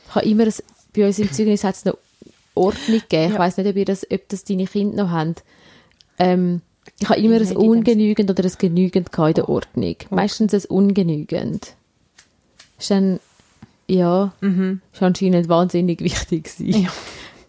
Ich 0.08 0.14
habe 0.14 0.26
immer, 0.26 0.44
ein, 0.44 0.54
bei 0.94 1.06
uns 1.06 1.18
im 1.18 1.32
Zeugnis 1.32 1.64
hat 1.64 1.74
es 1.74 1.84
noch 1.84 1.98
Ordnung 2.54 3.00
gegeben. 3.00 3.26
Ich 3.26 3.32
Ja. 3.32 3.38
weiss 3.38 3.56
nicht, 3.56 3.68
ob, 3.68 3.76
ihr 3.76 3.84
das, 3.84 4.10
ob 4.10 4.28
das 4.28 4.44
deine 4.44 4.66
Kinder 4.66 5.04
noch 5.04 5.10
haben. 5.10 5.34
Ähm, 6.18 6.62
ich 6.98 7.08
habe 7.08 7.20
immer 7.20 7.36
ein 7.36 7.46
die 7.46 7.56
ungenügend 7.56 8.30
oder 8.30 8.44
ein 8.44 8.52
genügend 8.58 9.10
in 9.16 9.34
der 9.34 9.48
Ordnung. 9.48 9.96
Meistens 10.10 10.54
ein 10.54 10.64
ungenügend. 10.68 11.74
Ist 12.78 12.90
dann, 12.90 13.20
ja, 13.88 14.32
ist 14.40 15.02
anscheinend 15.02 15.48
wahnsinnig 15.48 16.00
wichtig 16.00 16.44
gewesen. 16.44 16.82
Ja. 16.82 16.90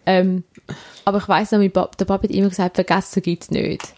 Ähm, 0.06 0.44
aber 1.04 1.18
ich 1.18 1.28
weiss 1.28 1.52
noch, 1.52 1.58
mein 1.58 1.70
Pap 1.70 1.96
der 1.96 2.04
Papa 2.04 2.24
hat 2.24 2.30
immer 2.30 2.48
gesagt, 2.48 2.76
vergessen 2.76 3.22
gibt's 3.22 3.50
nicht. 3.50 3.94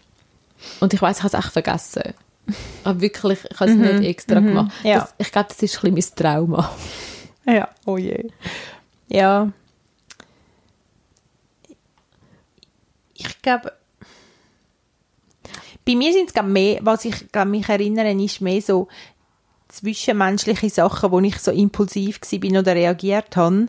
Und 0.79 0.93
ich 0.93 1.01
weiss, 1.01 1.17
ich 1.17 1.23
habe 1.23 1.37
es 1.37 1.43
echt 1.43 1.53
vergessen. 1.53 2.13
Aber 2.83 3.01
wirklich, 3.01 3.39
ich 3.49 3.59
habe 3.59 3.71
es 3.71 3.77
nicht 3.77 4.03
extra 4.03 4.39
gemacht. 4.39 4.71
Ja. 4.83 4.99
Das, 4.99 5.13
ich 5.17 5.31
glaube, 5.31 5.49
das 5.49 5.61
ist 5.61 5.83
ein 5.83 5.93
bisschen 5.93 6.15
mein 6.25 6.47
Trauma. 6.47 6.75
Ja, 7.45 7.69
oh 7.85 7.97
je. 7.97 8.29
Ja. 9.07 9.51
Ich 13.13 13.41
glaube, 13.41 13.73
bei 15.85 15.95
mir 15.95 16.13
sind 16.13 16.31
es 16.33 16.43
mehr, 16.43 16.79
was 16.81 17.05
ich 17.05 17.31
glaub, 17.31 17.47
mich 17.47 17.67
erinnere, 17.67 18.11
ist 18.11 18.41
mehr 18.41 18.61
so 18.61 18.87
zwischenmenschliche 19.71 20.69
Sachen, 20.69 21.11
wo 21.11 21.19
ich 21.19 21.39
so 21.39 21.51
impulsiv 21.51 22.19
bin 22.39 22.57
oder 22.57 22.75
reagiert 22.75 23.35
habe, 23.35 23.67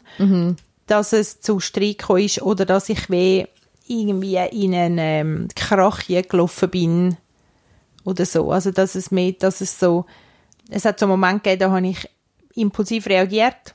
dass 0.86 1.12
es 1.12 1.40
zu 1.40 1.60
Streit 1.60 2.08
ist 2.10 2.42
oder 2.42 2.64
dass 2.64 2.88
ich 2.88 3.08
weh 3.08 3.46
irgendwie 3.86 4.36
in 4.36 4.74
einen 4.74 4.98
ähm, 4.98 5.48
Krach 5.54 6.06
gelaufen 6.06 6.70
bin 6.70 7.16
oder 8.04 8.26
so. 8.26 8.52
Also 8.52 8.70
dass 8.70 8.94
es 8.94 9.10
mehr, 9.10 9.32
dass 9.32 9.60
es 9.60 9.78
so, 9.78 10.06
es 10.70 10.84
hat 10.84 10.98
so 10.98 11.06
einen 11.06 11.10
Moment 11.10 11.44
gegeben, 11.44 11.60
da 11.60 11.70
habe 11.70 11.86
ich 11.86 12.08
impulsiv 12.54 13.06
reagiert 13.06 13.74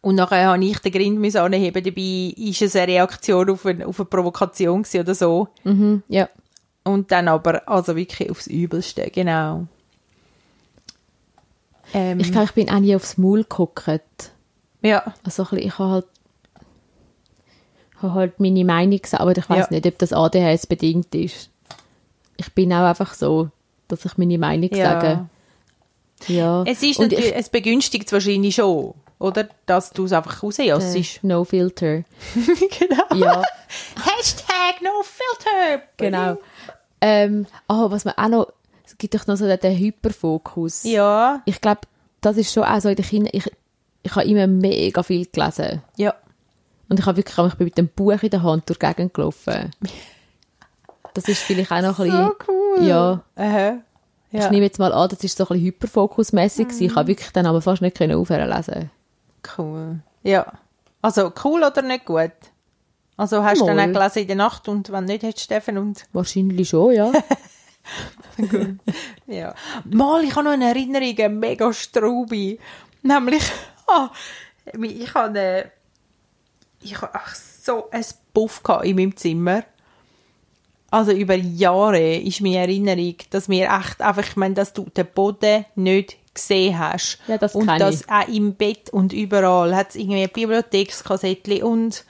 und 0.00 0.14
nachher 0.14 0.46
habe 0.46 0.64
ich 0.64 0.78
den 0.78 0.92
Grind 0.92 1.18
müssen 1.18 1.38
anheben, 1.38 1.82
dabei 1.82 2.34
ist 2.36 2.62
es 2.62 2.76
eine 2.76 2.88
Reaktion 2.92 3.50
auf 3.50 3.66
eine, 3.66 3.86
auf 3.86 4.00
eine 4.00 4.06
Provokation 4.06 4.84
oder 4.94 5.14
so. 5.14 5.48
Mhm, 5.64 6.02
ja. 6.08 6.28
Und 6.84 7.12
dann 7.12 7.28
aber, 7.28 7.68
also 7.68 7.96
wirklich 7.96 8.30
aufs 8.30 8.46
Übelste, 8.46 9.10
genau. 9.10 9.66
Ähm, 11.94 12.20
Ich 12.20 12.30
glaube, 12.30 12.46
ich 12.46 12.52
bin 12.54 12.70
auch 12.70 12.78
nie 12.80 12.94
aufs 12.94 13.18
Maul 13.18 13.42
geguckt. 13.42 13.86
ja, 14.82 15.14
Also 15.24 15.42
ein 15.44 15.48
bisschen, 15.50 15.66
ich 15.68 15.78
habe 15.78 15.90
halt, 15.90 16.06
habe 18.02 18.14
halt 18.14 18.40
meine 18.40 18.64
Meinung 18.64 18.98
gesagt, 19.00 19.20
aber 19.20 19.36
ich 19.36 19.48
weiß 19.48 19.66
Ja. 19.70 19.76
nicht, 19.76 19.86
ob 19.86 19.98
das 19.98 20.12
ADHS 20.12 20.66
bedingt 20.66 21.14
ist. 21.14 21.50
Ich 22.36 22.52
bin 22.54 22.72
auch 22.72 22.86
einfach 22.88 23.12
so, 23.14 23.50
dass 23.88 24.04
ich 24.04 24.16
meine 24.16 24.38
Meinung 24.38 24.70
ja. 24.72 25.00
sage. 25.00 25.28
Ja. 26.28 26.64
Es 26.66 26.82
ist 26.82 26.98
Und 26.98 27.10
natürlich, 27.12 27.30
ich, 27.32 27.36
es 27.36 27.48
begünstigt 27.48 28.06
es 28.06 28.12
wahrscheinlich 28.12 28.54
schon, 28.54 28.94
oder? 29.18 29.48
Dass 29.66 29.90
du 29.90 30.04
es 30.04 30.12
einfach 30.12 30.42
rausjassst. 30.42 30.96
äh, 30.96 31.04
no 31.22 31.44
filter. 31.44 32.04
genau. 32.78 33.14
Ja, 33.14 33.42
Hashtag 33.96 34.82
no 34.82 35.02
filter. 35.02 35.82
genau. 35.96 36.38
Ähm, 37.02 37.46
oh, 37.68 37.90
was 37.90 38.04
man 38.04 38.14
auch 38.18 38.28
noch, 38.28 38.52
es 38.90 38.98
gibt 38.98 39.14
doch 39.14 39.26
noch 39.26 39.36
so 39.36 39.46
den, 39.46 39.76
Hyperfokus. 39.78 40.82
Ja, 40.84 41.42
Ich 41.44 41.60
glaube, 41.60 41.80
das 42.20 42.36
ist 42.36 42.52
schon 42.52 42.64
auch 42.64 42.80
so 42.80 42.88
in 42.88 42.96
den 42.96 43.04
Kindern, 43.04 43.30
ich, 43.32 43.50
ich 44.02 44.14
habe 44.16 44.26
immer 44.26 44.46
mega 44.46 45.02
viel 45.02 45.26
gelesen. 45.26 45.82
ja. 45.96 46.14
Und 46.88 46.98
ich 46.98 47.06
habe 47.06 47.18
wirklich, 47.18 47.38
ich 47.46 47.54
bin 47.54 47.64
mit 47.66 47.78
dem 47.78 47.86
Buch 47.86 48.20
in 48.20 48.30
der 48.30 48.42
Hand 48.42 48.68
durch 48.68 48.80
die 48.80 48.84
Gegend 48.86 49.14
gelaufen. 49.14 49.70
Das 51.14 51.28
ist 51.28 51.40
vielleicht 51.42 51.70
auch 51.70 51.82
noch 51.82 52.00
ein 52.00 52.06
bisschen, 52.06 52.26
So 52.26 52.34
cool. 52.48 52.84
ja, 52.84 53.22
Aha. 53.36 53.78
ich 54.32 54.40
Ja, 54.40 54.50
nehme 54.50 54.64
jetzt 54.64 54.80
mal 54.80 54.92
an, 54.92 55.08
das 55.08 55.22
ist 55.22 55.36
so 55.38 55.44
ein 55.44 55.48
bisschen 55.50 55.66
hyperfokusmässig 55.66 56.66
gewesen. 56.66 56.82
Ich 56.86 56.94
habe 56.96 57.06
wirklich 57.06 57.30
dann 57.30 57.46
aber 57.46 57.62
fast 57.62 57.80
nicht 57.80 57.96
können 57.96 58.16
aufhören 58.18 58.50
lesen. 58.50 58.90
cool. 59.56 60.00
Ja. 60.24 60.52
Also, 61.00 61.32
cool 61.44 61.62
oder 61.62 61.82
nicht 61.82 62.06
gut? 62.06 62.32
Also, 63.16 63.44
hast 63.44 63.60
du 63.60 63.66
dann 63.66 63.76
Mal. 63.76 63.88
auch 63.90 63.92
gelesen 63.92 64.18
in 64.22 64.26
der 64.26 64.36
Nacht 64.36 64.66
und 64.66 64.90
wenn 64.90 65.04
nicht, 65.04 65.22
hättest 65.22 65.38
du 65.38 65.44
Steffen 65.44 65.78
und 65.78 66.04
Wahrscheinlich 66.12 66.68
schon, 66.68 66.92
ja. 66.94 67.12
Ja. 69.26 69.54
Mal, 69.84 70.24
ich 70.24 70.34
habe 70.34 70.44
noch 70.44 70.52
eine 70.52 70.68
Erinnerung, 70.68 71.16
eine 71.18 71.28
mega 71.28 71.72
Strubi. 71.72 72.58
Nämlich, 73.02 73.42
ah, 73.86 74.10
ich 74.72 75.14
habe 75.14 75.70
ich 76.82 77.00
habe 77.00 77.12
so 77.62 77.88
ein 77.90 78.04
Puff 78.32 78.62
in 78.82 78.96
meinem 78.96 79.16
Zimmer. 79.16 79.64
Also 80.90 81.12
über 81.12 81.34
Jahre 81.34 82.16
ist 82.16 82.40
meine 82.40 82.58
Erinnerung, 82.58 83.14
dass 83.30 83.46
mir 83.46 83.70
echt 83.70 84.00
einfach, 84.00 84.26
ich 84.26 84.36
meine, 84.36 84.54
dass 84.54 84.72
du 84.72 84.84
den 84.84 85.06
Boden 85.06 85.64
nicht 85.76 86.16
gesehen 86.34 86.78
hast. 86.78 87.18
Ja, 87.28 87.38
das 87.38 87.54
Und 87.54 87.68
das 87.68 88.00
ich. 88.00 88.10
auch 88.10 88.26
im 88.26 88.54
Bett 88.54 88.90
und 88.90 89.12
überall 89.12 89.76
hat 89.76 89.90
es 89.90 89.96
irgendwie 89.96 90.26
Bibliothekskassettchen 90.26 91.62
und 91.62 92.04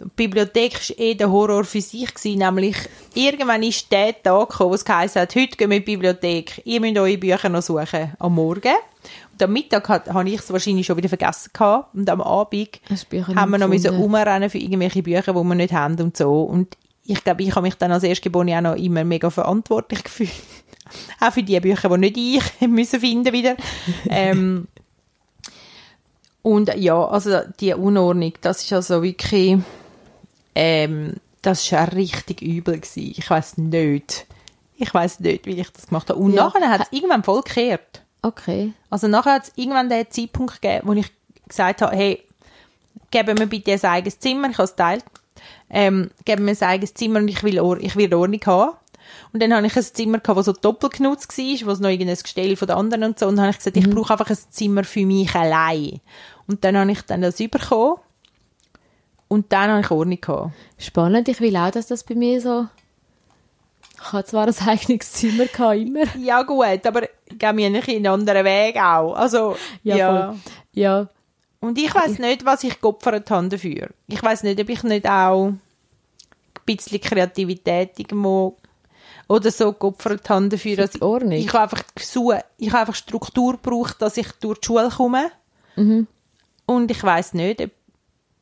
die 0.00 0.04
Bibliothek 0.16 0.74
war 0.74 0.98
eh 0.98 1.14
der 1.14 1.30
Horror 1.30 1.64
für 1.64 1.80
sich. 1.80 2.12
Gewesen, 2.14 2.38
nämlich, 2.38 2.76
irgendwann 3.14 3.62
ist 3.62 3.90
der 3.92 4.20
Tag 4.22 4.50
gekommen, 4.50 4.70
wo 4.70 4.74
es 4.74 4.84
geheißen 4.84 5.22
hat, 5.22 5.34
heute 5.34 5.56
gehen 5.56 5.70
wir 5.70 5.76
in 5.76 5.84
die 5.84 5.92
Bibliothek, 5.92 6.62
ihr 6.64 6.80
müsst 6.80 6.98
eure 6.98 7.18
Bücher 7.18 7.48
noch 7.48 7.62
suchen. 7.62 8.12
Am 8.18 8.34
Morgen. 8.34 8.74
Und 9.32 9.42
am 9.42 9.52
Mittag 9.52 9.88
habe 9.88 10.28
ich 10.28 10.40
es 10.40 10.52
wahrscheinlich 10.52 10.86
schon 10.86 10.96
wieder 10.96 11.08
vergessen 11.08 11.50
gehabt. 11.52 11.94
Und 11.94 12.08
am 12.08 12.20
Abend 12.20 12.80
haben 13.34 13.50
wir 13.50 13.58
noch 13.58 13.68
müssen 13.68 13.96
umrennen 13.96 14.48
für 14.48 14.58
irgendwelche 14.58 15.02
Bücher, 15.02 15.32
die 15.32 15.42
wir 15.42 15.54
nicht 15.54 15.72
haben 15.72 16.00
und 16.00 16.16
so. 16.16 16.42
Und 16.42 16.76
ich 17.04 17.22
glaube, 17.22 17.42
ich 17.42 17.50
habe 17.50 17.62
mich 17.62 17.74
dann 17.74 17.92
als 17.92 18.04
Erstgeborene 18.04 18.56
auch 18.56 18.62
noch 18.62 18.76
immer 18.76 19.04
mega 19.04 19.30
verantwortlich 19.30 20.04
gefühlt. 20.04 20.30
auch 21.20 21.32
für 21.32 21.42
die 21.42 21.58
Bücher, 21.60 21.88
die 21.88 21.98
nicht 21.98 22.16
ich 22.16 22.60
müssen 22.68 23.00
finden 23.00 23.32
wieder. 23.32 23.56
ähm, 24.08 24.68
und 26.42 26.74
ja, 26.76 27.02
also 27.06 27.40
die 27.58 27.72
Unordnung, 27.72 28.34
das 28.42 28.62
ist 28.62 28.72
also 28.72 29.02
wirklich, 29.02 29.58
ähm, 30.54 31.14
das 31.42 31.70
war 31.72 31.92
richtig 31.92 32.40
übel 32.42 32.76
gewesen. 32.80 33.14
Ich 33.16 33.28
weiß 33.28 33.58
nicht. 33.58 34.26
Ich 34.76 34.92
weiß 34.92 35.20
nicht, 35.20 35.46
wie 35.46 35.60
ich 35.60 35.70
das 35.70 35.86
gemacht 35.86 36.08
habe. 36.08 36.18
Und 36.18 36.32
Ja. 36.32 36.44
nachher 36.44 36.68
hat 36.68 36.82
es 36.82 36.88
irgendwann 36.92 37.22
voll 37.22 37.42
gekehrt. 37.42 38.02
Okay. 38.22 38.72
Also 38.90 39.06
nachher 39.08 39.34
hat 39.34 39.44
es 39.44 39.52
irgendwann 39.56 39.88
den 39.88 40.10
Zeitpunkt 40.10 40.60
gegeben, 40.60 40.88
wo 40.88 40.92
ich 40.94 41.12
gesagt 41.46 41.82
habe, 41.82 41.94
hey, 41.94 42.22
geben 43.10 43.38
wir 43.38 43.46
bitte 43.46 43.72
ein 43.72 43.84
eigenes 43.84 44.18
Zimmer, 44.18 44.48
ich 44.50 44.56
habe 44.56 44.64
es 44.64 44.70
geteilt, 44.70 45.04
ähm, 45.70 46.10
geben 46.24 46.46
wir 46.46 46.52
ein 46.52 46.62
eigenes 46.68 46.94
Zimmer 46.94 47.20
und 47.20 47.28
ich 47.28 47.42
will, 47.42 47.60
Or 47.60 47.78
ich 47.78 47.94
will 47.96 48.12
Ordnung 48.14 48.40
haben. 48.46 48.76
Und 49.32 49.42
dann 49.42 49.52
habe 49.54 49.66
ich 49.66 49.76
ein 49.76 49.82
Zimmer 49.82 50.18
gehabt, 50.18 50.38
das 50.38 50.46
so 50.46 50.52
doppelt 50.52 50.94
genutzt 50.94 51.36
war, 51.36 51.66
wo 51.66 51.70
es 51.72 51.80
noch 51.80 51.90
irgendein 51.90 52.16
Gestell 52.16 52.56
von 52.56 52.66
den 52.68 52.76
anderen 52.76 53.04
und 53.04 53.18
so. 53.18 53.26
Und 53.26 53.36
dann 53.36 53.44
habe 53.46 53.50
ich 53.52 53.58
gesagt, 53.58 53.76
ich 53.76 53.88
brauche 53.90 54.12
einfach 54.12 54.30
ein 54.30 54.38
Zimmer 54.50 54.84
für 54.84 55.04
mich 55.04 55.34
allein. 55.34 56.00
Und 56.46 56.64
dann 56.64 56.76
habe 56.76 56.90
ich 56.92 57.02
dann 57.02 57.20
das 57.20 57.36
bekommen. 57.36 57.96
Und 59.34 59.52
dann 59.52 59.68
habe 59.68 59.80
ich 59.80 59.90
Ordnung 59.90 60.20
gehabt. 60.20 60.52
Spannend. 60.78 61.26
Ich 61.26 61.40
will 61.40 61.56
auch, 61.56 61.72
dass 61.72 61.88
das 61.88 62.04
bei 62.04 62.14
mir 62.14 62.40
so 62.40 62.68
Ich 64.00 64.12
hatte 64.12 64.30
zwar 64.30 64.46
ein 64.46 64.54
eigenes 64.68 65.10
Zimmer, 65.12 65.46
gehabt, 65.46 65.76
immer. 65.76 66.04
Ja 66.18 66.42
gut, 66.42 66.86
aber 66.86 67.08
gehen 67.36 67.56
wir 67.56 67.68
nicht 67.68 67.88
in 67.88 67.96
einen 67.96 68.20
anderen 68.20 68.44
Weg 68.44 68.76
auch. 68.76 69.14
Also, 69.14 69.56
Ja, 69.82 69.96
ja. 69.96 70.36
Ja, 70.72 71.08
Und 71.58 71.78
ich 71.78 71.92
weiß 71.92 72.20
nicht, 72.20 72.44
was 72.44 72.62
ich 72.62 72.80
geopfert 72.80 73.28
habe 73.32 73.48
dafür. 73.48 73.88
Ich 74.06 74.22
weiß 74.22 74.44
nicht, 74.44 74.60
ob 74.60 74.68
ich 74.68 74.84
nicht 74.84 75.04
auch 75.08 75.46
ein 75.48 75.60
bisschen 76.64 77.00
Kreativität 77.00 77.98
irgendwo 77.98 78.56
oder 79.26 79.50
so 79.50 79.72
geopfert 79.72 80.30
habe 80.30 80.48
dafür. 80.48 80.76
Dass. 80.76 80.94
Ich 80.94 81.52
habe 81.52 81.62
einfach 81.64 81.82
gesucht, 81.92 82.44
ich 82.56 82.68
habe 82.68 82.82
einfach 82.82 82.94
Struktur 82.94 83.54
gebraucht, 83.54 84.00
dass 84.00 84.16
ich 84.16 84.30
durch 84.40 84.60
die 84.60 84.66
Schule 84.66 84.90
komme. 84.90 85.32
Mhm. 85.74 86.06
Und 86.66 86.88
ich 86.92 87.02
weiß 87.02 87.34
nicht, 87.34 87.60
ob, 87.60 87.70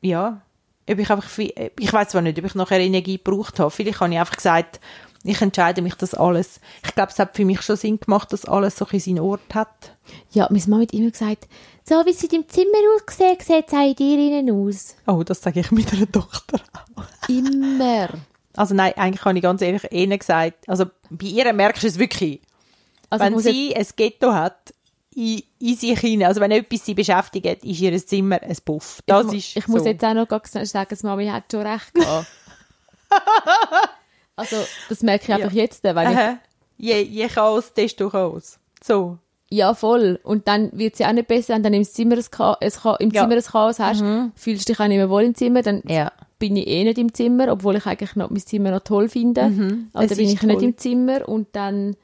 ja, 0.01 0.41
ob 0.89 0.99
ich 0.99 1.09
einfach, 1.09 1.37
ich 1.37 1.93
weiß 1.93 2.09
zwar 2.09 2.21
nicht, 2.21 2.37
ob 2.39 2.45
ich 2.45 2.55
nachher 2.55 2.79
Energie 2.79 3.17
gebraucht 3.17 3.59
habe. 3.59 3.71
Vielleicht 3.71 3.99
habe 3.99 4.13
ich 4.13 4.19
einfach 4.19 4.35
gesagt, 4.35 4.79
ich 5.23 5.41
entscheide 5.41 5.81
mich, 5.81 5.95
dass 5.95 6.13
alles, 6.13 6.59
ich 6.85 6.93
glaube, 6.93 7.11
es 7.11 7.19
hat 7.19 7.35
für 7.35 7.45
mich 7.45 7.61
schon 7.61 7.77
Sinn 7.77 7.99
gemacht, 7.99 8.33
dass 8.33 8.45
alles 8.45 8.75
so 8.75 8.85
seinen 8.85 9.19
Ort 9.19 9.53
hat. 9.53 9.95
ja, 10.31 10.47
meine 10.49 10.63
Mama 10.67 10.83
hat 10.83 10.93
immer 10.93 11.11
gesagt, 11.11 11.47
so 11.87 11.95
wie 12.05 12.11
es 12.11 12.23
in 12.23 12.29
deinem 12.29 12.49
Zimmer 12.49 12.77
aussieht, 12.95 13.41
sieht 13.41 13.67
es 13.67 13.73
auch 13.73 13.87
in 13.87 13.95
dir 13.95 14.39
innen 14.39 14.51
aus. 14.51 14.95
Oh, 15.07 15.23
das 15.23 15.41
sage 15.41 15.61
ich 15.61 15.71
mit 15.71 15.93
einer 15.93 16.11
Tochter 16.11 16.59
auch. 16.73 17.29
Immer. 17.29 18.09
Also 18.55 18.75
nein, 18.75 18.93
eigentlich 18.97 19.23
habe 19.23 19.37
ich 19.37 19.43
ganz 19.43 19.61
ehrlich 19.61 19.89
ihnen 19.91 20.19
gesagt, 20.19 20.67
also 20.67 20.85
bei 21.09 21.27
ihr 21.27 21.51
merkst 21.53 21.83
du 21.83 21.87
es 21.87 21.97
wirklich, 21.97 22.41
Also 23.09 23.25
ich 23.25 23.31
wenn 23.31 23.39
sie 23.39 23.75
ein 23.75 23.87
Ghetto 23.95 24.33
hat, 24.33 24.73
in, 25.15 25.41
in 25.59 25.75
sich 25.75 25.99
hinein, 25.99 26.27
also 26.27 26.41
wenn 26.41 26.51
etwas 26.51 26.85
sie 26.85 26.93
beschäftigt, 26.93 27.63
ist 27.63 27.79
ihr 27.81 28.05
Zimmer 28.05 28.41
ein 28.41 28.57
Puff. 28.65 29.01
Das 29.05 29.31
ich, 29.33 29.55
ist 29.55 29.57
ich 29.57 29.67
muss 29.67 29.83
so. 29.83 29.89
jetzt 29.89 30.03
auch 30.03 30.13
noch 30.13 30.27
sagen, 30.45 30.87
dass 30.89 31.03
Mami 31.03 31.27
hat 31.27 31.43
schon 31.51 31.65
recht 31.65 31.93
gehabt. 31.93 32.27
also, 34.35 34.55
das 34.89 35.01
merke 35.03 35.25
ich 35.25 35.33
einfach 35.33 35.51
jetzt, 35.51 35.83
weil 35.83 36.11
ich. 36.11 36.37
Je, 36.77 37.01
je 37.01 37.27
Chaos, 37.27 37.71
desto 37.73 38.09
Chaos. 38.09 38.59
So. 38.83 39.17
ja, 39.49 39.73
voll. 39.75 40.19
Und 40.23 40.47
dann 40.47 40.71
wird 40.73 40.93
es 40.93 40.99
ja 40.99 41.07
auch 41.09 41.13
nicht 41.13 41.27
besser, 41.27 41.53
wenn 41.53 41.61
du 41.63 41.69
dann 41.69 41.73
im 41.75 41.83
Zimmer 41.85 42.15
ein, 42.17 42.25
Cha 42.35 42.53
ein, 42.59 42.71
Cha 42.71 42.95
im 42.95 43.11
Ja. 43.11 43.21
Zimmer 43.21 43.35
ein 43.35 43.43
Chaos 43.43 43.79
hast, 43.79 44.03
fühlst 44.35 44.67
dich 44.67 44.79
auch 44.79 44.87
nicht 44.87 44.97
mehr 44.97 45.09
wohl 45.09 45.23
im 45.23 45.35
Zimmer, 45.35 45.61
dann 45.61 45.83
Ja. 45.87 46.11
bin 46.39 46.55
ich 46.57 46.67
eh 46.67 46.83
nicht 46.83 46.97
im 46.97 47.13
Zimmer, 47.13 47.51
obwohl 47.51 47.75
ich 47.77 47.85
eigentlich 47.85 48.15
noch 48.15 48.29
mein 48.31 48.41
Zimmer 48.45 48.71
noch 48.71 48.81
toll 48.81 49.07
finde. 49.07 49.43
Aber 49.93 50.03
es 50.03 50.09
dann 50.09 50.17
bin 50.17 50.27
ich 50.29 50.41
nicht 50.41 50.53
toll. 50.55 50.63
im 50.63 50.77
Zimmer 50.77 51.29
und 51.29 51.47
dann 51.53 51.95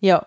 Ja. 0.00 0.26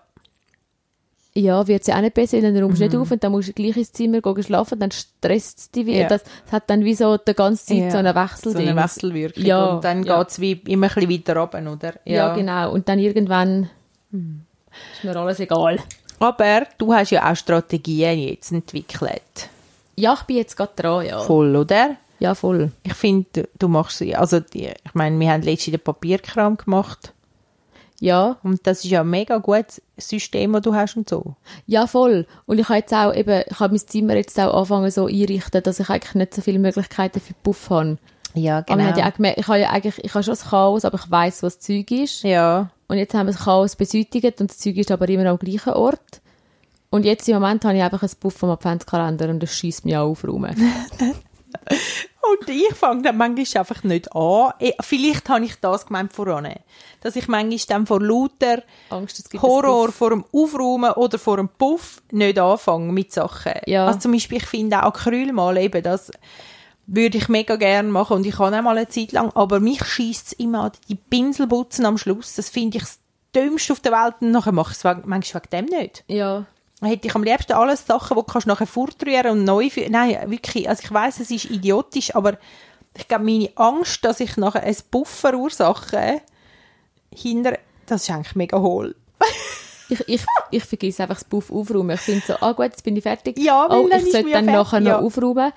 Ja, 1.38 1.67
wird 1.67 1.81
es 1.81 1.88
ja 1.88 1.97
auch 1.97 2.01
nicht 2.01 2.13
besser, 2.13 2.39
dann 2.39 2.55
räumst 2.57 2.79
du 2.79 2.86
nicht 2.86 2.95
auf 2.95 3.11
und 3.11 3.23
dann 3.23 3.31
musst 3.31 3.49
du 3.49 3.53
gleich 3.53 3.75
ins 3.75 3.91
Zimmer 3.91 4.21
gehen 4.21 4.43
schlafen, 4.43 4.79
dann 4.79 4.91
stresst 4.91 5.59
es 5.59 5.71
dich 5.71 5.86
wieder. 5.86 5.99
Ja. 5.99 6.07
Das, 6.07 6.23
das 6.23 6.53
hat 6.53 6.69
dann 6.69 6.83
wie 6.86 6.95
so 6.95 7.17
die 7.17 7.33
ganze 7.33 7.65
Zeit 7.65 7.77
Ja. 7.77 7.91
so 7.91 7.97
einen 7.97 8.15
Wechsel. 8.15 8.51
So 8.53 8.57
eine 8.59 8.75
Wechselwirkung. 8.75 9.43
Ja, 9.43 9.65
Und 9.65 9.83
dann 9.83 10.03
ja. 10.03 10.17
geht's 10.19 10.39
wie 10.39 10.53
immer 10.67 10.88
ein 10.88 10.93
bisschen 10.93 11.09
weiter 11.11 11.36
runter, 11.38 11.71
oder? 11.71 11.93
Ja. 12.05 12.33
genau. 12.33 12.71
Und 12.71 12.88
dann 12.88 12.99
irgendwann 12.99 13.69
ist 14.11 15.03
mir 15.03 15.15
alles 15.15 15.39
egal. 15.41 15.79
Aber 16.19 16.63
du 16.77 16.93
hast 16.93 17.11
ja 17.11 17.29
auch 17.29 17.36
Strategien 17.36 18.17
jetzt 18.17 18.51
entwickelt. 18.53 19.49
Ja, 19.97 20.13
ich 20.13 20.23
bin 20.23 20.38
jetzt 20.38 20.55
gerade 20.55 20.71
dran, 20.75 21.05
ja. 21.05 21.19
Voll, 21.21 21.53
oder? 21.55 21.97
Ja, 22.19 22.33
voll. 22.33 22.71
Ich 22.83 22.93
finde, 22.93 23.25
du, 23.33 23.47
du 23.59 23.67
machst 23.67 23.97
sie, 23.97 24.15
also 24.15 24.39
die, 24.39 24.67
ich 24.67 24.93
meine, 24.93 25.19
wir 25.19 25.31
haben 25.31 25.41
letztens 25.43 25.73
den 25.73 25.81
Papierkram 25.81 26.55
gemacht 26.55 27.11
Ja, 28.00 28.38
und 28.43 28.66
das 28.68 28.84
ist 28.84 28.91
ja 28.91 29.02
ein 29.02 29.10
mega 29.10 29.38
gutes 29.38 29.82
System, 29.98 30.54
das 30.54 30.62
du 30.64 30.76
hast 30.76 30.98
und 30.98 31.08
so. 31.08 31.36
ja, 31.66 31.88
voll. 31.88 32.28
Und 32.46 32.60
ich 32.60 32.68
habe 32.68 32.80
jetzt 32.80 32.93
auch 32.93 33.14
eben, 33.14 33.43
ich 33.50 33.60
habe 33.60 33.74
mein 33.74 33.88
Zimmer 33.88 34.16
jetzt 34.16 34.39
auch 34.39 34.54
angefangen 34.54 34.91
so 34.91 35.06
einrichten, 35.06 35.64
dass 35.64 35.80
ich 35.80 35.89
eigentlich 35.89 36.16
nicht 36.16 36.34
so 36.34 36.41
viele 36.41 36.60
Möglichkeiten 36.60 37.22
für 37.22 37.34
Puff 37.41 37.70
habe. 37.70 37.98
Ja, 38.34 38.58
Aber 38.58 38.76
man 38.76 38.88
hat 38.88 38.98
ja 38.98 39.08
auch 39.10 39.14
gemerkt, 39.14 39.39
ich 39.39 39.48
habe 39.48 39.60
ja 39.60 39.70
eigentlich, 39.70 40.04
ich 40.04 40.14
habe 40.14 40.24
schon 40.24 40.34
das 40.34 40.50
Chaos, 40.50 40.84
aber 40.84 40.98
ich 40.98 41.10
weiß, 41.10 41.41
was 41.43 41.58
das 41.58 41.66
Zeug 41.66 41.89
ist. 41.91 42.24
ja. 42.24 42.70
Und 42.88 42.98
jetzt 42.98 43.16
haben 43.16 43.26
wir 43.26 43.34
das 43.34 43.43
Chaos 43.46 43.76
beseitigt 43.76 44.39
und 44.41 44.52
das 44.52 44.60
Zeug 44.60 44.78
ist 44.78 44.91
aber 44.91 45.10
immer 45.10 45.26
am 45.26 45.39
gleichen 45.39 45.74
Ort. 45.74 46.22
Und 46.91 47.04
jetzt 47.04 47.28
im 47.28 47.34
Moment 47.34 47.66
habe 47.66 47.76
ich 47.76 47.82
einfach 47.82 48.04
ein 48.04 48.12
Puff 48.20 48.36
vom 48.36 48.52
Adventskalender 48.52 49.28
und 49.30 49.41
das 49.41 49.56
schießt 49.56 49.86
mich 49.86 49.98
auch 49.98 50.12
aufräumen. 50.12 50.56
Und 52.22 52.49
ich 52.49 52.74
fange 52.74 53.03
dann 53.03 53.18
manchmal 53.18 53.62
einfach 53.62 53.84
nicht 53.84 54.14
an. 54.16 54.53
Vielleicht 54.82 55.30
habe 55.30 55.45
ich 55.45 55.56
das 55.60 55.86
gemeint 55.86 56.14
voran. 56.14 56.53
Dass 57.01 57.16
ich 57.16 57.28
manchmal 57.28 57.60
dann 57.68 57.86
vor 57.86 58.01
lauter 58.01 58.64
Angst, 58.89 59.30
Horror 59.41 59.91
vor 59.91 60.10
dem 60.10 60.26
Aufräumen 60.34 60.91
oder 60.93 61.20
vor 61.20 61.38
dem 61.38 61.49
Puff 61.49 62.01
nicht 62.12 62.39
anfange 62.39 62.91
mit 62.91 63.12
Sachen. 63.12 63.53
Ja. 63.68 63.88
Also 63.88 63.99
zum 63.99 64.12
Beispiel, 64.14 64.38
ich 64.38 64.47
finde 64.47 64.84
auch 64.84 64.88
Acrylmal 64.88 65.58
eben, 65.58 65.84
das 65.84 66.12
würde 66.88 67.18
ich 67.18 67.30
mega 67.30 67.56
gerne 67.56 67.89
machen 67.89 68.18
und 68.18 68.26
ich 68.26 68.36
kann 68.36 68.53
auch 68.53 68.62
mal 68.62 68.78
eine 68.78 68.88
Zeit 68.88 69.12
lang, 69.12 69.32
aber 69.34 69.60
mich 69.60 69.84
schießt 69.84 70.28
es 70.28 70.34
immer 70.34 70.66
an 70.66 70.72
die 70.88 70.95
Pinselputzen 70.95 71.86
am 71.86 71.97
Schluss. 71.97 72.36
Das 72.36 72.49
finde 72.49 72.78
ich 72.78 72.84
das 72.84 72.99
Dümmste 73.36 73.74
auf 73.74 73.80
der 73.80 73.91
Welt 73.91 74.16
und 74.22 74.32
nachher 74.32 74.51
mache 74.51 74.72
ich 74.72 74.78
es 74.78 75.06
manchmal 75.06 75.43
wegen 75.43 75.68
dem 75.68 75.80
nicht. 75.80 76.03
Ja. 76.08 76.45
Hätte 76.82 77.07
ich 77.07 77.15
am 77.15 77.23
liebsten 77.23 77.53
alles 77.53 77.86
Sachen, 77.86 78.15
die 78.15 78.21
du 78.21 78.23
kannst 78.23 78.47
nachher 78.47 78.67
fortrühren 78.67 79.32
und 79.32 79.43
neu 79.43 79.69
führen. 79.69 79.91
Nein, 79.91 80.17
wirklich. 80.30 80.67
Also 80.67 80.84
ich 80.84 80.91
weiß, 80.91 81.19
es 81.21 81.32
ist 81.32 81.45
idiotisch, 81.45 82.15
aber 82.15 82.38
ich 82.97 83.07
glaube, 83.07 83.26
meine 83.26 83.49
Angst, 83.55 84.03
dass 84.03 84.19
ich 84.19 84.38
nachher 84.38 84.63
ein 84.63 84.76
Puff 84.91 85.09
verursache, 85.09 86.21
hinter, 87.13 87.57
das 87.86 88.03
ist 88.03 88.09
eigentlich 88.09 88.36
mega 88.36 88.59
hohl. 88.59 88.95
Ich, 89.88 89.99
ich, 90.07 90.26
ich 90.49 90.63
vergesse 90.63 91.03
einfach 91.03 91.17
das 91.17 91.26
Puff 91.26 91.51
aufräumen. 91.51 91.91
Ich 91.91 92.01
finde 92.01 92.26
so, 92.26 92.34
ah 92.41 92.53
gut, 92.53 92.65
jetzt 92.65 92.84
bin 92.84 92.95
ich 92.97 93.03
fertig. 93.03 93.38
Ja, 93.38 93.67
oh, 93.69 93.88
ich 93.88 94.11
sollte 94.11 94.32
dann 94.32 94.45
fertig, 94.45 94.51
nachher 94.51 94.80
noch 94.80 94.88
ja. 94.88 94.99
aufräumen. 94.99 95.53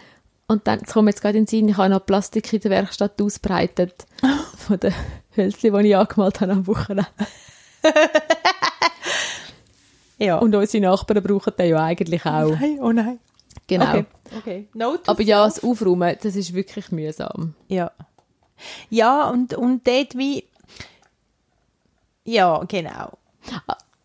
Und 0.48 0.66
dann 0.66 0.82
kommt 0.82 1.08
jetzt 1.08 1.22
gerade 1.22 1.38
in 1.38 1.44
den 1.44 1.48
Sinn, 1.48 1.68
ich 1.70 1.78
habe 1.78 1.88
noch 1.88 2.04
Plastik 2.04 2.52
in 2.52 2.60
der 2.60 2.70
Werkstatt 2.70 3.22
ausbreitet. 3.22 4.06
von 4.58 4.78
den 4.78 4.92
Hölzchen, 5.34 5.74
die 5.74 5.88
ich 5.88 5.96
angemalt 5.96 6.42
habe 6.42 6.52
am 6.52 6.66
Wochenende. 6.66 7.06
Ja. 10.18 10.38
Und 10.38 10.54
unsere 10.54 10.82
Nachbarn 10.84 11.22
brauchen 11.22 11.52
den 11.58 11.70
ja 11.70 11.84
eigentlich 11.84 12.24
auch. 12.26 12.50
nein, 12.50 12.78
oh 12.80 12.92
nein. 12.92 13.18
Genau. 13.66 13.90
Okay. 13.90 14.04
okay. 14.38 14.68
Aber 15.06 15.22
ja, 15.22 15.44
das 15.44 15.62
Aufräumen, 15.62 16.16
das 16.22 16.36
ist 16.36 16.54
wirklich 16.54 16.90
mühsam. 16.90 17.54
Ja. 17.68 17.90
Ja, 18.90 19.28
und, 19.30 19.54
und 19.54 19.86
dort 19.86 20.16
wie, 20.16 20.44
ja, 22.24 22.62
genau. 22.66 23.12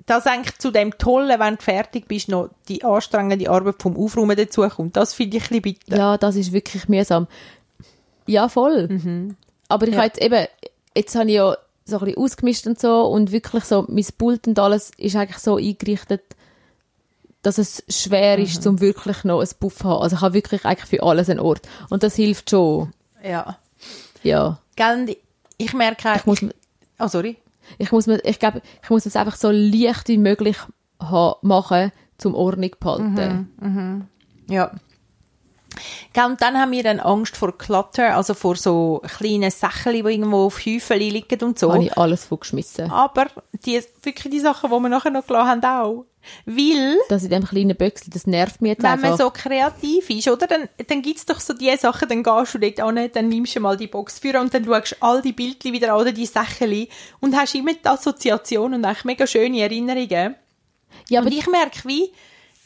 Das 0.05 0.27
eigentlich 0.27 0.57
zu 0.59 0.69
dem 0.71 0.97
Tollen, 0.97 1.39
wenn 1.39 1.55
du 1.55 1.61
fertig 1.61 2.07
bist, 2.07 2.27
noch 2.29 2.49
die 2.67 2.83
anstrengende 2.83 3.49
Arbeit 3.49 3.81
vom 3.81 3.97
Aufräumen 3.97 4.35
dazukommt. 4.37 4.95
Das 4.97 5.13
finde 5.13 5.37
ich 5.37 5.43
ein 5.43 5.61
bisschen 5.61 5.79
bitter. 5.79 5.97
Ja, 5.97 6.17
das 6.17 6.35
ist 6.35 6.51
wirklich 6.51 6.87
mühsam. 6.89 7.27
Ja, 8.27 8.49
voll. 8.49 9.35
Aber 9.69 9.87
ich 9.87 9.93
Ja. 9.93 9.99
habe 9.99 10.07
jetzt 10.07 10.21
eben, 10.21 10.45
jetzt 10.95 11.15
habe 11.15 11.29
ich 11.29 11.35
ja 11.35 11.55
so 11.85 11.97
ein 11.99 12.05
bisschen 12.05 12.23
ausgemischt 12.23 12.67
und 12.67 12.79
so 12.79 13.03
und 13.07 13.31
wirklich 13.31 13.63
so, 13.65 13.85
mein 13.89 14.05
Pult 14.17 14.47
und 14.47 14.57
alles 14.59 14.91
ist 14.97 15.15
eigentlich 15.15 15.39
so 15.39 15.57
eingerichtet, 15.57 16.21
dass 17.41 17.57
es 17.57 17.83
schwer 17.89 18.39
ist, 18.39 18.65
um 18.65 18.79
wirklich 18.79 19.23
noch 19.25 19.41
ein 19.41 19.49
Puff 19.59 19.77
zu 19.77 19.83
haben. 19.85 20.01
Also 20.01 20.15
ich 20.15 20.21
habe 20.21 20.33
wirklich 20.33 20.63
eigentlich 20.65 20.89
für 20.89 21.03
alles 21.03 21.29
einen 21.29 21.41
Ort. 21.41 21.67
Und 21.89 22.03
das 22.03 22.15
hilft 22.15 22.49
schon. 22.49 22.93
Ja. 23.21 23.57
Ja. 24.23 24.59
Gell, 24.77 25.17
ich 25.57 25.73
merke 25.73 26.09
auch, 26.09 26.15
Ich 26.15 26.25
muss, 26.25 26.39
oh, 26.99 27.07
sorry. 27.07 27.35
ich 27.77 27.91
muss 27.91 28.07
mir, 28.07 28.23
ich 28.23 28.39
glaube, 28.39 28.61
ich 28.81 28.89
muss 28.89 29.05
es 29.05 29.17
einfach 29.17 29.35
so 29.35 29.51
leicht 29.51 30.07
wie 30.07 30.17
möglich 30.17 30.57
machen, 31.41 31.91
zum 32.17 32.33
Ordnung 32.33 32.71
zu 32.71 32.77
behalten. 32.79 34.07
Ja. 34.49 34.71
Gell, 36.13 36.25
und 36.25 36.41
dann 36.41 36.57
haben 36.57 36.71
wir 36.71 36.83
dann 36.83 36.99
Angst 36.99 37.37
vor 37.37 37.57
Clutter, 37.57 38.15
also 38.15 38.33
vor 38.33 38.55
so 38.55 39.01
kleinen 39.17 39.51
Sachen, 39.51 39.93
die 39.93 39.99
irgendwo 39.99 40.45
auf 40.45 40.65
Häufen 40.65 40.97
liegen 40.97 41.41
und 41.41 41.59
so. 41.59 41.73
Habe 41.73 41.83
ich 41.83 41.97
alles 41.97 42.25
vorgeschmissen. 42.25 42.91
Aber 42.91 43.27
die, 43.65 43.81
wirklich 44.01 44.31
die 44.31 44.39
Sachen, 44.39 44.69
die 44.69 44.79
wir 44.79 44.89
nachher 44.89 45.11
noch 45.11 45.25
gelassen 45.25 45.63
haben, 45.63 45.65
auch. 45.65 46.05
Weil, 46.45 46.97
Das 47.09 47.23
in 47.23 47.29
dem 47.29 47.43
kleinen 47.45 47.75
Böckchen, 47.75 48.11
das 48.13 48.25
nervt 48.27 48.61
mich 48.61 48.71
jetzt 48.71 48.83
wenn 48.83 48.91
einfach. 48.91 49.09
man 49.09 49.17
so 49.17 49.29
kreativ 49.29 50.09
ist, 50.09 50.27
oder? 50.27 50.47
Dann, 50.47 50.69
dann 50.87 51.01
gibt's 51.01 51.25
doch 51.25 51.39
so 51.39 51.53
die 51.53 51.75
Sachen, 51.77 52.07
dann 52.07 52.23
gehst 52.23 52.53
du 52.53 52.59
dort 52.59 52.79
an, 52.79 53.09
dann 53.11 53.29
nimmst 53.29 53.55
du 53.55 53.59
mal 53.59 53.75
die 53.75 53.87
Box 53.87 54.19
für 54.19 54.39
und 54.39 54.53
dann 54.53 54.65
schaust 54.65 54.97
all 55.01 55.21
die 55.21 55.33
Bildchen 55.33 55.73
wieder 55.73 55.93
an 55.93 56.01
oder 56.01 56.11
die 56.11 56.25
Sachen 56.25 56.87
und 57.19 57.35
hast 57.35 57.55
immer 57.55 57.73
die 57.73 57.85
Assoziation 57.85 58.73
und 58.73 58.85
eigentlich 58.85 59.05
mega 59.05 59.27
schöne 59.27 59.61
Erinnerungen. 59.61 60.35
ja, 61.09 61.19
aber 61.19 61.27
und 61.27 61.33
ich 61.33 61.47
merke, 61.47 61.79
wie, 61.85 62.11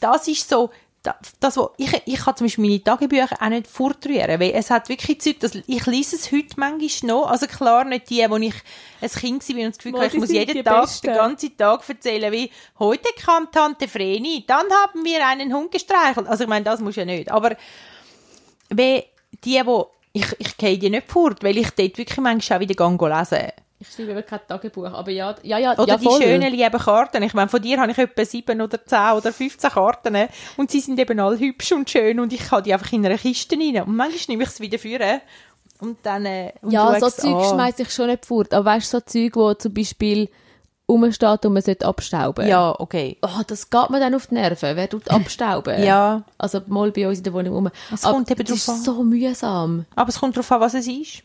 das 0.00 0.28
ist 0.28 0.48
so, 0.48 0.70
das, 1.02 1.56
wo, 1.56 1.70
ich, 1.76 1.90
ich 2.06 2.18
kann 2.18 2.36
zum 2.36 2.46
Beispiel 2.46 2.64
meine 2.64 2.82
Tagebücher 2.82 3.36
auch 3.40 3.48
nicht 3.48 3.66
fortrühren, 3.66 4.40
weil 4.40 4.52
es 4.52 4.70
hat 4.70 4.88
wirklich 4.88 5.20
Zeit, 5.20 5.42
dass, 5.42 5.54
ich 5.54 5.86
lese 5.86 6.16
es 6.16 6.32
heute 6.32 6.54
manchmal 6.56 7.08
noch, 7.08 7.30
also 7.30 7.46
klar 7.46 7.84
nicht 7.84 8.10
die, 8.10 8.24
wo 8.28 8.36
ich 8.36 8.54
ein 9.00 9.08
Kind 9.08 9.48
war 9.48 9.56
und 9.56 9.68
das 9.68 9.78
Gefühl 9.78 10.00
hatte, 10.00 10.16
ich 10.16 10.20
muss 10.20 10.30
jeden 10.30 10.64
Tag, 10.64 10.82
Besten. 10.82 11.06
den 11.06 11.16
ganzen 11.16 11.56
Tag 11.56 11.88
erzählen, 11.88 12.32
wie, 12.32 12.50
heute 12.78 13.08
kam 13.24 13.50
Tante 13.50 13.86
Vreni, 13.86 14.44
dann 14.46 14.66
haben 14.70 15.04
wir 15.04 15.26
einen 15.26 15.54
Hund 15.54 15.70
gestreichelt. 15.70 16.26
Also 16.26 16.44
ich 16.44 16.50
meine, 16.50 16.64
das 16.64 16.80
muss 16.80 16.96
ja 16.96 17.04
nicht, 17.04 17.30
aber 17.30 17.56
wie 18.70 19.04
die, 19.44 19.60
wo, 19.64 19.90
ich, 20.12 20.26
ich 20.38 20.56
gehe 20.56 20.78
die 20.78 20.90
nicht 20.90 21.10
fort, 21.10 21.42
weil 21.42 21.56
ich 21.58 21.70
dort 21.70 21.96
wirklich 21.96 22.18
manchmal 22.18 22.58
auch 22.58 22.62
wieder 22.62 23.18
lesen 23.20 23.52
ich 23.80 23.88
schreibe 23.92 24.10
eben 24.10 24.26
kein 24.26 24.40
Tagebuch. 24.46 24.86
Aber 24.86 25.10
ja, 25.10 25.34
ja, 25.42 25.58
ja, 25.58 25.72
oder 25.72 25.86
ja, 25.86 25.96
die 25.96 26.08
schönen, 26.10 26.52
lieben 26.52 26.78
Karten. 26.80 27.22
Ich 27.22 27.32
meine, 27.34 27.48
von 27.48 27.62
dir 27.62 27.80
habe 27.80 27.92
ich 27.92 27.98
etwa 27.98 28.24
sieben 28.24 28.60
oder 28.60 28.84
zehn 28.84 29.12
oder 29.16 29.32
15 29.32 29.70
Karten. 29.70 30.28
Und 30.56 30.70
sie 30.70 30.80
sind 30.80 30.98
eben 30.98 31.20
alle 31.20 31.38
hübsch 31.38 31.72
und 31.72 31.88
schön 31.88 32.18
und 32.18 32.32
ich 32.32 32.50
habe 32.50 32.62
die 32.62 32.72
einfach 32.74 32.92
in 32.92 33.06
einer 33.06 33.18
Kiste 33.18 33.56
rein. 33.56 33.82
Und 33.82 33.94
manchmal 33.96 34.20
nehme 34.28 34.42
ich 34.42 34.48
es 34.48 34.60
wieder 34.60 34.78
vor 34.78 35.20
Und 35.80 35.98
dann, 36.02 36.26
äh, 36.26 36.52
und 36.60 36.72
Ja, 36.72 36.98
so 36.98 37.08
Zeug 37.08 37.36
an. 37.36 37.50
schmeiße 37.50 37.82
ich 37.82 37.90
schon 37.92 38.08
nicht 38.08 38.26
fort. 38.26 38.52
Aber 38.52 38.64
weißt 38.64 38.92
du, 38.92 38.98
so 38.98 39.04
Zeug, 39.04 39.36
wo 39.36 39.54
zum 39.54 39.72
Beispiel 39.72 40.28
rumsteht 40.88 41.44
und 41.44 41.52
man 41.52 41.62
sollte 41.62 41.86
abstauben. 41.86 42.48
Ja, 42.48 42.74
okay. 42.80 43.18
Oh, 43.22 43.42
das 43.46 43.68
geht 43.70 43.90
mir 43.90 44.00
dann 44.00 44.14
auf 44.14 44.26
die 44.28 44.34
Nerven. 44.34 44.74
Wer 44.74 44.88
tut 44.88 45.08
abstauben? 45.10 45.82
Ja. 45.84 46.24
Also 46.38 46.62
mal 46.66 46.90
bei 46.90 47.06
uns 47.06 47.18
in 47.18 47.24
der 47.24 47.32
Wohnung 47.32 47.54
rum. 47.54 47.70
Es 47.92 48.04
Aber 48.04 48.14
kommt 48.14 48.30
eben 48.30 48.44
das 48.44 48.56
ist 48.56 48.68
an. 48.68 48.82
so 48.82 49.02
mühsam. 49.04 49.84
Aber 49.94 50.08
es 50.08 50.18
kommt 50.18 50.36
darauf 50.36 50.50
an, 50.50 50.60
was 50.60 50.74
es 50.74 50.86
ist. 50.88 51.22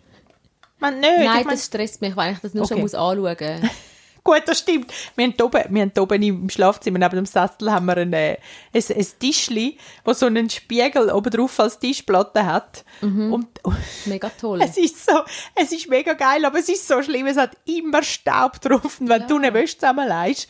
Meine, 0.84 1.00
nicht. 1.00 1.10
Nein, 1.20 1.40
ich 1.40 1.46
mein, 1.46 1.56
das 1.56 1.66
stresst 1.66 2.02
mich, 2.02 2.16
weil 2.16 2.34
ich 2.34 2.40
das 2.40 2.54
nur 2.54 2.64
Okay. 2.66 2.74
schon 2.76 2.82
muss 2.82 2.94
anschauen 2.94 3.62
muss. 3.62 3.72
Gut, 4.26 4.44
das 4.46 4.60
stimmt. 4.60 4.94
Wir 5.18 5.26
haben 5.26 5.34
oben, 5.42 5.64
wir 5.70 5.82
haben 5.82 5.92
oben 6.00 6.24
im 6.24 6.50
Schlafzimmer 6.50 6.98
neben 6.98 7.16
dem 7.18 7.26
Sessel 7.26 7.70
haben 7.70 7.86
wir 7.88 7.98
ein, 7.98 8.14
ein, 8.14 8.38
ein 8.74 9.08
Tischli, 9.20 9.78
wo 10.06 10.14
so 10.14 10.28
einen 10.28 10.50
Spiegel 10.50 11.12
oben 11.12 11.30
drauf 11.30 11.60
als 11.60 11.78
Tischplatte 11.78 12.46
hat. 12.46 12.86
Und 13.02 13.48
Mega 14.06 14.30
toll. 14.40 14.62
es 14.62 14.78
ist 14.78 15.06
so, 15.06 15.12
es 15.56 15.74
ist 15.74 15.90
mega 15.90 16.14
geil, 16.14 16.46
aber 16.46 16.60
es 16.60 16.70
ist 16.70 16.88
so 16.88 17.04
schlimm, 17.04 17.28
es 17.28 17.36
hat 17.36 17.58
immer 17.66 18.02
Staub 18.02 18.62
drauf. 18.62 19.02
Und 19.02 19.10
wenn 19.10 19.22
Ja. 19.24 19.28
du 19.28 19.36
eine 19.36 19.54
Wäsche 19.54 19.78
zusammenlegst, 19.78 20.48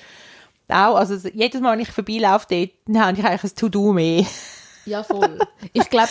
auch, 0.67 0.95
also 0.95 1.15
jedes 1.29 1.59
Mal, 1.59 1.73
wenn 1.73 1.79
ich 1.79 1.91
vorbeilaufe 1.91 2.45
dort, 2.49 2.69
dann 2.85 3.03
habe 3.05 3.19
ich 3.19 3.25
eigentlich 3.25 3.51
ein 3.51 3.55
To-Do 3.55 3.91
mehr. 3.93 4.23
Ja, 4.85 5.03
voll. 5.03 5.39
ich 5.73 5.89
glaube, 5.89 6.09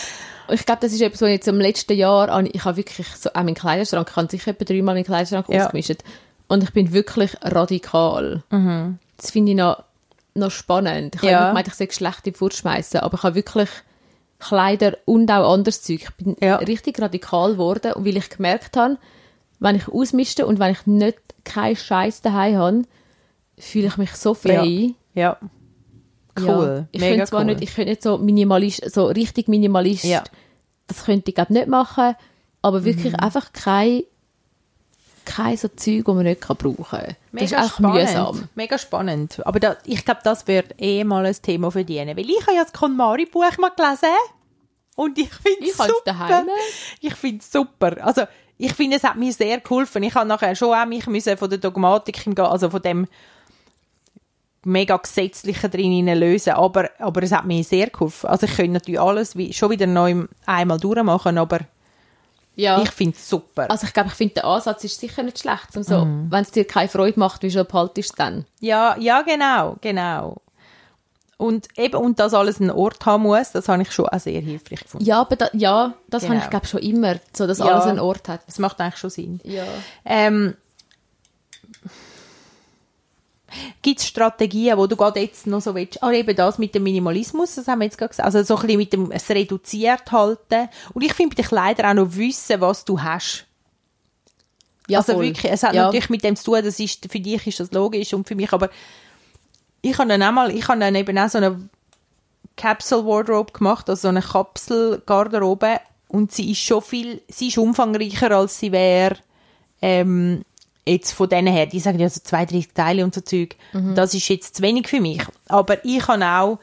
ich 0.49 0.65
glaub, 0.65 0.79
das 0.79 0.93
ist 0.93 1.01
etwas, 1.01 1.21
was 1.21 1.29
jetzt 1.29 1.47
im 1.47 1.59
letzten 1.59 1.93
Jahr, 1.97 2.29
an- 2.29 2.49
ich 2.51 2.65
habe 2.65 2.77
wirklich 2.77 3.07
so, 3.07 3.29
auch 3.29 3.35
meinen 3.43 3.53
Kleiderschrank, 3.55 4.07
ich 4.09 4.15
habe 4.15 4.27
sicher 4.29 4.51
etwa 4.51 4.65
dreimal 4.65 4.95
meinen 4.95 5.05
Kleiderschrank 5.05 5.47
Ja. 5.49 5.65
ausgemischt. 5.65 6.03
Und 6.47 6.63
ich 6.63 6.71
bin 6.73 6.91
wirklich 6.93 7.35
radikal. 7.41 8.43
Das 9.17 9.31
finde 9.31 9.51
ich 9.51 9.57
noch, 9.57 9.83
noch 10.35 10.51
spannend. 10.51 11.15
Ich 11.15 11.21
habe 11.21 11.31
Ja. 11.31 11.39
immer 11.39 11.47
gemeint, 11.49 11.67
ich 11.67 11.73
soll 11.75 11.91
schlecht 11.91 12.27
im 12.27 12.33
fortschmeißen, 12.33 12.99
aber 12.99 13.17
ich 13.17 13.23
habe 13.23 13.35
wirklich 13.35 13.69
Kleider 14.39 14.97
und 15.05 15.31
auch 15.31 15.53
anderes 15.53 15.81
Zeug. 15.83 16.01
Ich 16.01 16.11
bin 16.15 16.35
Ja. 16.41 16.57
richtig 16.57 16.99
radikal 17.01 17.53
geworden, 17.53 17.93
und 17.93 18.05
weil 18.05 18.17
ich 18.17 18.29
gemerkt 18.29 18.75
habe, 18.75 18.97
wenn 19.59 19.75
ich 19.77 19.87
ausmischte 19.87 20.45
und 20.45 20.59
wenn 20.59 20.71
ich 20.73 20.85
nicht 20.85 21.17
keinen 21.45 21.75
Scheiß 21.77 22.21
daheim 22.21 22.57
habe, 22.57 22.81
fühle 23.57 23.87
ich 23.87 23.97
mich 23.97 24.11
so 24.15 24.33
frei. 24.33 24.89
Ja. 25.13 25.37
Cool. 26.39 26.87
Ja, 26.91 26.99
ich 26.99 27.01
könnte 27.01 27.25
zwar 27.25 27.39
cool. 27.41 27.45
nicht, 27.45 27.61
ich 27.61 27.73
könnte 27.75 27.91
nicht 27.91 28.03
so 28.03 28.17
Minimalist, 28.17 28.91
so 28.93 29.05
richtig 29.07 29.47
Minimalist, 29.47 30.03
Ja. 30.03 30.23
das 30.87 31.05
könnte 31.05 31.29
ich 31.29 31.35
glaub, 31.35 31.49
nicht 31.49 31.67
machen, 31.67 32.15
aber 32.61 32.79
Mhm. 32.79 32.85
wirklich 32.85 33.15
einfach 33.19 33.53
kein, 33.53 34.03
kein 35.25 35.55
so 35.57 35.67
Zeug, 35.69 36.03
das 36.05 36.15
man 36.15 36.23
nicht 36.25 36.41
kann 36.41 36.57
brauchen 36.57 36.83
kann. 36.83 37.15
Das 37.31 37.43
ist 37.43 37.51
Mega 37.51 37.63
auch 37.63 37.69
spannend. 37.71 37.93
mühsam. 37.95 38.49
Mega 38.55 38.77
spannend. 38.77 39.41
Aber 39.45 39.59
da, 39.59 39.77
ich 39.85 40.03
glaube, 40.03 40.19
das 40.23 40.47
wird 40.47 40.75
eh 40.81 41.03
mal 41.03 41.25
ein 41.25 41.35
Thema 41.41 41.71
für 41.71 41.85
die. 41.85 41.97
Weil 41.97 42.19
ich 42.29 42.41
habe 42.45 42.55
ja 42.55 42.63
das 42.63 42.73
KonMari-Buch 42.73 43.57
mal 43.59 43.69
gelesen. 43.75 44.15
Und 44.95 45.17
ich 45.17 45.29
finde 45.33 45.69
es 45.71 45.77
super. 45.77 45.91
daheim. 46.05 46.47
Ich 46.99 47.15
finde 47.15 47.39
es 47.39 47.51
super. 47.51 47.95
Also, 48.05 48.23
ich 48.57 48.73
finde, 48.73 48.97
es 48.97 49.03
hat 49.03 49.15
mir 49.15 49.31
sehr 49.33 49.59
geholfen. 49.59 50.03
Ich 50.03 50.13
habe 50.13 50.27
nachher 50.27 50.55
schon 50.55 50.73
auch 50.77 50.85
mich 50.85 51.07
müssen 51.07 51.37
von 51.37 51.49
der 51.49 51.57
Dogmatik, 51.59 52.27
also 52.39 52.69
von 52.69 52.81
dem 52.81 53.07
mega 54.65 54.97
gesetzlichen 54.97 55.69
drin 55.71 56.05
lösen. 56.07 56.53
Aber, 56.53 56.89
aber 56.99 57.23
es 57.23 57.31
hat 57.31 57.45
mir 57.45 57.63
sehr 57.63 57.87
geholfen. 57.89 58.27
Also, 58.29 58.45
ich 58.45 58.55
könnte 58.55 58.73
natürlich 58.73 58.99
alles 59.01 59.35
wie, 59.37 59.53
schon 59.53 59.69
wieder 59.71 59.87
neu 59.87 60.25
einmal 60.45 60.79
durchmachen, 60.79 61.37
aber 61.37 61.59
Ja. 62.55 62.81
ich 62.81 62.91
finde 62.91 63.15
es 63.17 63.27
super. 63.27 63.69
also 63.69 63.87
ich 63.87 63.93
glaube, 63.93 64.09
ich 64.09 64.15
finde, 64.15 64.35
der 64.35 64.45
Ansatz 64.45 64.83
ist 64.83 64.99
sicher 64.99 65.23
nicht 65.23 65.39
schlecht. 65.39 65.75
Um 65.75 65.83
so, 65.83 66.05
Mhm. 66.05 66.31
Wenn 66.31 66.41
es 66.43 66.51
dir 66.51 66.65
keine 66.65 66.87
Freude 66.89 67.19
macht, 67.19 67.41
wieso 67.43 67.63
behaltest 67.65 67.97
du 67.97 68.01
es 68.13 68.15
dann? 68.17 68.45
Ja, 68.59 68.95
ja, 68.99 69.21
genau, 69.23 69.75
genau. 69.81 70.37
Und 71.37 71.67
eben, 71.77 71.95
und 71.95 72.19
dass 72.19 72.33
alles 72.33 72.61
einen 72.61 72.69
Ort 72.69 73.05
haben 73.05 73.23
muss, 73.23 73.51
das 73.51 73.67
habe 73.67 73.81
ich 73.81 73.91
schon 73.91 74.07
auch 74.07 74.19
sehr 74.19 74.39
hilfreich 74.39 74.81
gefunden. 74.83 75.05
Ja, 75.05 75.19
aber 75.21 75.35
da, 75.35 75.49
ja, 75.53 75.93
das 76.07 76.21
Genau. 76.23 76.35
habe 76.35 76.43
ich 76.45 76.49
glaube 76.49 76.67
schon 76.67 76.79
immer, 76.81 77.15
so 77.35 77.47
dass 77.47 77.57
Ja. 77.57 77.65
alles 77.65 77.85
einen 77.85 77.99
Ort 77.99 78.29
hat. 78.29 78.41
Das 78.47 78.59
macht 78.59 78.79
eigentlich 78.79 78.97
schon 78.97 79.09
Sinn. 79.09 79.41
Ja. 79.43 79.63
Ähm, 80.05 80.55
Gibt 83.81 83.99
es 83.99 84.07
Strategien, 84.07 84.77
wo 84.77 84.87
du 84.87 84.95
gerade 84.95 85.19
jetzt 85.19 85.47
noch 85.47 85.61
so 85.61 85.75
willst? 85.75 86.01
Ah, 86.01 86.11
eben 86.11 86.35
das 86.35 86.57
mit 86.57 86.73
dem 86.75 86.83
Minimalismus, 86.83 87.55
das 87.55 87.67
haben 87.67 87.79
wir 87.79 87.85
jetzt 87.85 87.97
gerade 87.97 88.09
gesagt. 88.09 88.25
Also 88.25 88.43
so 88.43 88.55
ein 88.55 88.61
bisschen 88.61 88.77
mit 88.77 88.93
dem 88.93 89.11
es 89.11 89.29
reduziert 89.29 90.11
halten. 90.11 90.69
Und 90.93 91.03
ich 91.03 91.13
finde 91.13 91.35
bei 91.35 91.41
den 91.41 91.47
Kleidern 91.47 91.97
auch 91.97 92.05
noch 92.05 92.15
wissen, 92.15 92.61
was 92.61 92.85
du 92.85 93.01
hast. 93.01 93.45
Ja, 94.87 94.99
also 94.99 95.13
voll. 95.13 95.25
wirklich, 95.25 95.51
es 95.51 95.63
hat 95.63 95.73
ja. 95.73 95.85
natürlich 95.85 96.09
mit 96.09 96.23
dem 96.23 96.35
zu 96.35 96.45
tun, 96.45 96.63
das 96.63 96.79
ist, 96.79 97.07
für 97.09 97.19
dich 97.19 97.47
ist 97.47 97.59
das 97.59 97.71
logisch 97.71 98.13
und 98.13 98.27
für 98.27 98.35
mich, 98.35 98.51
aber 98.51 98.69
ich 99.81 99.97
habe 99.97 100.09
dann 100.09 100.23
auch 100.23 100.31
mal, 100.31 100.51
ich 100.51 100.67
habe 100.67 100.79
dann 100.79 100.95
eben 100.95 101.17
auch 101.17 101.29
so 101.29 101.37
eine 101.37 101.69
Capsule 102.57 103.05
Wardrobe 103.05 103.53
gemacht, 103.53 103.89
also 103.89 104.03
so 104.03 104.07
eine 104.09 104.21
Kapselgarderobe 104.21 105.79
und 106.07 106.31
sie 106.31 106.51
ist 106.51 106.59
schon 106.59 106.81
viel, 106.81 107.21
sie 107.29 107.47
ist 107.47 107.57
umfangreicher 107.57 108.31
als 108.31 108.59
sie 108.59 108.71
wäre, 108.71 109.17
ähm, 109.81 110.43
jetzt 110.85 111.13
von 111.13 111.29
denen 111.29 111.53
her, 111.53 111.65
die 111.65 111.79
sagen 111.79 111.99
ja 111.99 112.09
so 112.09 112.19
zwei, 112.23 112.45
drei 112.45 112.65
Teile 112.73 113.03
und 113.03 113.13
so 113.15 113.21
Zeug. 113.21 113.55
Das 113.95 114.13
ist 114.13 114.27
jetzt 114.29 114.55
zu 114.57 114.61
wenig 114.63 114.87
für 114.87 114.99
mich. 115.01 115.21
Aber 115.47 115.83
ich 115.85 116.07
habe 116.07 116.25
auch, 116.25 116.59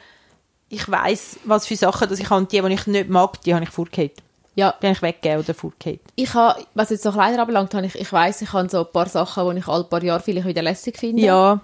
ich 0.68 0.89
weiß, 0.89 1.41
was 1.45 1.66
für 1.66 1.77
Sachen 1.77 2.09
dass 2.09 2.18
ich 2.21 2.29
habe 2.31 2.41
und 2.43 2.53
die, 2.53 2.61
die 2.61 2.73
ich 2.75 2.87
nicht 2.87 3.09
mag, 3.09 3.41
die 3.43 3.55
habe 3.55 3.64
ich 3.64 3.71
vorgehört. 3.71 4.12
ja, 4.55 4.75
Die 4.81 4.87
habe 4.87 4.95
ich 4.97 5.03
weggegeben 5.03 5.41
oder 5.43 5.55
vorgehört. 5.55 6.01
ich 6.16 6.35
habe, 6.35 6.61
was 6.75 6.91
jetzt 6.91 7.03
so 7.03 7.12
Kleider 7.12 7.41
anbelangt, 7.41 7.73
habe 7.75 7.87
ich, 7.87 7.95
ich 7.95 8.12
weiss, 8.12 8.43
ich 8.43 8.53
habe 8.53 8.68
so 8.68 8.81
ein 8.87 8.93
paar 8.93 9.09
Sachen, 9.09 9.51
die 9.55 9.59
ich 9.61 9.66
alle 9.68 9.85
paar 9.85 10.03
Jahre 10.03 10.21
vielleicht 10.21 10.47
wieder 10.47 10.62
lässig 10.62 10.99
finde. 10.99 11.23
Ja, 11.23 11.61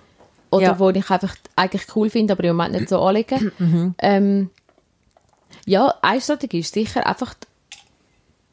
Oder 0.50 0.62
Ja. 0.62 0.78
wo 0.78 0.88
ich 0.90 1.10
einfach 1.10 1.34
eigentlich 1.56 1.82
cool 1.94 2.08
finde, 2.08 2.32
aber 2.32 2.44
im 2.44 2.56
Moment 2.56 2.74
nicht 2.74 2.88
so 2.88 3.00
anlegen. 3.00 3.52
Mhm. 3.58 3.94
ähm, 3.98 4.50
ja, 5.66 5.92
eine 6.02 6.20
Strategie 6.20 6.60
ist 6.60 6.72
sicher 6.74 7.06
einfach 7.06 7.34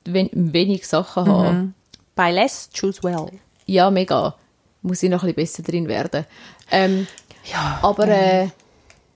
wen 0.06 0.30
wenig 0.34 0.88
Sachen 0.88 1.24
Mhm. 1.24 1.30
haben. 1.30 1.76
by 2.16 2.30
less, 2.32 2.70
choose 2.74 3.01
well. 3.04 3.28
Ja, 3.66 3.89
mega. 3.91 4.36
Muss 4.82 5.01
ich 5.03 5.09
noch 5.09 5.24
ein 5.24 5.34
bisschen 5.34 5.64
besser 5.64 5.72
drin 5.72 5.88
werden. 5.88 6.26
Ähm, 6.72 7.07
Ja. 7.51 7.80
aber 7.82 8.07
äh, 8.07 8.49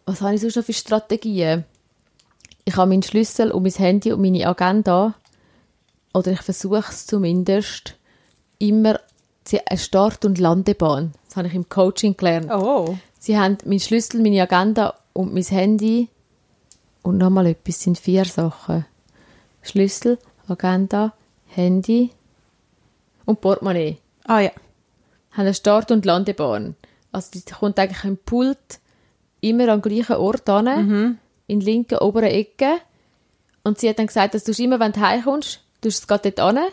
was 0.06 0.22
habe 0.22 0.36
ich 0.36 0.42
sonst 0.42 0.56
noch 0.56 0.64
für 0.64 0.74
Strategien? 0.74 1.66
Ich 2.66 2.76
habe 2.76 2.90
meinen 2.90 3.04
Schlüssel 3.04 3.52
und 3.52 3.64
mein 3.64 3.72
Handy 3.74 4.12
und 4.12 4.22
meine 4.22 4.46
Agenda, 4.48 5.14
oder 6.14 6.32
ich 6.32 6.42
versuche 6.42 6.84
es 6.90 7.06
zumindest, 7.06 7.96
immer 8.60 9.00
sie- 9.46 9.66
eine 9.66 9.78
Start- 9.80 10.26
und 10.26 10.38
Landebahn. 10.40 11.14
Das 11.28 11.38
habe 11.38 11.48
ich 11.48 11.54
im 11.54 11.68
Coaching 11.70 12.16
gelernt. 12.18 12.50
Oh. 12.52 12.98
Sie 13.20 13.38
haben 13.38 13.58
meinen 13.66 13.80
Schlüssel, 13.80 14.22
meine 14.22 14.42
Agenda 14.42 14.96
und 15.14 15.34
mein 15.34 15.44
Handy. 15.44 16.10
Und 17.04 17.18
nochmal 17.18 17.48
etwas, 17.48 17.82
sind 17.82 17.98
vier 17.98 18.26
Sachen. 18.26 18.86
Schlüssel, 19.62 20.18
Agenda, 20.48 21.14
Handy 21.48 22.12
und 23.26 23.40
Portemonnaie. 23.42 23.98
Ah 24.28 24.40
ja. 24.42 24.52
Haben 25.32 25.42
eine 25.42 25.54
Start- 25.54 25.92
und 25.92 26.06
Landebahn. 26.06 26.76
Also 27.12 27.30
die 27.34 27.42
kommt 27.52 27.80
eigentlich 27.80 28.04
im 28.04 28.18
Pult 28.18 28.80
immer 29.42 29.70
am 29.70 29.82
gleichen 29.82 30.16
Ort 30.18 30.48
an, 30.50 31.18
in 31.48 31.60
der 31.60 31.66
linken 31.66 31.98
oberen 32.00 32.30
Ecke. 32.30 32.76
Und 33.64 33.80
sie 33.80 33.90
hat 33.90 34.00
dann 34.00 34.08
gesagt, 34.08 34.34
dass 34.34 34.44
du 34.44 34.52
immer, 34.64 34.80
wenn 34.80 34.92
du 34.92 35.00
heimkommst, 35.02 35.62
du 35.82 35.88
es 35.90 36.08
gerade 36.08 36.32
dort 36.32 36.58
an. 36.58 36.64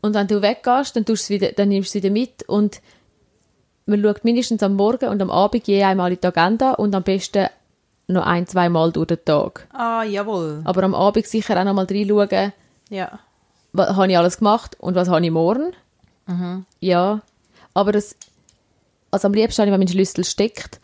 Und 0.00 0.14
wenn 0.14 0.26
du 0.26 0.40
weggehst, 0.42 0.94
dann, 0.96 1.04
tust 1.04 1.28
wieder, 1.30 1.52
dann 1.52 1.68
nimmst 1.68 1.94
du 1.94 1.98
es 1.98 2.04
wieder 2.04 2.12
mit. 2.12 2.48
Und 2.48 2.80
man 3.86 4.02
schaut 4.02 4.24
mindestens 4.24 4.62
am 4.62 4.74
Morgen 4.74 5.08
und 5.08 5.20
am 5.20 5.30
Abend 5.30 5.66
je 5.66 5.82
einmal 5.82 6.12
in 6.12 6.18
die 6.20 6.26
Agenda 6.26 6.72
und 6.72 6.94
am 6.94 7.02
besten 7.02 7.48
noch 8.06 8.24
ein, 8.26 8.46
zwei 8.46 8.68
Mal 8.68 8.92
durch 8.92 9.08
den 9.08 9.24
Tag. 9.24 9.66
Ah, 9.72 10.02
jawohl. 10.04 10.60
Aber 10.64 10.82
am 10.84 10.94
Abend 10.94 11.26
sicher 11.26 11.58
auch 11.60 11.64
noch 11.64 11.74
mal 11.74 11.86
reinschauen, 11.86 12.52
Ja. 12.90 13.18
was 13.72 13.96
habe 13.96 14.10
ich 14.10 14.16
alles 14.16 14.38
gemacht 14.38 14.76
und 14.80 14.94
was 14.94 15.08
habe 15.08 15.24
ich 15.24 15.30
morgen. 15.30 15.72
Ja, 16.80 17.22
aber 17.74 17.92
das, 17.92 18.16
also 19.10 19.28
am 19.28 19.34
liebsten 19.34 19.60
habe 19.62 19.68
ich, 19.68 19.72
wenn 19.72 19.80
mein 19.80 19.88
Schlüssel 19.88 20.24
steckt 20.24 20.80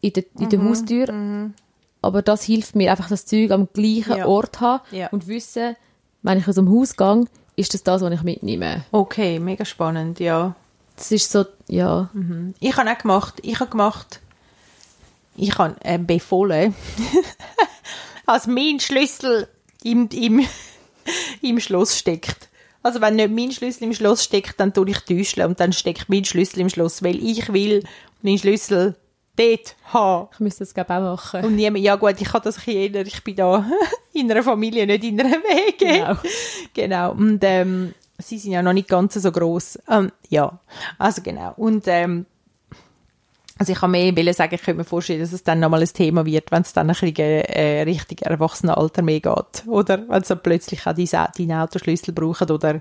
in 0.00 0.12
der, 0.12 0.24
in 0.38 0.48
der 0.50 0.62
Haustür. 0.62 1.50
Aber 2.02 2.22
das 2.22 2.42
hilft 2.44 2.76
mir 2.76 2.90
einfach, 2.90 3.08
das 3.08 3.26
Zeug 3.26 3.50
am 3.50 3.68
gleichen 3.72 4.16
Ja. 4.18 4.26
Ort 4.26 4.60
haben 4.60 4.82
Ja. 4.90 5.08
und 5.08 5.26
wissen, 5.26 5.74
wenn 6.22 6.38
ich 6.38 6.46
aus 6.48 6.54
dem 6.56 6.68
Haus 6.70 6.96
gehe, 6.96 7.24
ist 7.56 7.72
das 7.74 7.82
das, 7.82 8.02
was 8.02 8.12
ich 8.12 8.22
mitnehme. 8.22 8.84
Okay, 8.92 9.38
mega 9.38 9.64
spannend, 9.64 10.20
ja. 10.20 10.54
Das 10.96 11.10
ist 11.10 11.30
so, 11.32 11.44
ja, 11.68 12.08
Ich 12.60 12.76
habe 12.76 12.90
auch 12.90 12.98
gemacht, 12.98 13.34
ich 13.42 13.58
habe 13.58 13.70
gemacht, 13.70 14.20
ich 15.36 15.56
habe 15.58 15.74
äh, 15.82 15.98
befohlen, 15.98 16.74
als 18.26 18.46
mein 18.46 18.78
Schlüssel 18.80 19.48
im, 19.82 20.08
im, 20.12 20.46
im 21.42 21.58
Schloss 21.60 21.98
steckt. 21.98 22.48
Also 22.84 23.00
wenn 23.00 23.16
nicht 23.16 23.30
mein 23.30 23.50
Schlüssel 23.50 23.84
im 23.84 23.94
Schloss 23.94 24.22
steckt, 24.22 24.60
dann 24.60 24.74
tue 24.74 24.90
ich 24.90 25.00
täuschen 25.00 25.42
und 25.44 25.58
dann 25.58 25.72
steckt 25.72 26.10
mein 26.10 26.24
Schlüssel 26.24 26.60
im 26.60 26.68
Schloss, 26.68 27.02
weil 27.02 27.16
ich 27.16 27.50
will 27.50 27.82
meinen 28.20 28.38
Schlüssel 28.38 28.94
dort 29.36 29.74
haben. 29.92 30.28
ich 30.34 30.40
müsste 30.40 30.64
das 30.64 30.74
glaube 30.74 30.94
auch 30.94 31.00
machen. 31.00 31.44
Und 31.44 31.56
niemand, 31.56 31.82
ja 31.82 31.96
gut, 31.96 32.20
ich 32.20 32.28
kann 32.28 32.42
das 32.44 32.58
ein 32.58 32.64
bisschen 32.64 32.94
eher, 32.94 33.06
ich 33.06 33.24
bin 33.24 33.36
da 33.36 33.66
in 34.12 34.30
einer 34.30 34.42
Familie, 34.42 34.86
nicht 34.86 35.02
in 35.02 35.18
einer 35.18 35.38
Wege. 35.38 35.86
Genau. 35.86 36.16
Genau. 36.74 37.12
Und 37.12 37.40
ähm, 37.42 37.94
sie 38.18 38.36
sind 38.38 38.52
ja 38.52 38.62
noch 38.62 38.74
nicht 38.74 38.88
ganz 38.88 39.14
so 39.14 39.32
groß. 39.32 39.78
Ähm, 39.88 40.12
ja, 40.28 40.60
also 40.98 41.22
genau. 41.22 41.54
Und 41.56 41.84
ähm, 41.86 42.26
also 43.58 43.72
ich 43.72 43.78
kann 43.78 43.92
mehr 43.92 44.16
wollen 44.16 44.32
sagen, 44.32 44.54
ich 44.54 44.62
könnte 44.62 44.78
mir 44.78 44.84
vorstellen, 44.84 45.20
dass 45.20 45.32
es 45.32 45.44
dann 45.44 45.60
nochmal 45.60 45.80
ein 45.80 45.88
Thema 45.88 46.26
wird, 46.26 46.50
wenn 46.50 46.62
es 46.62 46.72
dann 46.72 46.90
ein 46.90 46.96
bisschen 46.96 47.16
äh, 47.16 47.82
richtig 47.82 48.22
Erwachsenenalter 48.22 49.02
mehr 49.02 49.20
geht. 49.20 49.66
Oder 49.66 50.08
wenn 50.08 50.24
sie 50.24 50.36
plötzlich 50.36 50.84
auch 50.86 50.92
deinen 50.94 51.52
Autoschlüssel 51.52 52.12
brauchen 52.12 52.50
oder 52.50 52.80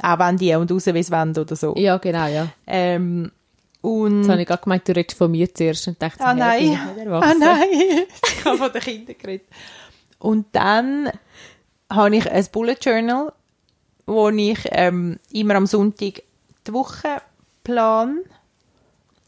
Auch 0.00 0.18
wenn 0.18 0.36
die 0.36 0.54
und 0.54 0.70
raus, 0.70 0.86
wollen 0.86 1.36
oder 1.36 1.56
so. 1.56 1.74
Ja, 1.76 1.96
genau, 1.98 2.26
ja. 2.26 2.48
Ähm, 2.66 3.32
und... 3.80 4.20
Jetzt 4.22 4.30
habe 4.30 4.40
ich 4.42 4.46
gerade 4.48 4.62
gemeint, 4.62 4.88
du 4.88 4.92
redest 4.92 5.18
von 5.18 5.30
mir 5.30 5.52
zuerst 5.52 5.88
und 5.88 6.00
dachte, 6.00 6.24
Ah 6.24 6.30
hey, 6.30 6.38
nein, 6.38 6.60
bin 6.60 6.72
ich 6.72 6.78
nicht 6.78 6.98
ah 6.98 7.00
erwachsen. 7.00 7.40
nein, 7.40 7.68
ich 8.38 8.44
habe 8.44 8.56
von 8.56 8.72
den 8.72 8.82
Kindern 8.82 9.16
geredet. 9.18 9.48
Und 10.18 10.46
dann 10.52 11.10
habe 11.90 12.16
ich 12.16 12.30
ein 12.30 12.46
Bullet 12.52 12.76
Journal, 12.80 13.32
wo 14.06 14.28
ich 14.30 14.58
ähm, 14.70 15.18
immer 15.32 15.56
am 15.56 15.66
Sonntag 15.66 16.22
die 16.66 16.72
Woche 16.72 17.20
plan, 17.62 18.20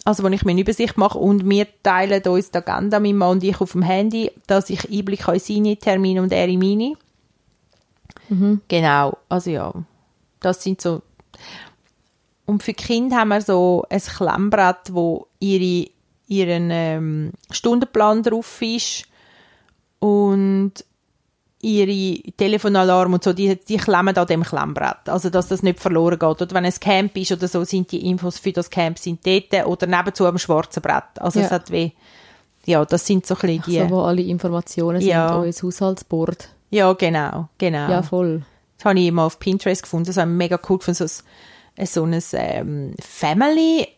also 0.06 0.22
wo 0.22 0.28
ich 0.28 0.44
mir 0.44 0.52
eine 0.52 0.60
Übersicht 0.60 0.96
mache 0.96 1.18
und 1.18 1.48
wir 1.48 1.66
teilen 1.82 2.22
uns 2.22 2.50
die 2.50 2.58
Agenda, 2.58 3.00
mein 3.00 3.16
Mann 3.16 3.32
und 3.32 3.44
ich, 3.44 3.60
auf 3.60 3.72
dem 3.72 3.82
Handy, 3.82 4.30
dass 4.46 4.70
ich 4.70 4.90
Einblick 4.90 5.26
habe 5.26 5.36
in 5.36 5.42
seine 5.42 5.76
Termine 5.76 6.22
und 6.22 6.32
er 6.32 6.48
in 6.48 6.58
meine. 6.58 6.94
Genau, 8.68 9.18
also 9.28 9.50
ja, 9.50 9.72
das 10.40 10.62
sind 10.62 10.80
so 10.80 11.02
und 12.46 12.62
für 12.62 12.74
Kinder 12.74 13.16
haben 13.16 13.28
wir 13.28 13.40
so 13.40 13.84
ein 13.90 14.00
Klemmbrett, 14.00 14.92
wo 14.92 15.26
ihre, 15.40 15.90
ihren 16.28 16.70
ähm, 16.70 17.32
Stundenplan 17.50 18.22
drauf 18.22 18.62
ist. 18.62 19.04
Und 19.98 20.72
ihre 21.66 22.22
Telefonalarm 22.36 23.14
und 23.14 23.24
so, 23.24 23.32
die, 23.32 23.56
die 23.56 23.76
klemmen 23.76 24.16
an 24.16 24.26
dem 24.26 24.44
Klemmbrett. 24.44 25.08
Also, 25.08 25.30
dass 25.30 25.48
das 25.48 25.62
nicht 25.64 25.80
verloren 25.80 26.18
geht. 26.18 26.42
Oder 26.42 26.54
wenn 26.54 26.64
es 26.64 26.78
Camp 26.78 27.16
ist 27.16 27.32
oder 27.32 27.48
so, 27.48 27.64
sind 27.64 27.90
die 27.90 28.08
Infos 28.08 28.38
für 28.38 28.52
das 28.52 28.70
Camp 28.70 28.98
sind 28.98 29.26
dort 29.26 29.66
oder 29.66 29.86
nebenzu 29.86 30.26
am 30.26 30.38
schwarzen 30.38 30.80
Brett. 30.80 31.20
Also, 31.20 31.40
Ja. 31.40 31.46
es 31.46 31.50
hat 31.50 31.72
wie, 31.72 31.92
ja, 32.66 32.84
das 32.84 33.04
sind 33.04 33.26
so 33.26 33.34
ein 33.34 33.40
bisschen 33.40 33.62
die, 33.66 33.78
So, 33.80 33.90
wo 33.90 34.00
alle 34.02 34.22
Informationen 34.22 35.00
sind, 35.00 35.10
Ja. 35.10 35.36
euer 35.38 35.52
Haushaltsboard. 35.52 36.48
ja, 36.70 36.92
genau, 36.92 37.48
genau. 37.58 37.90
Ja, 37.90 38.02
voll. 38.02 38.42
Das 38.78 38.84
habe 38.84 39.00
ich 39.00 39.10
mal 39.10 39.24
auf 39.26 39.38
Pinterest 39.40 39.82
gefunden. 39.82 40.06
Das 40.06 40.18
habe 40.18 40.30
ich 40.30 40.36
mega 40.36 40.60
cool 40.68 40.78
gefunden. 40.78 41.08
So 41.08 41.22
ein, 41.76 41.86
so 41.86 42.04
ein 42.04 42.22
ähm, 42.32 42.94
Family, 43.00 43.88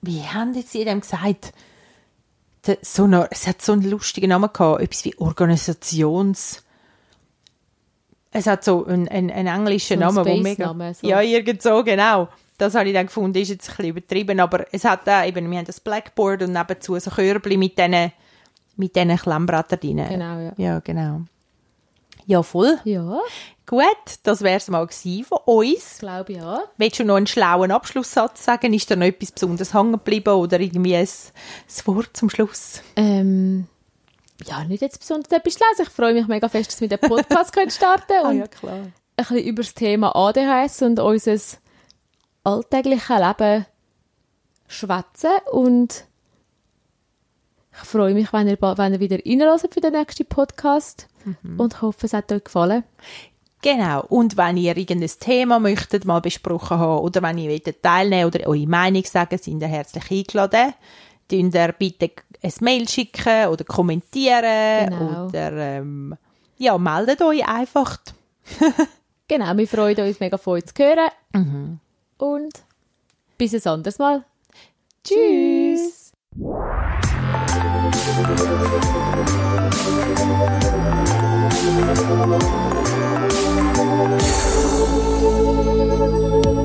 wie 0.00 0.22
haben 0.22 0.54
jetzt 0.54 0.74
die 0.74 0.84
dem 0.84 1.00
gesagt? 1.00 1.52
So 2.82 3.04
eine, 3.04 3.28
es 3.30 3.46
hat 3.46 3.60
so 3.62 3.72
einen 3.72 3.88
lustigen 3.88 4.30
Namen 4.30 4.50
gehabt. 4.52 4.80
Etwas 4.82 5.04
wie 5.04 5.16
Organisations... 5.18 6.62
Es 8.32 8.46
hat 8.46 8.64
so 8.64 8.84
einen, 8.86 9.08
einen, 9.08 9.30
einen 9.30 9.46
englischen 9.46 10.00
So 10.00 10.06
ein 10.06 10.14
Namen, 10.14 10.26
wo 10.26 10.36
mega... 10.36 10.64
Space-Name, 10.64 10.94
so. 10.94 11.06
Ja, 11.06 11.20
irgend 11.20 11.62
so, 11.62 11.84
genau. 11.84 12.28
Das 12.58 12.74
habe 12.74 12.88
ich 12.88 12.94
dann 12.94 13.06
gefunden, 13.06 13.38
ist 13.38 13.48
jetzt 13.50 13.68
ein 13.68 13.76
bisschen 13.76 13.90
übertrieben, 13.90 14.40
aber 14.40 14.66
es 14.72 14.84
hat 14.84 15.06
da 15.06 15.24
eben, 15.24 15.50
wir 15.50 15.58
haben 15.58 15.66
das 15.66 15.80
Blackboard 15.80 16.42
und 16.42 16.52
nebenzu 16.52 16.98
so 16.98 17.10
Körbchen 17.10 17.58
mit 17.58 17.78
diesen 17.78 18.12
mit 18.76 18.96
diesen 18.96 19.16
Klemmbrettern 19.16 19.80
drin. 19.80 19.96
Genau, 20.08 20.38
ja. 20.38 20.52
Ja, 20.56 20.78
genau. 20.80 21.22
Ja, 22.26 22.42
voll. 22.42 22.78
Ja, 22.84 23.20
Gut, 23.66 23.84
das 24.24 24.42
wäre 24.42 24.56
es 24.56 24.68
mal 24.68 24.86
von 24.88 25.38
uns. 25.44 25.98
glaube 25.98 26.32
ja. 26.34 26.62
Willst 26.76 26.98
du 26.98 27.04
noch 27.04 27.16
einen 27.16 27.26
schlauen 27.26 27.70
Abschlusssatz 27.70 28.44
sagen? 28.44 28.74
Ist 28.74 28.90
da 28.90 28.96
noch 28.96 29.06
etwas 29.06 29.32
besonders 29.32 29.72
hängen 29.72 29.92
geblieben 29.92 30.34
oder 30.34 30.60
irgendwie 30.60 30.96
ein, 30.96 31.06
ein 31.06 31.86
Wort 31.86 32.10
zum 32.12 32.28
Schluss? 32.28 32.82
Ähm, 32.96 33.66
ja, 34.46 34.64
nicht 34.64 34.82
jetzt 34.82 34.98
besonders 34.98 35.32
etwas 35.32 35.54
lesen. 35.54 35.82
Ich 35.82 35.88
freue 35.88 36.14
mich 36.14 36.26
mega 36.26 36.48
fest, 36.48 36.72
dass 36.72 36.80
wir 36.80 36.88
den 36.88 36.98
Podcast 36.98 37.52
können 37.54 37.70
starten 37.70 38.26
und 38.26 38.50
klar. 38.50 38.74
ein 38.74 38.92
bisschen 39.16 39.38
über 39.38 39.62
das 39.62 39.74
Thema 39.74 40.14
ADHS 40.14 40.82
und 40.82 40.98
unser 40.98 41.36
alltägliches 42.44 43.08
Leben 43.08 43.66
schwätzen. 44.68 45.30
Und 45.50 46.04
ich 47.72 47.88
freue 47.88 48.14
mich, 48.14 48.32
wenn 48.32 48.48
ihr, 48.48 48.58
wenn 48.60 48.92
ihr 48.92 49.00
wieder 49.00 49.18
reinhört 49.24 49.72
für 49.72 49.80
den 49.80 49.92
nächsten 49.92 50.26
Podcast. 50.26 51.08
Und 51.56 51.82
hoffe, 51.82 52.06
es 52.06 52.12
hat 52.12 52.32
euch 52.32 52.44
gefallen. 52.44 52.82
Genau. 53.62 54.04
Und 54.08 54.36
wenn 54.36 54.56
ihr 54.56 54.76
irgendein 54.76 55.10
Thema 55.20 55.60
möchtet 55.60 56.04
mal 56.04 56.20
besprochen 56.20 56.78
haben 56.78 57.02
oder 57.02 57.22
wenn 57.22 57.38
ihr 57.38 57.50
wollt 57.50 57.82
teilnehmen 57.82 58.26
oder 58.26 58.46
eure 58.46 58.66
Meinung 58.66 59.04
sagen, 59.04 59.38
sind 59.38 59.62
ihr 59.62 59.68
herzlich 59.68 60.10
eingeladen. 60.10 60.74
Dünnt 61.30 61.54
ihr 61.54 61.72
bitte 61.72 62.10
ein 62.42 62.52
Mail 62.60 62.88
schicken 62.88 63.46
oder 63.48 63.64
kommentieren 63.64 64.88
Genau. 64.90 65.26
oder 65.26 65.52
ähm, 65.52 66.14
ja, 66.58 66.76
meldet 66.78 67.22
euch 67.22 67.46
einfach. 67.46 67.98
Genau, 69.28 69.56
wir 69.56 69.66
freuen 69.66 69.98
uns 70.06 70.20
mega 70.20 70.36
von 70.36 70.54
euch 70.54 70.66
zu 70.66 70.74
hören. 70.84 71.08
Und 72.18 72.52
bis 73.38 73.54
ein 73.54 73.72
anderes 73.72 73.98
Mal. 73.98 74.24
Tschüss. 75.02 76.12
Thank 86.42 86.61